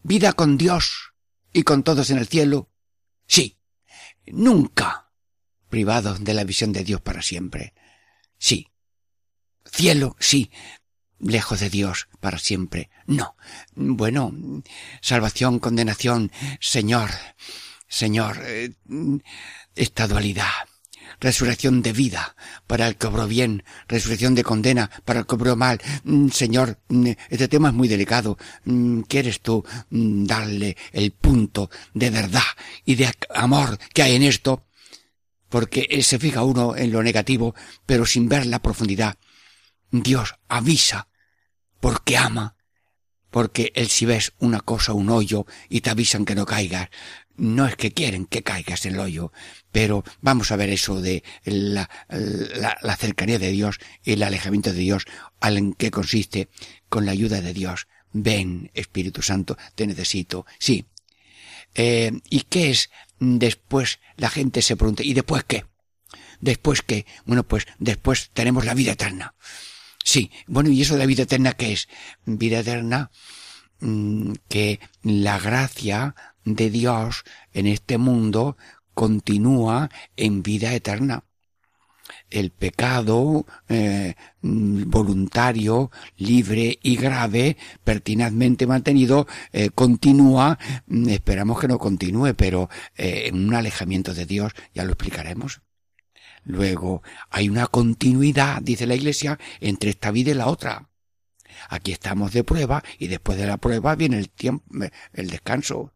Vida 0.03 0.33
con 0.33 0.57
Dios 0.57 1.13
y 1.53 1.63
con 1.63 1.83
todos 1.83 2.11
en 2.11 2.19
el 2.19 2.29
cielo. 2.29 2.69
Sí, 3.27 3.61
Nunca, 4.33 5.11
privados 5.69 6.23
de 6.23 6.35
la 6.35 6.45
visión 6.45 6.73
de 6.73 6.85
Dios 6.85 7.01
para 7.01 7.23
siempre. 7.23 7.75
Sí. 8.39 8.69
Cielo, 9.65 10.17
sí. 10.19 10.51
Lejos 11.21 11.61
de 11.61 11.71
Dios 11.71 12.09
para 12.21 12.39
siempre. 12.39 12.91
No. 13.07 13.37
Bueno, 13.75 14.33
salvación, 15.01 15.59
condenación, 15.59 16.33
Señor, 16.61 17.11
Señor, 17.89 18.39
eh, 18.45 18.73
esta 19.75 20.09
dualidad 20.09 20.51
resurrección 21.21 21.83
de 21.83 21.93
vida 21.93 22.35
para 22.67 22.89
el 22.89 22.97
que 22.97 23.07
obró 23.07 23.27
bien, 23.27 23.63
resurrección 23.89 24.35
de 24.35 24.43
condena 24.43 24.91
para 25.05 25.21
el 25.21 25.27
que 25.27 25.35
obró 25.35 25.57
mal. 25.57 25.81
Mm, 26.05 26.29
Señor, 26.29 26.79
mm, 26.89 27.11
este 27.29 27.49
tema 27.49 27.69
es 27.69 27.75
muy 27.75 27.89
delicado. 27.89 28.39
Mm, 28.65 29.03
¿Quieres 29.03 29.41
tú 29.41 29.65
darle 29.91 30.77
el 30.93 31.13
punto 31.13 31.71
de 31.95 32.11
verdad 32.11 32.43
y 32.85 32.95
de 32.95 33.13
amor 33.35 33.79
que 33.93 34.03
hay 34.03 34.17
en 34.17 34.23
esto? 34.23 34.65
Porque 35.49 36.03
se 36.03 36.19
fija 36.19 36.45
uno 36.45 36.77
en 36.77 36.93
lo 36.93 37.03
negativo, 37.03 37.55
pero 37.85 38.07
sin 38.07 38.29
ver 38.29 38.47
la 38.47 38.61
profundidad. 38.61 39.17
Dios 39.91 40.37
avisa 40.49 41.09
porque 41.81 42.17
ama 42.17 42.57
porque 43.31 43.73
él 43.75 43.89
si 43.89 44.07
ves 44.07 44.33
una 44.39 44.61
cosa, 44.61 44.93
un 44.93 45.09
hoyo, 45.09 45.47
y 45.69 45.81
te 45.81 45.91
avisan 45.91 46.25
que 46.25 46.35
no 46.35 46.47
caigas, 46.47 46.91
no 47.37 47.67
es 47.67 47.77
que 47.77 47.93
quieren 47.93 48.27
que 48.27 48.43
caigas 48.43 48.85
en 48.85 48.95
el 48.95 49.01
hoyo, 49.01 49.33
pero 49.73 50.05
vamos 50.21 50.51
a 50.51 50.57
ver 50.57 50.69
eso 50.69 51.01
de 51.01 51.23
la, 51.45 51.89
la, 52.09 52.97
cercanía 52.97 53.39
de 53.39 53.51
Dios 53.51 53.79
y 54.05 54.13
el 54.13 54.23
alejamiento 54.23 54.73
de 54.73 54.81
Dios, 54.81 55.05
en 55.41 55.73
qué 55.73 55.91
consiste 55.91 56.49
con 56.89 57.07
la 57.07 57.13
ayuda 57.13 57.41
de 57.41 57.55
Dios. 57.55 57.87
Ven, 58.13 58.71
Espíritu 58.75 59.23
Santo, 59.23 59.57
te 59.77 59.87
necesito. 59.87 60.45
Sí. 60.59 60.87
Eh, 61.75 62.13
¿Y 62.29 62.41
qué 62.43 62.71
es 62.71 62.91
después? 63.21 64.01
La 64.17 64.29
gente 64.29 64.61
se 64.61 64.77
pregunta, 64.77 65.05
¿y 65.05 65.15
después 65.15 65.45
qué? 65.45 65.65
¿Después 66.41 66.83
qué? 66.83 67.07
Bueno, 67.25 67.45
pues 67.45 67.67
después 67.79 68.31
tenemos 68.35 68.65
la 68.65 68.75
vida 68.75 68.93
eterna. 68.93 69.35
Sí, 70.05 70.31
bueno, 70.47 70.71
¿y 70.71 70.83
eso 70.83 70.95
de 70.95 71.01
la 71.01 71.07
vida 71.07 71.25
eterna 71.25 71.53
qué 71.53 71.73
es? 71.73 71.89
Vida 72.25 72.61
eterna 72.61 73.11
mm, 73.81 74.33
que 74.49 74.81
la 75.03 75.39
gracia 75.39 76.15
de 76.45 76.71
Dios 76.71 77.25
en 77.53 77.67
este 77.67 77.99
mundo 77.99 78.57
continúa 78.95 79.91
en 80.17 80.43
vida 80.43 80.75
eterna. 80.75 81.25
El 82.29 82.51
pecado 82.51 83.47
eh, 83.69 84.15
voluntario, 84.43 85.91
libre 86.17 86.79
y 86.83 86.97
grave, 86.97 87.57
pertinazmente 87.85 88.67
mantenido, 88.67 89.27
eh, 89.53 89.71
continúa, 89.71 90.59
mm, 90.87 91.09
esperamos 91.09 91.61
que 91.61 91.69
no 91.69 91.79
continúe, 91.79 92.35
pero 92.35 92.69
eh, 92.97 93.25
en 93.27 93.47
un 93.47 93.55
alejamiento 93.55 94.13
de 94.13 94.27
Dios, 94.27 94.53
ya 94.75 94.85
lo 94.85 94.93
explicaremos. 94.93 95.61
Luego, 96.45 97.03
hay 97.31 97.49
una 97.49 97.67
continuidad, 97.67 98.63
dice 98.63 98.87
la 98.87 98.95
Iglesia, 98.95 99.39
entre 99.61 99.91
esta 99.91 100.11
vida 100.11 100.31
y 100.31 100.35
la 100.35 100.49
otra. 100.49 100.89
Aquí 101.69 101.93
estamos 101.93 102.33
de 102.33 102.45
prueba 102.45 102.83
y 102.99 103.09
después 103.09 103.39
de 103.39 103.47
la 103.47 103.59
prueba 103.59 103.95
viene 103.95 104.19
el 104.19 104.31
tiempo, 104.31 104.65
el 105.13 105.31
descanso 105.31 105.93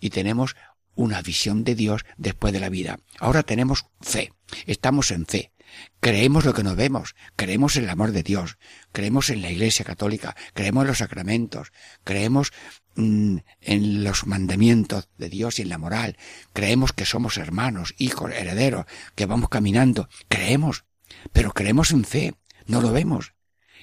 y 0.00 0.10
tenemos 0.10 0.56
una 0.94 1.22
visión 1.22 1.64
de 1.64 1.74
Dios 1.74 2.04
después 2.16 2.52
de 2.52 2.60
la 2.60 2.68
vida. 2.68 2.98
Ahora 3.18 3.42
tenemos 3.42 3.86
fe, 4.00 4.32
estamos 4.66 5.10
en 5.10 5.26
fe. 5.26 5.52
Creemos 6.00 6.44
lo 6.44 6.52
que 6.52 6.62
nos 6.62 6.76
vemos, 6.76 7.14
creemos 7.34 7.76
en 7.76 7.84
el 7.84 7.90
amor 7.90 8.12
de 8.12 8.22
Dios, 8.22 8.58
creemos 8.92 9.30
en 9.30 9.40
la 9.40 9.50
Iglesia 9.50 9.86
Católica, 9.86 10.36
creemos 10.52 10.82
en 10.82 10.88
los 10.88 10.98
sacramentos, 10.98 11.72
creemos 12.04 12.52
en 12.96 14.04
los 14.04 14.26
mandamientos 14.26 15.08
de 15.18 15.28
Dios 15.28 15.58
y 15.58 15.62
en 15.62 15.68
la 15.68 15.78
moral, 15.78 16.16
creemos 16.52 16.92
que 16.92 17.06
somos 17.06 17.36
hermanos, 17.36 17.94
hijos, 17.98 18.30
herederos, 18.32 18.86
que 19.14 19.26
vamos 19.26 19.48
caminando, 19.48 20.08
creemos, 20.28 20.84
pero 21.32 21.52
creemos 21.52 21.92
en 21.92 22.04
fe, 22.04 22.34
no 22.66 22.80
lo 22.80 22.92
vemos. 22.92 23.34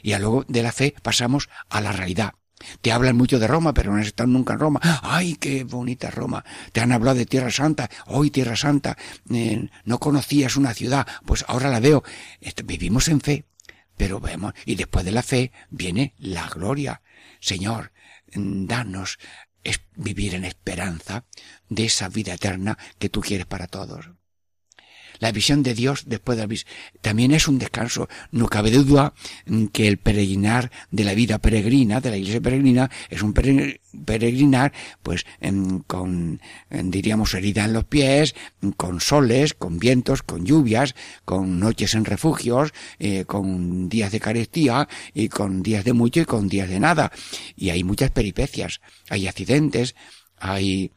Y 0.01 0.15
luego 0.15 0.45
de 0.47 0.63
la 0.63 0.71
fe 0.71 0.95
pasamos 1.01 1.49
a 1.69 1.81
la 1.81 1.91
realidad. 1.91 2.33
Te 2.81 2.91
hablan 2.91 3.15
mucho 3.15 3.39
de 3.39 3.47
Roma, 3.47 3.73
pero 3.73 3.91
no 3.91 3.99
has 3.99 4.07
estado 4.07 4.27
nunca 4.27 4.53
en 4.53 4.59
Roma. 4.59 4.79
¡Ay, 5.01 5.35
qué 5.35 5.63
bonita 5.63 6.11
Roma! 6.11 6.43
Te 6.71 6.81
han 6.81 6.91
hablado 6.91 7.17
de 7.17 7.25
Tierra 7.25 7.51
Santa. 7.51 7.89
¡Hoy 8.07 8.31
Tierra 8.31 8.55
Santa! 8.55 8.97
Eh, 9.29 9.69
no 9.85 9.99
conocías 9.99 10.57
una 10.57 10.73
ciudad, 10.73 11.07
pues 11.25 11.45
ahora 11.47 11.69
la 11.69 11.79
veo. 11.79 12.03
Vivimos 12.65 13.07
en 13.07 13.21
fe, 13.21 13.45
pero 13.95 14.19
vemos, 14.19 14.53
y 14.65 14.75
después 14.75 15.05
de 15.05 15.11
la 15.11 15.23
fe 15.23 15.51
viene 15.69 16.13
la 16.17 16.49
gloria. 16.49 17.01
Señor, 17.39 17.91
danos 18.35 19.17
vivir 19.95 20.35
en 20.35 20.45
esperanza 20.45 21.25
de 21.67 21.85
esa 21.85 22.09
vida 22.09 22.33
eterna 22.33 22.77
que 22.97 23.09
tú 23.09 23.21
quieres 23.21 23.45
para 23.45 23.67
todos. 23.67 24.09
La 25.19 25.31
visión 25.31 25.63
de 25.63 25.73
Dios 25.73 26.03
después 26.07 26.37
de 26.37 26.43
la 26.43 26.47
visión 26.47 26.71
también 27.01 27.31
es 27.31 27.47
un 27.47 27.59
descanso. 27.59 28.07
No 28.31 28.47
cabe 28.47 28.71
duda 28.71 29.13
que 29.71 29.87
el 29.87 29.97
peregrinar 29.97 30.71
de 30.91 31.03
la 31.03 31.13
vida 31.13 31.39
peregrina, 31.39 32.01
de 32.01 32.11
la 32.11 32.17
iglesia 32.17 32.41
peregrina, 32.41 32.89
es 33.09 33.21
un 33.21 33.33
peregrinar, 33.33 34.73
pues, 35.03 35.25
con, 35.87 36.41
diríamos, 36.69 37.33
herida 37.33 37.65
en 37.65 37.73
los 37.73 37.85
pies, 37.85 38.35
con 38.77 39.01
soles, 39.01 39.53
con 39.53 39.79
vientos, 39.79 40.23
con 40.23 40.45
lluvias, 40.45 40.95
con 41.25 41.59
noches 41.59 41.93
en 41.93 42.05
refugios, 42.05 42.71
eh, 42.99 43.25
con 43.25 43.89
días 43.89 44.11
de 44.11 44.19
carestía, 44.19 44.87
y 45.13 45.29
con 45.29 45.61
días 45.63 45.83
de 45.83 45.93
mucho 45.93 46.21
y 46.21 46.25
con 46.25 46.47
días 46.47 46.69
de 46.69 46.79
nada. 46.79 47.11
Y 47.55 47.69
hay 47.69 47.83
muchas 47.83 48.11
peripecias, 48.11 48.81
hay 49.09 49.27
accidentes, 49.27 49.95
hay 50.37 50.91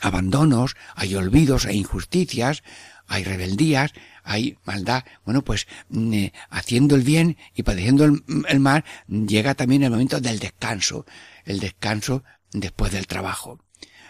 abandonos, 0.00 0.76
hay 0.94 1.14
olvidos, 1.14 1.66
hay 1.66 1.78
injusticias, 1.78 2.62
hay 3.10 3.24
rebeldías, 3.24 3.92
hay 4.22 4.56
maldad. 4.64 5.04
Bueno, 5.24 5.42
pues 5.42 5.66
mm, 5.88 6.12
eh, 6.14 6.32
haciendo 6.48 6.94
el 6.94 7.02
bien 7.02 7.36
y 7.54 7.64
padeciendo 7.64 8.04
el, 8.04 8.60
mal, 8.60 8.84
llega 9.08 9.54
también 9.56 9.82
el 9.82 9.90
momento 9.90 10.20
del 10.20 10.38
descanso, 10.38 11.04
el 11.44 11.58
descanso 11.58 12.22
después 12.52 12.92
del 12.92 13.08
trabajo. 13.08 13.58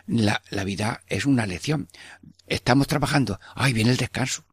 La, 0.06 0.42
vida 0.64 1.02
es 1.06 1.24
una 1.24 1.46
lección. 1.46 1.88
Estamos 2.46 2.88
trabajando, 2.88 3.40
ay, 3.54 3.72
viene 3.72 3.90
el 3.90 3.96
descanso. 3.96 4.44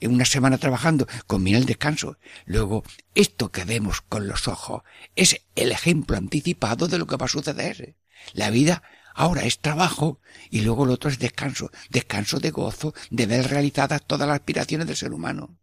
En 0.00 0.12
una 0.12 0.24
semana 0.24 0.58
trabajando, 0.58 1.06
conviene 1.28 1.60
el 1.60 1.66
descanso. 1.66 2.18
Luego, 2.46 2.82
esto 3.14 3.52
que 3.52 3.64
vemos 3.64 4.00
con 4.00 4.26
los 4.26 4.48
ojos 4.48 4.82
es 5.14 5.40
el 5.54 5.70
ejemplo 5.70 6.16
anticipado 6.16 6.88
de 6.88 6.98
lo 6.98 7.06
que 7.06 7.16
va 7.16 7.26
a 7.26 7.28
suceder. 7.28 7.94
La 8.32 8.50
vida 8.50 8.82
Ahora 9.14 9.44
es 9.44 9.60
trabajo 9.60 10.20
y 10.50 10.62
luego 10.62 10.84
lo 10.84 10.94
otro 10.94 11.08
es 11.08 11.20
descanso, 11.20 11.70
descanso 11.88 12.40
de 12.40 12.50
gozo, 12.50 12.94
de 13.10 13.26
ver 13.26 13.48
realizadas 13.48 14.04
todas 14.04 14.26
las 14.26 14.40
aspiraciones 14.40 14.88
del 14.88 14.96
ser 14.96 15.12
humano. 15.12 15.56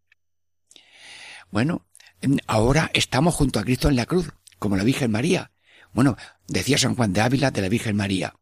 Bueno, 1.51 1.85
ahora 2.47 2.89
estamos 2.93 3.35
junto 3.35 3.59
a 3.59 3.63
Cristo 3.63 3.89
en 3.89 3.97
la 3.97 4.05
cruz, 4.05 4.31
como 4.57 4.77
la 4.77 4.85
Virgen 4.85 5.11
María. 5.11 5.51
Bueno, 5.91 6.15
decía 6.47 6.77
San 6.77 6.95
Juan 6.95 7.11
de 7.11 7.19
Ávila 7.19 7.51
de 7.51 7.61
la 7.61 7.67
Virgen 7.67 7.97
María. 7.97 8.33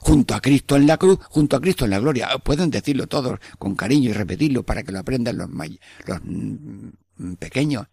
Junto 0.00 0.34
a 0.34 0.42
Cristo 0.42 0.76
en 0.76 0.86
la 0.86 0.98
cruz, 0.98 1.18
junto 1.30 1.56
a 1.56 1.60
Cristo 1.62 1.86
en 1.86 1.92
la 1.92 1.98
gloria. 1.98 2.28
Pueden 2.44 2.70
decirlo 2.70 3.06
todos 3.06 3.38
con 3.58 3.74
cariño 3.74 4.10
y 4.10 4.12
repetirlo 4.12 4.62
para 4.62 4.82
que 4.82 4.92
lo 4.92 4.98
aprendan 4.98 5.38
los, 5.38 5.48
los 5.48 6.20
mm, 6.22 7.34
pequeños. 7.38 7.86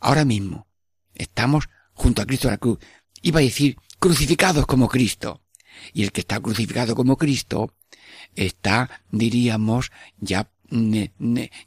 Ahora 0.00 0.24
mismo 0.24 0.66
estamos 1.14 1.68
junto 1.92 2.22
a 2.22 2.26
Cristo 2.26 2.48
en 2.48 2.52
la 2.52 2.58
cruz. 2.58 2.78
Iba 3.22 3.38
a 3.38 3.44
decir 3.44 3.76
crucificados 4.00 4.66
como 4.66 4.88
Cristo. 4.88 5.42
Y 5.92 6.04
el 6.04 6.12
que 6.12 6.20
está 6.20 6.40
crucificado 6.40 6.94
como 6.94 7.16
Cristo 7.16 7.74
está, 8.34 9.02
diríamos, 9.10 9.90
ya 10.18 10.50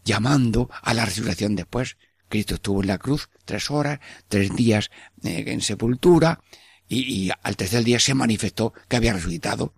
llamando 0.04 0.70
a 0.82 0.94
la 0.94 1.06
resurrección 1.06 1.56
después. 1.56 1.98
Cristo 2.30 2.56
estuvo 2.56 2.82
en 2.82 2.88
la 2.88 2.98
cruz 2.98 3.30
tres 3.46 3.70
horas, 3.70 4.00
tres 4.28 4.56
días 4.56 4.90
eh, 5.24 5.44
en 5.48 5.62
sepultura 5.62 6.40
y, 6.88 7.30
al 7.44 7.56
tercer 7.56 7.84
día 7.84 8.00
se 8.00 8.14
manifestó 8.14 8.74
que 8.88 8.98
había 8.98 9.14
resucitado. 9.14 9.74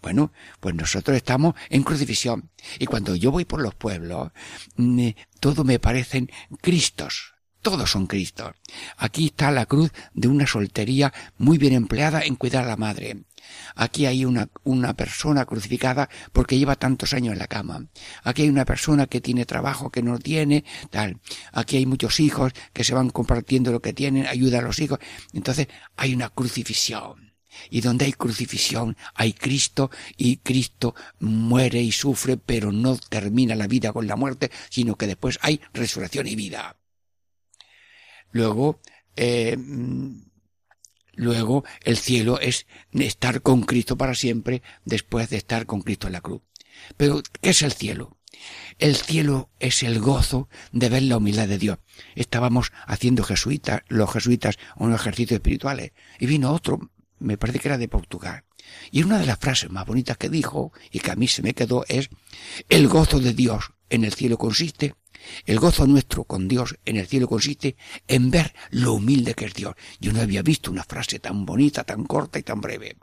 Bueno, 0.00 0.32
pues 0.58 0.74
nosotros 0.74 1.16
estamos 1.16 1.54
en 1.70 1.84
crucifixión. 1.84 2.50
Y 2.78 2.86
cuando 2.86 3.14
yo 3.14 3.30
voy 3.30 3.44
por 3.44 3.62
los 3.62 3.74
pueblos, 3.74 4.32
todo 5.38 5.62
me 5.64 5.78
parecen 5.78 6.30
Cristos. 6.60 7.34
Todos 7.62 7.92
son 7.92 8.08
Cristos. 8.08 8.52
Aquí 8.96 9.26
está 9.26 9.52
la 9.52 9.66
cruz 9.66 9.92
de 10.12 10.26
una 10.26 10.48
soltería 10.48 11.12
muy 11.38 11.58
bien 11.58 11.74
empleada 11.74 12.22
en 12.22 12.34
cuidar 12.34 12.64
a 12.64 12.68
la 12.68 12.76
madre. 12.76 13.24
Aquí 13.74 14.06
hay 14.06 14.24
una, 14.24 14.48
una 14.64 14.94
persona 14.94 15.44
crucificada 15.44 16.08
porque 16.32 16.58
lleva 16.58 16.76
tantos 16.76 17.12
años 17.12 17.32
en 17.32 17.38
la 17.38 17.46
cama. 17.46 17.86
Aquí 18.22 18.42
hay 18.42 18.48
una 18.48 18.64
persona 18.64 19.06
que 19.06 19.20
tiene 19.20 19.44
trabajo 19.44 19.90
que 19.90 20.02
no 20.02 20.18
tiene, 20.18 20.64
tal. 20.90 21.20
Aquí 21.52 21.76
hay 21.76 21.86
muchos 21.86 22.20
hijos 22.20 22.52
que 22.72 22.84
se 22.84 22.94
van 22.94 23.10
compartiendo 23.10 23.72
lo 23.72 23.80
que 23.80 23.92
tienen, 23.92 24.26
ayuda 24.26 24.58
a 24.58 24.62
los 24.62 24.78
hijos. 24.78 24.98
Entonces 25.32 25.68
hay 25.96 26.14
una 26.14 26.28
crucifixión. 26.28 27.32
Y 27.70 27.80
donde 27.80 28.06
hay 28.06 28.12
crucifixión 28.12 28.96
hay 29.14 29.34
Cristo 29.34 29.90
y 30.16 30.38
Cristo 30.38 30.94
muere 31.20 31.80
y 31.82 31.92
sufre, 31.92 32.36
pero 32.36 32.72
no 32.72 32.96
termina 32.96 33.54
la 33.54 33.66
vida 33.66 33.92
con 33.92 34.06
la 34.06 34.16
muerte, 34.16 34.50
sino 34.70 34.96
que 34.96 35.06
después 35.06 35.38
hay 35.42 35.60
resurrección 35.72 36.26
y 36.26 36.34
vida. 36.34 36.76
Luego, 38.30 38.80
eh, 39.16 39.58
Luego 41.14 41.64
el 41.82 41.96
cielo 41.96 42.40
es 42.40 42.66
estar 42.92 43.42
con 43.42 43.62
Cristo 43.62 43.96
para 43.96 44.14
siempre 44.14 44.62
después 44.84 45.28
de 45.30 45.36
estar 45.36 45.66
con 45.66 45.82
Cristo 45.82 46.06
en 46.06 46.14
la 46.14 46.20
cruz. 46.20 46.42
Pero, 46.96 47.22
¿qué 47.40 47.50
es 47.50 47.62
el 47.62 47.72
cielo? 47.72 48.16
el 48.78 48.96
cielo 48.96 49.50
es 49.60 49.82
el 49.82 50.00
gozo 50.00 50.48
de 50.72 50.88
ver 50.88 51.02
la 51.02 51.18
humildad 51.18 51.48
de 51.48 51.58
Dios. 51.58 51.78
Estábamos 52.14 52.72
haciendo 52.86 53.24
jesuitas, 53.24 53.82
los 53.88 54.10
jesuitas, 54.12 54.58
unos 54.76 55.00
ejercicios 55.00 55.36
espirituales, 55.38 55.92
y 56.18 56.26
vino 56.26 56.52
otro, 56.52 56.90
me 57.18 57.36
parece 57.36 57.58
que 57.58 57.68
era 57.68 57.78
de 57.78 57.88
Portugal. 57.88 58.44
Y 58.90 59.02
una 59.02 59.18
de 59.18 59.26
las 59.26 59.38
frases 59.38 59.70
más 59.70 59.86
bonitas 59.86 60.16
que 60.16 60.28
dijo, 60.28 60.72
y 60.90 61.00
que 61.00 61.10
a 61.10 61.16
mí 61.16 61.28
se 61.28 61.42
me 61.42 61.54
quedó, 61.54 61.84
es, 61.88 62.10
el 62.68 62.88
gozo 62.88 63.20
de 63.20 63.34
Dios 63.34 63.72
en 63.90 64.04
el 64.04 64.12
cielo 64.12 64.38
consiste, 64.38 64.94
el 65.46 65.58
gozo 65.58 65.86
nuestro 65.86 66.24
con 66.24 66.48
Dios 66.48 66.76
en 66.84 66.96
el 66.96 67.06
cielo 67.06 67.28
consiste 67.28 67.76
en 68.08 68.30
ver 68.30 68.54
lo 68.70 68.94
humilde 68.94 69.34
que 69.34 69.46
es 69.46 69.54
Dios. 69.54 69.74
Yo 70.00 70.12
no 70.12 70.20
había 70.20 70.42
visto 70.42 70.70
una 70.70 70.84
frase 70.84 71.18
tan 71.18 71.44
bonita, 71.44 71.84
tan 71.84 72.04
corta 72.04 72.38
y 72.38 72.42
tan 72.42 72.60
breve. 72.60 72.96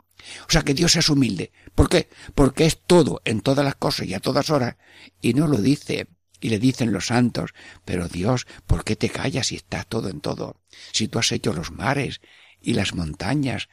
O 0.48 0.50
sea 0.50 0.62
que 0.62 0.74
Dios 0.74 0.96
es 0.96 1.08
humilde. 1.08 1.52
¿Por 1.74 1.88
qué? 1.88 2.08
Porque 2.34 2.66
es 2.66 2.80
todo 2.86 3.22
en 3.24 3.40
todas 3.40 3.64
las 3.64 3.76
cosas 3.76 4.06
y 4.06 4.14
a 4.14 4.20
todas 4.20 4.50
horas. 4.50 4.76
Y 5.20 5.34
no 5.34 5.46
lo 5.46 5.58
dice. 5.58 6.08
Y 6.42 6.48
le 6.48 6.58
dicen 6.58 6.92
los 6.92 7.08
santos, 7.08 7.50
pero 7.84 8.08
Dios, 8.08 8.46
¿por 8.66 8.82
qué 8.82 8.96
te 8.96 9.10
callas 9.10 9.48
si 9.48 9.56
estás 9.56 9.86
todo 9.86 10.08
en 10.08 10.22
todo? 10.22 10.62
Si 10.90 11.06
tú 11.06 11.18
has 11.18 11.32
hecho 11.32 11.52
los 11.52 11.70
mares 11.70 12.22
y 12.62 12.72
las 12.72 12.94
montañas 12.94 13.68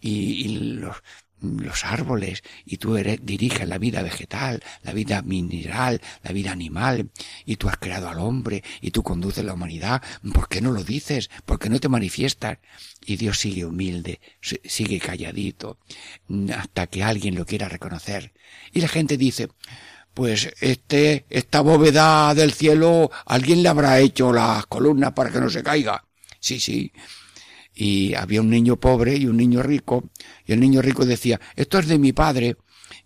y, 0.00 0.46
y 0.46 0.48
los, 0.78 1.02
los 1.40 1.84
árboles 1.84 2.42
y 2.64 2.78
tú 2.78 2.96
eres, 2.96 3.20
diriges 3.22 3.68
la 3.68 3.78
vida 3.78 4.02
vegetal, 4.02 4.62
la 4.82 4.92
vida 4.92 5.22
mineral, 5.22 6.00
la 6.22 6.32
vida 6.32 6.52
animal 6.52 7.10
y 7.44 7.56
tú 7.56 7.68
has 7.68 7.76
creado 7.76 8.08
al 8.08 8.18
hombre 8.18 8.62
y 8.80 8.90
tú 8.90 9.02
conduces 9.02 9.44
la 9.44 9.54
humanidad. 9.54 10.02
¿Por 10.32 10.48
qué 10.48 10.60
no 10.60 10.72
lo 10.72 10.84
dices? 10.84 11.30
¿Por 11.44 11.58
qué 11.58 11.68
no 11.68 11.80
te 11.80 11.88
manifiestas? 11.88 12.58
Y 13.04 13.16
Dios 13.16 13.38
sigue 13.38 13.64
humilde, 13.64 14.20
sigue 14.64 15.00
calladito 15.00 15.78
hasta 16.56 16.86
que 16.86 17.02
alguien 17.02 17.34
lo 17.34 17.46
quiera 17.46 17.68
reconocer. 17.68 18.32
Y 18.72 18.80
la 18.80 18.88
gente 18.88 19.16
dice, 19.16 19.48
pues 20.14 20.52
este, 20.60 21.26
esta 21.30 21.60
bóveda 21.60 22.34
del 22.34 22.52
cielo, 22.52 23.10
alguien 23.24 23.62
le 23.62 23.68
habrá 23.68 24.00
hecho 24.00 24.32
las 24.32 24.66
columnas 24.66 25.12
para 25.12 25.30
que 25.30 25.40
no 25.40 25.48
se 25.48 25.62
caiga. 25.62 26.04
Sí, 26.40 26.60
sí, 26.60 26.92
y 27.80 28.12
había 28.14 28.40
un 28.40 28.50
niño 28.50 28.80
pobre 28.80 29.16
y 29.16 29.26
un 29.26 29.36
niño 29.36 29.62
rico, 29.62 30.10
y 30.44 30.52
el 30.52 30.58
niño 30.58 30.82
rico 30.82 31.06
decía, 31.06 31.40
esto 31.54 31.78
es 31.78 31.86
de 31.86 31.96
mi 31.96 32.12
padre, 32.12 32.56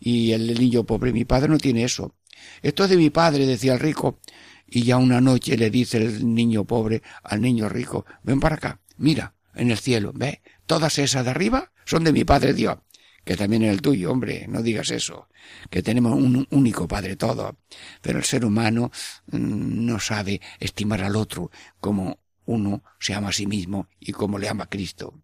y 0.01 0.33
el 0.33 0.59
niño 0.59 0.85
pobre, 0.85 1.12
mi 1.12 1.27
padre 1.27 1.49
no 1.49 1.59
tiene 1.59 1.85
eso. 1.85 2.14
Esto 2.62 2.85
es 2.85 2.91
de 2.91 2.97
mi 2.97 3.11
padre, 3.11 3.45
decía 3.45 3.75
el 3.75 3.81
rico, 3.81 4.18
y 4.66 4.85
ya 4.85 4.97
una 4.97 5.20
noche 5.20 5.59
le 5.59 5.68
dice 5.68 5.99
el 5.99 6.35
niño 6.35 6.64
pobre 6.64 7.03
al 7.23 7.43
niño 7.43 7.68
rico, 7.68 8.07
ven 8.23 8.41
para 8.41 8.55
acá, 8.55 8.81
mira, 8.97 9.35
en 9.55 9.70
el 9.70 9.77
cielo, 9.77 10.11
ve, 10.14 10.41
todas 10.64 10.99
esas 10.99 11.27
de 11.27 11.33
arriba 11.33 11.70
son 11.85 12.03
de 12.05 12.12
mi 12.14 12.25
padre 12.25 12.55
Dios, 12.55 12.79
que 13.25 13.37
también 13.37 13.64
es 13.64 13.73
el 13.73 13.83
tuyo, 13.83 14.11
hombre, 14.11 14.47
no 14.49 14.62
digas 14.62 14.91
eso, 14.91 15.29
que 15.68 15.83
tenemos 15.83 16.14
un 16.14 16.47
único 16.51 16.89
padre 16.89 17.16
todo, 17.16 17.59
pero 18.01 18.18
el 18.18 18.25
ser 18.25 18.47
humano 18.47 18.91
mm, 19.27 19.85
no 19.85 20.01
sabe 20.01 20.41
estimar 20.59 21.03
al 21.03 21.16
otro 21.16 21.51
como 21.79 22.22
uno 22.45 22.82
se 22.99 23.14
ama 23.14 23.28
a 23.28 23.32
sí 23.32 23.47
mismo 23.47 23.88
y 24.01 24.12
como 24.12 24.38
le 24.38 24.49
ama 24.49 24.64
a 24.64 24.70
Cristo. 24.70 25.22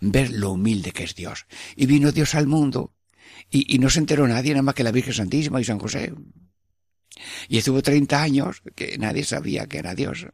Ver 0.00 0.30
lo 0.30 0.52
humilde 0.52 0.92
que 0.92 1.04
es 1.04 1.14
Dios. 1.14 1.46
Y 1.76 1.86
vino 1.86 2.12
Dios 2.12 2.34
al 2.34 2.46
mundo 2.46 2.94
y, 3.50 3.78
no 3.78 3.90
se 3.90 4.00
enteró 4.00 4.26
nadie 4.26 4.52
nada 4.52 4.62
más 4.62 4.74
que 4.74 4.84
la 4.84 4.90
Virgen 4.90 5.14
Santísima 5.14 5.60
y 5.60 5.64
San 5.64 5.78
José. 5.78 6.12
Y 7.48 7.58
estuvo 7.58 7.82
treinta 7.82 8.22
años 8.22 8.62
que 8.74 8.98
nadie 8.98 9.24
sabía 9.24 9.66
que 9.66 9.78
era 9.78 9.94
Dios. 9.94 10.26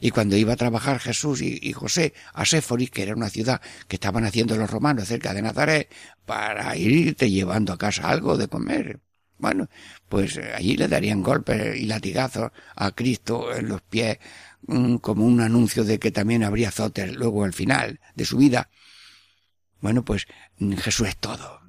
Y 0.00 0.10
cuando 0.10 0.36
iba 0.36 0.52
a 0.52 0.56
trabajar 0.56 0.98
Jesús 0.98 1.42
y, 1.42 1.72
José 1.72 2.14
a 2.32 2.44
Séforis, 2.44 2.90
que 2.90 3.02
era 3.02 3.14
una 3.14 3.30
ciudad 3.30 3.60
que 3.88 3.96
estaban 3.96 4.24
haciendo 4.24 4.56
los 4.56 4.70
romanos 4.70 5.08
cerca 5.08 5.34
de 5.34 5.42
Nazaret, 5.42 5.92
para 6.26 6.76
irte 6.76 7.30
llevando 7.30 7.72
a 7.72 7.78
casa 7.78 8.08
algo 8.08 8.36
de 8.36 8.48
comer. 8.48 9.00
Bueno, 9.38 9.68
pues 10.08 10.38
allí 10.38 10.76
le 10.76 10.88
darían 10.88 11.22
golpes 11.22 11.76
y 11.76 11.86
latigazos 11.86 12.50
a 12.74 12.90
Cristo 12.92 13.54
en 13.54 13.68
los 13.68 13.82
pies 13.82 14.18
como 15.00 15.24
un 15.24 15.40
anuncio 15.40 15.84
de 15.84 15.98
que 15.98 16.10
también 16.10 16.44
habría 16.44 16.68
azotes 16.68 17.14
luego 17.14 17.44
al 17.44 17.52
final 17.52 18.00
de 18.14 18.24
su 18.24 18.36
vida. 18.36 18.70
Bueno, 19.80 20.04
pues 20.04 20.26
mm, 20.58 20.74
Jesús 20.74 21.08
es 21.08 21.16
todo, 21.16 21.60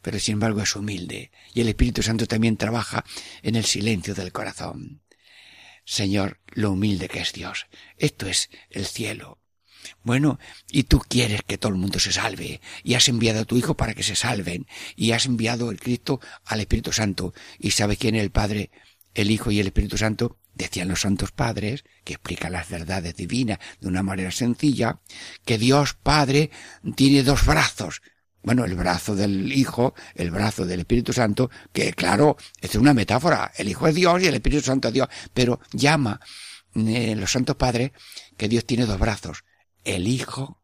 pero 0.00 0.18
sin 0.18 0.34
embargo 0.34 0.62
es 0.62 0.76
humilde 0.76 1.30
y 1.54 1.60
el 1.60 1.68
Espíritu 1.68 2.02
Santo 2.02 2.26
también 2.26 2.56
trabaja 2.56 3.04
en 3.42 3.56
el 3.56 3.64
silencio 3.64 4.14
del 4.14 4.32
corazón. 4.32 5.02
Señor, 5.84 6.40
lo 6.52 6.72
humilde 6.72 7.08
que 7.08 7.20
es 7.20 7.32
Dios. 7.32 7.66
Esto 7.96 8.26
es 8.26 8.50
el 8.70 8.86
cielo. 8.86 9.38
Bueno, 10.04 10.38
y 10.70 10.84
tú 10.84 11.00
quieres 11.00 11.42
que 11.42 11.58
todo 11.58 11.72
el 11.72 11.78
mundo 11.78 11.98
se 11.98 12.12
salve, 12.12 12.60
y 12.84 12.94
has 12.94 13.08
enviado 13.08 13.40
a 13.40 13.44
tu 13.44 13.56
Hijo 13.56 13.76
para 13.76 13.94
que 13.94 14.04
se 14.04 14.14
salven, 14.14 14.66
y 14.94 15.10
has 15.10 15.26
enviado 15.26 15.70
el 15.70 15.80
Cristo 15.80 16.20
al 16.44 16.60
Espíritu 16.60 16.92
Santo, 16.92 17.34
y 17.58 17.72
sabe 17.72 17.96
quién 17.96 18.14
es 18.14 18.22
el 18.22 18.30
Padre, 18.30 18.70
el 19.14 19.30
Hijo 19.30 19.50
y 19.50 19.58
el 19.58 19.66
Espíritu 19.66 19.98
Santo, 19.98 20.38
Decían 20.54 20.88
los 20.88 21.00
santos 21.00 21.32
padres, 21.32 21.84
que 22.04 22.14
explican 22.14 22.52
las 22.52 22.68
verdades 22.68 23.16
divinas 23.16 23.58
de 23.80 23.88
una 23.88 24.02
manera 24.02 24.30
sencilla, 24.30 25.00
que 25.44 25.58
Dios 25.58 25.94
Padre 25.94 26.50
tiene 26.94 27.22
dos 27.22 27.46
brazos. 27.46 28.02
Bueno, 28.42 28.64
el 28.64 28.74
brazo 28.74 29.14
del 29.14 29.52
Hijo, 29.52 29.94
el 30.14 30.30
brazo 30.30 30.66
del 30.66 30.80
Espíritu 30.80 31.12
Santo, 31.12 31.50
que 31.72 31.92
claro, 31.92 32.36
es 32.60 32.74
una 32.74 32.92
metáfora. 32.92 33.52
El 33.56 33.68
Hijo 33.68 33.86
es 33.86 33.94
Dios 33.94 34.22
y 34.22 34.26
el 34.26 34.34
Espíritu 34.34 34.64
Santo 34.64 34.88
es 34.88 34.94
Dios, 34.94 35.08
pero 35.32 35.60
llama 35.72 36.20
eh, 36.74 37.14
los 37.16 37.30
santos 37.30 37.56
padres 37.56 37.92
que 38.36 38.48
Dios 38.48 38.64
tiene 38.66 38.86
dos 38.86 38.98
brazos. 38.98 39.44
El 39.84 40.08
Hijo 40.08 40.61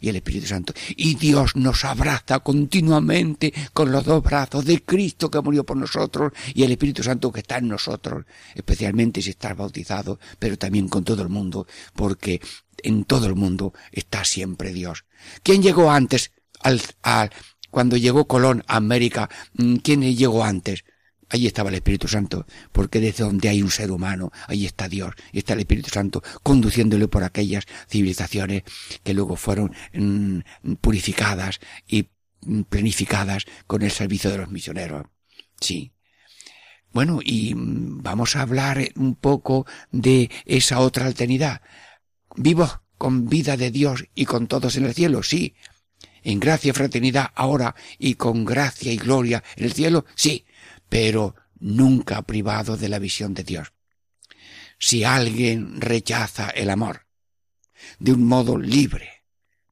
y 0.00 0.08
el 0.08 0.16
Espíritu 0.16 0.46
Santo. 0.46 0.72
Y 0.96 1.14
Dios 1.14 1.56
nos 1.56 1.84
abraza 1.84 2.40
continuamente 2.40 3.52
con 3.72 3.92
los 3.92 4.04
dos 4.04 4.22
brazos 4.22 4.64
de 4.64 4.82
Cristo 4.82 5.30
que 5.30 5.40
murió 5.40 5.64
por 5.64 5.76
nosotros 5.76 6.32
y 6.54 6.62
el 6.62 6.72
Espíritu 6.72 7.02
Santo 7.02 7.30
que 7.32 7.40
está 7.40 7.58
en 7.58 7.68
nosotros, 7.68 8.24
especialmente 8.54 9.22
si 9.22 9.30
estás 9.30 9.56
bautizado, 9.56 10.18
pero 10.38 10.56
también 10.58 10.88
con 10.88 11.04
todo 11.04 11.22
el 11.22 11.28
mundo, 11.28 11.66
porque 11.94 12.40
en 12.82 13.04
todo 13.04 13.26
el 13.26 13.34
mundo 13.34 13.74
está 13.92 14.24
siempre 14.24 14.72
Dios. 14.72 15.04
¿Quién 15.42 15.62
llegó 15.62 15.90
antes 15.90 16.32
al, 16.60 16.80
al 17.02 17.30
cuando 17.70 17.96
llegó 17.96 18.26
Colón 18.26 18.64
a 18.66 18.76
América? 18.76 19.28
Mm, 19.54 19.76
¿Quién 19.76 20.02
llegó 20.02 20.44
antes? 20.44 20.84
Allí 21.30 21.46
estaba 21.46 21.68
el 21.68 21.76
Espíritu 21.76 22.08
Santo, 22.08 22.44
porque 22.72 22.98
desde 22.98 23.22
donde 23.22 23.48
hay 23.48 23.62
un 23.62 23.70
ser 23.70 23.92
humano, 23.92 24.32
ahí 24.48 24.66
está 24.66 24.88
Dios, 24.88 25.14
y 25.32 25.38
está 25.38 25.52
el 25.54 25.60
Espíritu 25.60 25.88
Santo 25.88 26.22
conduciéndole 26.42 27.06
por 27.06 27.22
aquellas 27.22 27.66
civilizaciones 27.88 28.64
que 29.04 29.14
luego 29.14 29.36
fueron 29.36 29.72
mm, 29.94 30.40
purificadas 30.80 31.60
y 31.86 32.08
mm, 32.42 32.62
planificadas 32.62 33.46
con 33.68 33.82
el 33.82 33.92
servicio 33.92 34.30
de 34.30 34.38
los 34.38 34.50
misioneros. 34.50 35.06
Sí. 35.60 35.92
Bueno, 36.92 37.20
y 37.22 37.54
mm, 37.54 38.02
vamos 38.02 38.34
a 38.34 38.42
hablar 38.42 38.88
un 38.96 39.14
poco 39.14 39.66
de 39.92 40.30
esa 40.46 40.80
otra 40.80 41.06
alternidad. 41.06 41.62
Vivo 42.34 42.82
con 42.98 43.28
vida 43.28 43.56
de 43.56 43.70
Dios 43.70 44.04
y 44.16 44.24
con 44.24 44.48
todos 44.48 44.74
en 44.74 44.84
el 44.84 44.94
cielo, 44.94 45.22
sí. 45.22 45.54
En 46.24 46.40
gracia 46.40 46.70
y 46.70 46.72
fraternidad 46.72 47.30
ahora 47.36 47.76
y 47.98 48.14
con 48.14 48.44
gracia 48.44 48.92
y 48.92 48.96
gloria 48.96 49.44
en 49.56 49.64
el 49.64 49.72
cielo, 49.72 50.06
sí 50.16 50.44
pero 50.90 51.36
nunca 51.58 52.20
privado 52.22 52.76
de 52.76 52.90
la 52.90 52.98
visión 52.98 53.32
de 53.32 53.44
Dios. 53.44 53.72
Si 54.78 55.04
alguien 55.04 55.80
rechaza 55.80 56.50
el 56.50 56.68
amor 56.68 57.06
de 57.98 58.12
un 58.12 58.24
modo 58.24 58.58
libre, 58.58 59.24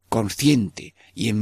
consciente 0.09 0.95
y 1.15 1.35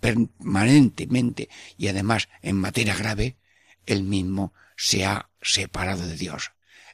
permanentemente 0.00 1.48
y 1.78 1.88
además 1.88 2.28
en 2.42 2.56
materia 2.56 2.94
grave, 2.94 3.38
él 3.86 4.02
mismo 4.02 4.52
se 4.76 5.06
ha 5.06 5.30
separado 5.40 6.06
de 6.06 6.16
Dios. 6.16 6.52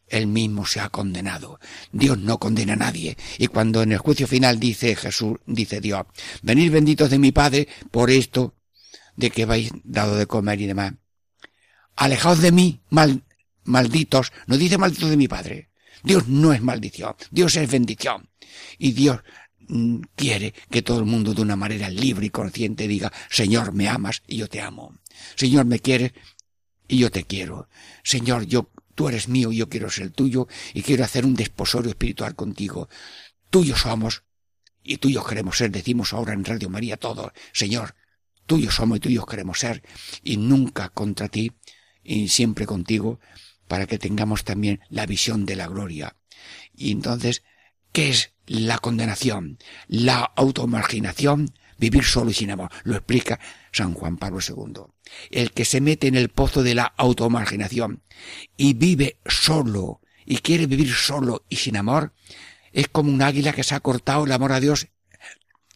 Él 0.08 0.28
mismo 0.28 0.66
se 0.66 0.78
ha 0.78 0.88
condenado. 0.88 1.58
Dios 1.90 2.18
no 2.18 2.38
condena 2.38 2.74
a 2.74 2.76
nadie. 2.76 3.16
Y 3.38 3.48
cuando 3.48 3.82
en 3.82 3.90
el 3.90 3.98
juicio 3.98 4.28
final 4.28 4.60
dice 4.60 4.94
Jesús, 4.94 5.38
dice 5.46 5.80
Dios, 5.80 6.06
venid 6.42 6.70
benditos 6.70 7.10
de 7.10 7.18
mi 7.18 7.32
Padre 7.32 7.66
por 7.90 8.10
esto 8.10 8.54
de 9.16 9.30
que 9.30 9.46
vais 9.46 9.72
dado 9.82 10.14
de 10.16 10.26
comer 10.26 10.60
y 10.60 10.66
demás 10.66 10.92
alejaos 11.96 12.40
de 12.40 12.52
mí, 12.52 12.80
mal, 12.90 13.24
malditos, 13.64 14.32
no 14.46 14.56
dice 14.56 14.78
malditos 14.78 15.10
de 15.10 15.16
mi 15.16 15.28
Padre. 15.28 15.70
Dios 16.02 16.28
no 16.28 16.52
es 16.52 16.62
maldición, 16.62 17.16
Dios 17.30 17.56
es 17.56 17.70
bendición. 17.70 18.28
Y 18.78 18.92
Dios 18.92 19.20
mm, 19.68 20.00
quiere 20.14 20.54
que 20.70 20.82
todo 20.82 21.00
el 21.00 21.06
mundo 21.06 21.34
de 21.34 21.42
una 21.42 21.56
manera 21.56 21.90
libre 21.90 22.26
y 22.26 22.30
consciente 22.30 22.86
diga, 22.86 23.12
Señor, 23.28 23.72
me 23.72 23.88
amas 23.88 24.22
y 24.26 24.36
yo 24.36 24.48
te 24.48 24.60
amo. 24.60 24.94
Señor, 25.34 25.64
me 25.64 25.80
quieres 25.80 26.12
y 26.86 26.98
yo 26.98 27.10
te 27.10 27.24
quiero. 27.24 27.68
Señor, 28.04 28.46
yo, 28.46 28.70
tú 28.94 29.08
eres 29.08 29.28
mío 29.28 29.50
y 29.50 29.56
yo 29.56 29.68
quiero 29.68 29.90
ser 29.90 30.10
tuyo 30.10 30.46
y 30.74 30.82
quiero 30.82 31.04
hacer 31.04 31.24
un 31.24 31.34
desposorio 31.34 31.90
espiritual 31.90 32.36
contigo. 32.36 32.88
Tuyos 33.50 33.80
somos 33.80 34.22
y 34.84 34.98
tuyos 34.98 35.26
queremos 35.26 35.58
ser, 35.58 35.70
decimos 35.72 36.12
ahora 36.12 36.32
en 36.32 36.44
Radio 36.44 36.70
María 36.70 36.96
todos, 36.96 37.32
Señor, 37.52 37.96
tuyos 38.46 38.76
somos 38.76 38.98
y 38.98 39.00
tuyos 39.00 39.26
queremos 39.26 39.58
ser 39.58 39.82
y 40.22 40.36
nunca 40.36 40.88
contra 40.90 41.28
ti 41.28 41.52
y 42.06 42.28
siempre 42.28 42.66
contigo 42.66 43.20
para 43.68 43.86
que 43.86 43.98
tengamos 43.98 44.44
también 44.44 44.80
la 44.88 45.06
visión 45.06 45.44
de 45.44 45.56
la 45.56 45.66
gloria. 45.66 46.16
Y 46.74 46.92
entonces, 46.92 47.42
¿qué 47.92 48.10
es 48.10 48.32
la 48.46 48.78
condenación? 48.78 49.58
La 49.88 50.20
automarginación 50.36 51.52
vivir 51.78 52.04
solo 52.04 52.30
y 52.30 52.34
sin 52.34 52.50
amor. 52.50 52.70
Lo 52.84 52.96
explica 52.96 53.38
San 53.72 53.94
Juan 53.94 54.16
Pablo 54.16 54.38
II. 54.46 54.84
El 55.30 55.52
que 55.52 55.64
se 55.64 55.80
mete 55.80 56.06
en 56.06 56.14
el 56.14 56.28
pozo 56.28 56.62
de 56.62 56.74
la 56.74 56.84
automarginación 56.96 58.02
y 58.56 58.74
vive 58.74 59.18
solo 59.26 60.00
y 60.24 60.38
quiere 60.38 60.66
vivir 60.66 60.92
solo 60.92 61.44
y 61.48 61.56
sin 61.56 61.76
amor, 61.76 62.12
es 62.72 62.88
como 62.88 63.10
un 63.12 63.22
águila 63.22 63.52
que 63.52 63.62
se 63.62 63.74
ha 63.74 63.80
cortado 63.80 64.24
el 64.24 64.32
amor 64.32 64.52
a 64.52 64.60
Dios 64.60 64.88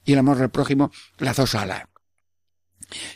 y 0.04 0.12
el 0.12 0.18
amor 0.18 0.42
al 0.42 0.50
prójimo 0.50 0.90
las 1.18 1.36
dos 1.36 1.54
alas. 1.54 1.84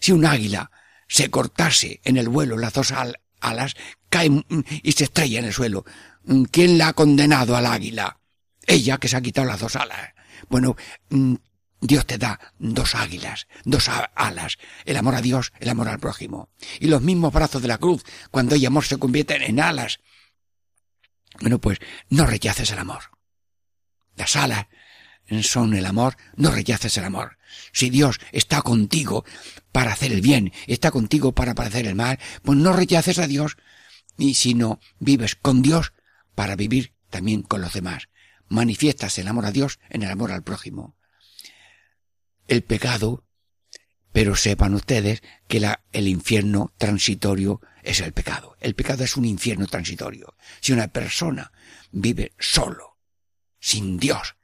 Si 0.01 0.13
un 0.13 0.25
águila 0.25 0.71
se 1.15 1.31
cortase 1.31 2.01
en 2.03 2.17
el 2.17 2.29
vuelo 2.29 2.59
las 2.59 2.73
dos 2.73 2.91
alas, 2.91 3.77
cae 4.11 4.45
y 4.83 4.91
se 4.91 5.05
estrella 5.05 5.39
en 5.39 5.45
el 5.45 5.53
suelo. 5.53 5.85
¿Quién 6.51 6.77
la 6.77 6.89
ha 6.89 6.93
condenado 6.93 7.55
al 7.55 7.67
águila? 7.67 8.19
Ella 8.67 8.99
que 8.99 9.07
se 9.07 9.17
ha 9.17 9.21
quitado 9.21 9.47
las 9.47 9.61
dos 9.61 9.77
alas. 9.77 10.13
Bueno, 10.49 10.75
mm, 11.11 11.37
Dios 11.81 12.05
te 12.05 12.19
da 12.19 12.41
dos 12.59 12.97
águilas, 12.97 13.47
dos 13.65 13.89
alas, 14.17 14.59
el 14.85 14.97
amor 14.97 15.15
a 15.15 15.21
Dios, 15.21 15.53
el 15.61 15.69
amor 15.69 15.87
al 15.87 16.01
prójimo. 16.01 16.49
Y 16.81 16.89
los 16.89 17.01
mismos 17.01 17.33
brazos 17.33 17.63
de 17.63 17.69
la 17.69 17.79
cruz, 17.79 18.03
cuando 18.33 18.57
hay 18.57 18.67
amor 18.67 18.85
se 18.85 18.99
convierten 18.99 19.43
en 19.43 19.61
alas. 19.61 20.01
Bueno, 21.41 21.61
pues 21.61 21.79
no 22.09 22.27
rechaces 22.27 22.73
el 22.73 22.79
amor. 22.81 23.13
Las 24.17 24.35
alas 24.35 24.67
son 25.43 25.75
el 25.75 25.87
amor, 25.87 26.17
no 26.35 26.51
rechaces 26.51 26.99
el 26.99 27.05
amor. 27.05 27.39
Si 27.73 27.91
Dios 27.91 28.19
está 28.33 28.63
contigo 28.63 29.25
para 29.73 29.93
hacer 29.93 30.13
el 30.13 30.21
bien, 30.21 30.53
está 30.67 30.91
contigo 30.91 31.33
para 31.33 31.53
hacer 31.53 31.87
el 31.87 31.95
mal, 31.95 32.19
pues 32.43 32.59
no 32.59 32.73
rechaces 32.73 33.19
a 33.19 33.27
Dios, 33.27 33.57
y 34.17 34.35
si 34.35 34.55
no 34.55 34.81
vives 34.99 35.35
con 35.35 35.63
Dios 35.63 35.93
para 36.35 36.57
vivir 36.57 36.95
también 37.11 37.43
con 37.43 37.61
los 37.61 37.73
demás. 37.73 38.09
Manifiestas 38.49 39.19
el 39.19 39.29
amor 39.29 39.47
a 39.47 39.53
Dios 39.53 39.79
en 39.89 40.03
el 40.03 40.11
amor 40.11 40.33
al 40.33 40.43
prójimo. 40.43 40.97
El 42.47 42.63
pecado, 42.63 43.25
pero 44.13 44.37
sepan 44.37 44.75
ustedes 44.75 45.23
que 45.49 45.67
el 45.93 46.09
infierno 46.09 46.73
transitorio 46.79 47.61
es 47.83 48.01
el 48.01 48.13
pecado. 48.13 48.57
El 48.61 48.75
pecado 48.75 49.05
es 49.05 49.17
un 49.17 49.25
infierno 49.25 49.67
transitorio. 49.67 50.37
Si 50.61 50.73
una 50.73 50.89
persona 50.89 51.53
vive 51.91 52.33
solo, 52.39 52.99
sin 53.59 53.99
Dios, 53.99 54.37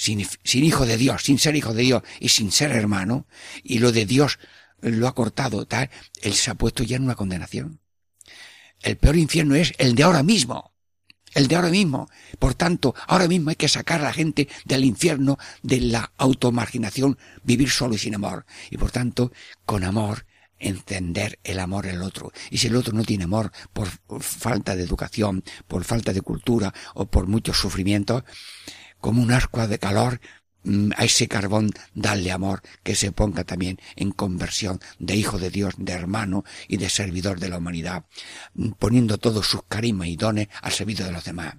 sin, 0.00 0.64
hijo 0.64 0.86
de 0.86 0.96
Dios, 0.96 1.22
sin 1.24 1.38
ser 1.38 1.54
hijo 1.56 1.74
de 1.74 1.82
Dios 1.82 2.02
y 2.20 2.30
sin 2.30 2.50
ser 2.50 2.72
hermano, 2.72 3.26
y 3.62 3.80
lo 3.80 3.92
de 3.92 4.06
Dios 4.06 4.38
lo 4.80 5.06
ha 5.06 5.14
cortado 5.14 5.66
tal, 5.66 5.90
él 6.22 6.32
se 6.32 6.50
ha 6.50 6.54
puesto 6.54 6.82
ya 6.82 6.96
en 6.96 7.02
una 7.02 7.16
condenación. 7.16 7.80
El 8.80 8.96
peor 8.96 9.16
infierno 9.16 9.54
es 9.56 9.74
el 9.76 9.94
de 9.94 10.04
ahora 10.04 10.22
mismo. 10.22 10.72
El 11.34 11.48
de 11.48 11.56
ahora 11.56 11.68
mismo. 11.68 12.08
Por 12.38 12.54
tanto, 12.54 12.94
ahora 13.08 13.28
mismo 13.28 13.50
hay 13.50 13.56
que 13.56 13.68
sacar 13.68 14.00
a 14.00 14.04
la 14.04 14.12
gente 14.14 14.48
del 14.64 14.86
infierno, 14.86 15.38
de 15.62 15.82
la 15.82 16.12
automarginación, 16.16 17.18
vivir 17.44 17.68
solo 17.68 17.94
y 17.94 17.98
sin 17.98 18.14
amor. 18.14 18.46
Y 18.70 18.78
por 18.78 18.90
tanto, 18.90 19.32
con 19.66 19.84
amor, 19.84 20.24
encender 20.58 21.38
el 21.44 21.60
amor 21.60 21.86
en 21.86 21.96
el 21.96 22.02
otro. 22.02 22.32
Y 22.50 22.56
si 22.56 22.68
el 22.68 22.76
otro 22.76 22.94
no 22.94 23.04
tiene 23.04 23.24
amor 23.24 23.52
por 23.74 23.88
falta 24.20 24.74
de 24.74 24.82
educación, 24.82 25.44
por 25.68 25.84
falta 25.84 26.14
de 26.14 26.22
cultura 26.22 26.72
o 26.94 27.04
por 27.04 27.26
muchos 27.26 27.58
sufrimientos, 27.58 28.24
como 29.00 29.22
un 29.22 29.32
ascua 29.32 29.66
de 29.66 29.78
calor, 29.78 30.20
Mm, 30.62 30.90
a 30.96 31.04
ese 31.04 31.26
carbón 31.26 31.70
darle 31.94 32.32
amor 32.32 32.60
que 32.82 32.94
se 32.94 33.12
ponga 33.12 33.44
también 33.44 33.80
en 33.96 34.10
conversión 34.10 34.78
de 34.98 35.16
hijo 35.16 35.38
de 35.38 35.50
Dios, 35.50 35.74
de 35.78 35.92
hermano 35.92 36.44
y 36.68 36.76
de 36.76 36.90
servidor 36.90 37.40
de 37.40 37.48
la 37.48 37.56
humanidad, 37.58 38.04
mm, 38.54 38.72
poniendo 38.72 39.16
todos 39.16 39.46
sus 39.46 39.62
carismas 39.64 40.08
y 40.08 40.16
dones 40.16 40.48
al 40.60 40.72
servicio 40.72 41.06
de 41.06 41.12
los 41.12 41.24
demás. 41.24 41.54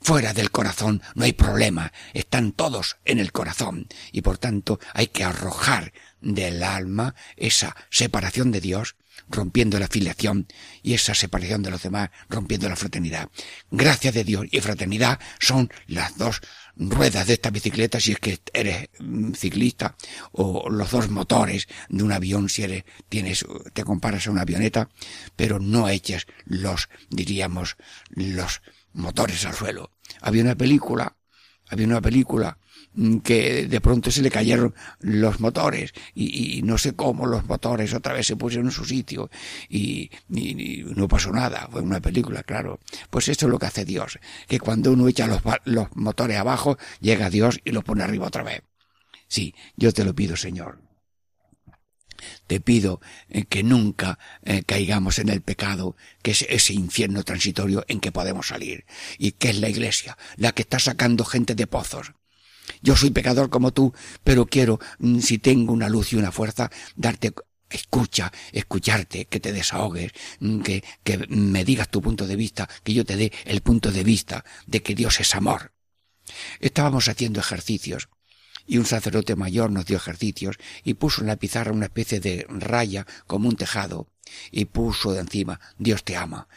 Fuera 0.00 0.32
del 0.32 0.50
corazón 0.50 1.02
no 1.14 1.24
hay 1.24 1.32
problema, 1.32 1.92
están 2.12 2.52
todos 2.52 2.98
en 3.04 3.18
el 3.18 3.32
corazón 3.32 3.88
y 4.12 4.22
por 4.22 4.38
tanto 4.38 4.78
hay 4.94 5.08
que 5.08 5.24
arrojar 5.24 5.92
del 6.20 6.62
alma 6.62 7.14
esa 7.36 7.76
separación 7.90 8.52
de 8.52 8.60
Dios, 8.60 8.96
rompiendo 9.28 9.78
la 9.78 9.88
filiación 9.88 10.46
y 10.82 10.94
esa 10.94 11.14
separación 11.14 11.62
de 11.62 11.70
los 11.70 11.82
demás, 11.82 12.10
rompiendo 12.28 12.68
la 12.68 12.76
fraternidad. 12.76 13.28
Gracias 13.70 14.14
de 14.14 14.24
Dios 14.24 14.46
y 14.50 14.60
fraternidad 14.60 15.18
son 15.38 15.70
las 15.86 16.16
dos 16.16 16.40
ruedas 16.76 17.26
de 17.26 17.34
esta 17.34 17.50
bicicleta 17.50 18.00
si 18.00 18.12
es 18.12 18.18
que 18.18 18.40
eres 18.52 18.88
mm, 18.98 19.32
ciclista 19.32 19.96
o 20.32 20.70
los 20.70 20.90
dos 20.90 21.10
motores 21.10 21.68
de 21.88 22.02
un 22.02 22.12
avión 22.12 22.48
si 22.48 22.62
eres 22.62 22.84
tienes 23.08 23.44
te 23.74 23.84
comparas 23.84 24.26
a 24.26 24.30
una 24.30 24.42
avioneta 24.42 24.88
pero 25.36 25.58
no 25.58 25.88
eches 25.88 26.26
los 26.46 26.88
diríamos 27.10 27.76
los 28.10 28.62
motores 28.94 29.44
al 29.44 29.54
suelo 29.54 29.90
había 30.22 30.42
una 30.42 30.54
película 30.54 31.16
había 31.68 31.86
una 31.86 32.00
película 32.00 32.58
que 33.24 33.66
de 33.66 33.80
pronto 33.80 34.10
se 34.10 34.22
le 34.22 34.30
cayeron 34.30 34.74
los 35.00 35.40
motores 35.40 35.92
y, 36.14 36.60
no 36.62 36.78
sé 36.78 36.94
cómo 36.94 37.26
los 37.26 37.46
motores 37.46 37.94
otra 37.94 38.12
vez 38.12 38.26
se 38.26 38.36
pusieron 38.36 38.66
en 38.66 38.72
su 38.72 38.84
sitio 38.84 39.30
y, 39.68 40.10
no 40.28 41.08
pasó 41.08 41.32
nada, 41.32 41.68
fue 41.70 41.80
una 41.80 42.00
película, 42.00 42.42
claro. 42.42 42.80
Pues 43.10 43.28
esto 43.28 43.46
es 43.46 43.50
lo 43.50 43.58
que 43.58 43.66
hace 43.66 43.84
Dios, 43.84 44.18
que 44.46 44.60
cuando 44.60 44.92
uno 44.92 45.08
echa 45.08 45.26
los, 45.26 45.42
los 45.64 45.88
motores 45.96 46.36
abajo, 46.36 46.78
llega 47.00 47.30
Dios 47.30 47.60
y 47.64 47.72
los 47.72 47.84
pone 47.84 48.04
arriba 48.04 48.26
otra 48.26 48.42
vez. 48.42 48.62
Sí, 49.28 49.54
yo 49.76 49.92
te 49.92 50.04
lo 50.04 50.14
pido, 50.14 50.36
Señor. 50.36 50.80
Te 52.46 52.60
pido 52.60 53.00
eh, 53.28 53.44
que 53.44 53.62
nunca 53.62 54.18
eh, 54.42 54.62
caigamos 54.62 55.18
en 55.18 55.28
el 55.28 55.40
pecado, 55.40 55.96
que 56.22 56.32
es 56.32 56.42
ese 56.48 56.74
infierno 56.74 57.24
transitorio 57.24 57.84
en 57.88 58.00
que 58.00 58.12
podemos 58.12 58.48
salir, 58.48 58.84
y 59.18 59.32
que 59.32 59.50
es 59.50 59.58
la 59.58 59.68
iglesia, 59.68 60.16
la 60.36 60.52
que 60.52 60.62
está 60.62 60.78
sacando 60.78 61.24
gente 61.24 61.54
de 61.54 61.66
pozos, 61.66 62.12
yo 62.82 62.96
soy 62.96 63.10
pecador 63.10 63.48
como 63.48 63.72
tú, 63.72 63.94
pero 64.24 64.46
quiero, 64.46 64.80
mm, 64.98 65.20
si 65.20 65.38
tengo 65.38 65.72
una 65.72 65.88
luz 65.88 66.12
y 66.12 66.16
una 66.16 66.32
fuerza, 66.32 66.70
darte 66.96 67.32
escucha, 67.70 68.30
escucharte, 68.52 69.26
que 69.26 69.40
te 69.40 69.52
desahogues, 69.52 70.12
mm, 70.40 70.60
que, 70.60 70.84
que 71.02 71.18
me 71.28 71.64
digas 71.64 71.88
tu 71.88 72.02
punto 72.02 72.26
de 72.26 72.36
vista, 72.36 72.68
que 72.84 72.92
yo 72.92 73.04
te 73.04 73.16
dé 73.16 73.32
el 73.44 73.62
punto 73.62 73.90
de 73.90 74.04
vista 74.04 74.44
de 74.66 74.82
que 74.82 74.94
Dios 74.94 75.20
es 75.20 75.34
amor. 75.34 75.72
Estábamos 76.60 77.08
haciendo 77.08 77.40
ejercicios 77.40 78.08
y 78.66 78.78
un 78.78 78.86
sacerdote 78.86 79.36
mayor 79.36 79.70
nos 79.70 79.86
dio 79.86 79.96
ejercicios 79.96 80.56
y 80.84 80.94
puso 80.94 81.22
en 81.22 81.28
la 81.28 81.36
pizarra 81.36 81.72
una 81.72 81.86
especie 81.86 82.20
de 82.20 82.46
raya 82.48 83.06
como 83.26 83.48
un 83.48 83.56
tejado 83.56 84.08
y 84.50 84.66
puso 84.66 85.12
de 85.12 85.20
encima 85.20 85.60
Dios 85.78 86.04
te 86.04 86.16
ama. 86.16 86.48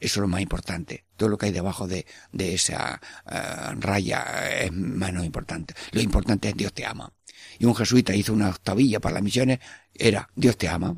Eso 0.00 0.20
es 0.20 0.22
lo 0.22 0.28
más 0.28 0.40
importante. 0.40 1.04
Todo 1.16 1.28
lo 1.28 1.38
que 1.38 1.46
hay 1.46 1.52
debajo 1.52 1.88
de, 1.88 2.06
de 2.32 2.54
esa 2.54 3.00
eh, 3.30 3.74
raya 3.78 4.48
es 4.60 4.72
menos 4.72 5.24
importante. 5.24 5.74
Lo 5.92 6.00
importante 6.00 6.48
es 6.48 6.56
Dios 6.56 6.72
te 6.72 6.86
ama. 6.86 7.12
Y 7.58 7.64
un 7.66 7.74
jesuita 7.74 8.14
hizo 8.14 8.32
una 8.32 8.50
octavilla 8.50 9.00
para 9.00 9.14
las 9.14 9.22
misiones, 9.22 9.58
era 9.94 10.28
Dios 10.34 10.56
te 10.56 10.68
ama. 10.68 10.96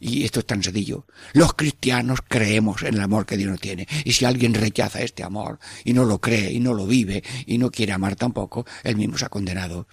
Y 0.00 0.24
esto 0.24 0.40
es 0.40 0.46
tan 0.46 0.62
sencillo. 0.62 1.06
Los 1.32 1.54
cristianos 1.54 2.20
creemos 2.26 2.82
en 2.82 2.94
el 2.94 3.00
amor 3.00 3.26
que 3.26 3.36
Dios 3.36 3.50
nos 3.50 3.60
tiene. 3.60 3.86
Y 4.04 4.12
si 4.12 4.24
alguien 4.24 4.54
rechaza 4.54 5.02
este 5.02 5.22
amor 5.22 5.58
y 5.84 5.92
no 5.92 6.04
lo 6.04 6.20
cree 6.20 6.52
y 6.52 6.60
no 6.60 6.74
lo 6.74 6.86
vive 6.86 7.22
y 7.46 7.58
no 7.58 7.70
quiere 7.70 7.92
amar 7.92 8.16
tampoco, 8.16 8.64
él 8.84 8.96
mismo 8.96 9.18
se 9.18 9.26
ha 9.26 9.28
condenado. 9.28 9.88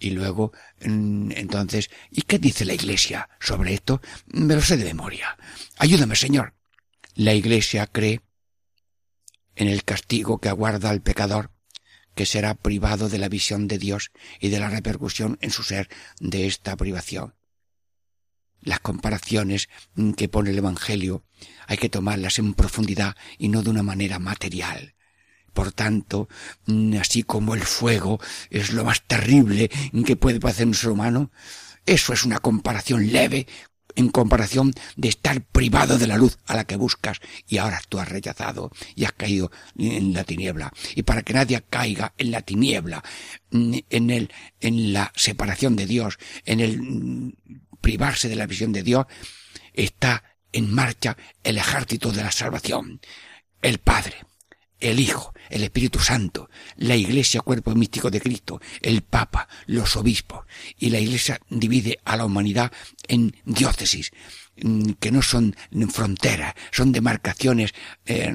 Y 0.00 0.10
luego, 0.10 0.52
mm, 0.84 1.32
entonces, 1.32 1.90
¿y 2.10 2.22
qué 2.22 2.38
dice 2.38 2.64
la 2.64 2.74
Iglesia 2.74 3.28
sobre 3.40 3.74
esto? 3.74 4.00
Me 4.26 4.54
lo 4.54 4.62
sé 4.62 4.76
de 4.76 4.84
memoria. 4.84 5.36
Ayúdame, 5.78 6.14
Señor. 6.14 6.54
La 7.18 7.34
Iglesia 7.34 7.88
cree 7.88 8.20
en 9.56 9.66
el 9.66 9.82
castigo 9.82 10.38
que 10.38 10.50
aguarda 10.50 10.88
al 10.88 11.02
pecador, 11.02 11.50
que 12.14 12.26
será 12.26 12.54
privado 12.54 13.08
de 13.08 13.18
la 13.18 13.28
visión 13.28 13.66
de 13.66 13.76
Dios 13.76 14.12
y 14.38 14.50
de 14.50 14.60
la 14.60 14.70
repercusión 14.70 15.36
en 15.40 15.50
su 15.50 15.64
ser 15.64 15.88
de 16.20 16.46
esta 16.46 16.76
privación. 16.76 17.34
Las 18.60 18.78
comparaciones 18.78 19.68
que 20.16 20.28
pone 20.28 20.50
el 20.50 20.58
Evangelio 20.58 21.24
hay 21.66 21.78
que 21.78 21.88
tomarlas 21.88 22.38
en 22.38 22.54
profundidad 22.54 23.16
y 23.36 23.48
no 23.48 23.64
de 23.64 23.70
una 23.70 23.82
manera 23.82 24.20
material. 24.20 24.94
Por 25.52 25.72
tanto, 25.72 26.28
así 27.00 27.24
como 27.24 27.56
el 27.56 27.62
fuego 27.62 28.20
es 28.48 28.72
lo 28.72 28.84
más 28.84 29.04
terrible 29.08 29.72
que 30.06 30.14
puede 30.14 30.38
hacer 30.48 30.68
un 30.68 30.74
ser 30.74 30.90
humano, 30.90 31.32
eso 31.84 32.12
es 32.12 32.22
una 32.22 32.38
comparación 32.38 33.10
leve 33.10 33.48
en 33.98 34.10
comparación 34.10 34.72
de 34.96 35.08
estar 35.08 35.42
privado 35.42 35.98
de 35.98 36.06
la 36.06 36.16
luz 36.16 36.38
a 36.46 36.54
la 36.54 36.64
que 36.64 36.76
buscas 36.76 37.18
y 37.48 37.58
ahora 37.58 37.80
tú 37.88 37.98
has 37.98 38.08
rechazado 38.08 38.70
y 38.94 39.04
has 39.04 39.12
caído 39.12 39.50
en 39.76 40.12
la 40.12 40.22
tiniebla. 40.22 40.72
Y 40.94 41.02
para 41.02 41.22
que 41.22 41.32
nadie 41.32 41.64
caiga 41.68 42.14
en 42.16 42.30
la 42.30 42.42
tiniebla, 42.42 43.02
en 43.50 44.10
el, 44.10 44.32
en 44.60 44.92
la 44.92 45.12
separación 45.16 45.74
de 45.74 45.86
Dios, 45.86 46.16
en 46.44 46.60
el 46.60 47.34
privarse 47.80 48.28
de 48.28 48.36
la 48.36 48.46
visión 48.46 48.72
de 48.72 48.84
Dios, 48.84 49.06
está 49.74 50.22
en 50.52 50.72
marcha 50.72 51.16
el 51.42 51.58
ejército 51.58 52.12
de 52.12 52.22
la 52.22 52.30
salvación, 52.30 53.00
el 53.62 53.78
Padre, 53.78 54.14
el 54.80 55.00
Hijo, 55.00 55.34
el 55.50 55.64
Espíritu 55.64 55.98
Santo, 55.98 56.50
la 56.76 56.96
Iglesia, 56.96 57.40
cuerpo 57.40 57.74
místico 57.74 58.10
de 58.10 58.20
Cristo, 58.20 58.60
el 58.80 59.02
Papa, 59.02 59.48
los 59.66 59.96
obispos, 59.96 60.44
y 60.78 60.90
la 60.90 60.98
Iglesia 60.98 61.40
divide 61.48 61.98
a 62.04 62.16
la 62.16 62.24
humanidad 62.24 62.72
en 63.06 63.34
diócesis. 63.44 64.12
mm, 64.60 64.94
que 64.98 65.12
no 65.12 65.22
son 65.22 65.54
fronteras, 65.92 66.54
son 66.72 66.90
demarcaciones 66.90 67.74
eh, 68.06 68.32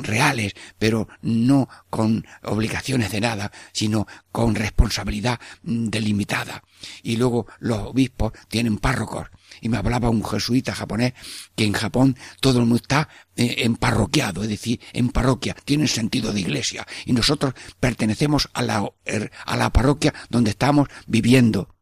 reales, 0.00 0.54
pero 0.78 1.06
no 1.20 1.68
con 1.90 2.26
obligaciones 2.44 3.12
de 3.12 3.20
nada, 3.20 3.52
sino 3.72 4.06
con 4.32 4.54
responsabilidad 4.54 5.38
mm, 5.64 5.88
delimitada. 5.88 6.62
Y 7.02 7.16
luego 7.16 7.46
los 7.58 7.78
obispos 7.78 8.32
tienen 8.48 8.78
párrocos. 8.78 9.28
Y 9.60 9.68
me 9.68 9.76
hablaba 9.76 10.10
un 10.10 10.24
jesuita 10.24 10.74
japonés 10.74 11.14
que 11.54 11.64
en 11.64 11.72
Japón 11.72 12.16
todo 12.40 12.60
el 12.60 12.66
mundo 12.66 12.76
está 12.76 13.08
eh, 13.36 13.56
en 13.58 13.76
parroquiado, 13.76 14.42
es 14.42 14.48
decir, 14.48 14.80
en 14.92 15.10
parroquia, 15.10 15.56
tiene 15.64 15.88
sentido 15.88 16.32
de 16.32 16.40
iglesia. 16.40 16.86
Y 17.06 17.12
nosotros 17.12 17.54
pertenecemos 17.80 18.48
a 18.52 18.62
la, 18.62 18.90
er, 19.04 19.30
a 19.44 19.56
la 19.56 19.70
parroquia 19.70 20.14
donde 20.28 20.50
estamos 20.50 20.88
viviendo. 21.06 21.74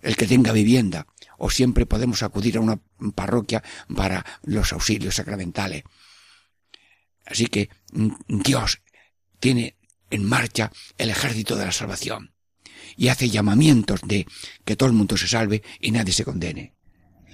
El 0.00 0.14
que 0.14 0.26
tenga 0.26 0.52
vivienda 0.52 1.06
o 1.38 1.50
siempre 1.50 1.86
podemos 1.86 2.22
acudir 2.22 2.56
a 2.56 2.60
una 2.60 2.80
parroquia 3.14 3.62
para 3.94 4.24
los 4.42 4.72
auxilios 4.72 5.16
sacramentales. 5.16 5.82
Así 7.24 7.46
que 7.46 7.68
mm, 7.92 8.10
Dios 8.28 8.80
tiene 9.40 9.76
en 10.10 10.24
marcha 10.24 10.70
el 10.98 11.10
ejército 11.10 11.56
de 11.56 11.66
la 11.66 11.72
salvación 11.72 12.32
y 12.96 13.08
hace 13.08 13.28
llamamientos 13.28 14.00
de 14.04 14.26
que 14.64 14.76
todo 14.76 14.88
el 14.88 14.94
mundo 14.94 15.16
se 15.16 15.28
salve 15.28 15.62
y 15.80 15.90
nadie 15.90 16.12
se 16.12 16.24
condene. 16.24 16.75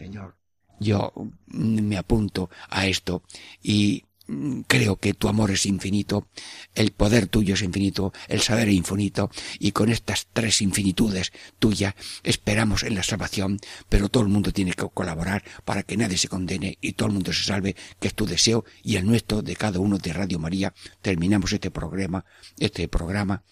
Señor, 0.03 0.37
yo 0.81 1.13
mm, 1.15 1.81
me 1.83 1.97
apunto 1.97 2.51
a 2.69 2.87
esto 2.87 3.23
y 3.63 4.05
Mm, 4.29 4.63
creo 4.69 4.97
que 4.97 5.15
tu 5.15 5.29
amor 5.29 5.51
es 5.51 5.67
infinito, 5.67 6.29
el 6.75 6.93
poder 6.93 7.27
tuyo 7.27 7.55
es 7.55 7.63
infinito, 7.63 8.13
el 8.29 8.41
saber 8.41 8.69
es 8.69 8.75
infinito, 8.75 9.31
y 9.59 9.73
con 9.73 9.91
estas 9.91 10.29
tres 10.33 10.63
infinitudes 10.63 11.33
tuyas 11.59 11.95
esperamos 12.23 12.85
en 12.85 12.95
la 12.95 13.03
salvación, 13.03 13.59
pero 13.89 14.09
todo 14.09 14.23
el 14.23 14.29
mundo 14.29 14.53
tiene 14.53 14.73
que 14.73 14.89
colaborar 14.89 15.43
para 15.65 15.83
que 15.83 15.97
nadie 15.97 16.19
se 16.19 16.29
condene 16.29 16.79
y 16.81 16.93
todo 16.93 17.09
el 17.09 17.15
mundo 17.15 17.33
se 17.33 17.45
salve, 17.45 17.75
que 18.01 18.09
es 18.09 18.15
tu 18.15 18.25
deseo 18.27 18.65
y 18.83 18.97
el 18.97 19.07
nuestro 19.07 19.43
de 19.43 19.57
cada 19.57 19.81
uno 19.81 19.99
de 19.99 20.13
Radio 20.13 20.39
María. 20.39 20.73
Terminamos 21.01 21.53
este 21.53 21.71
programa, 21.71 22.25
este 22.59 22.89
programa. 22.89 23.43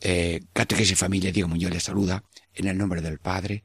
Eh, 0.00 0.42
Catequesis 0.52 0.98
Familia 0.98 1.30
Diego 1.32 1.48
Muñoz 1.48 1.72
les 1.72 1.84
saluda 1.84 2.24
en 2.52 2.66
el 2.68 2.76
nombre 2.76 3.00
del 3.00 3.18
Padre 3.18 3.64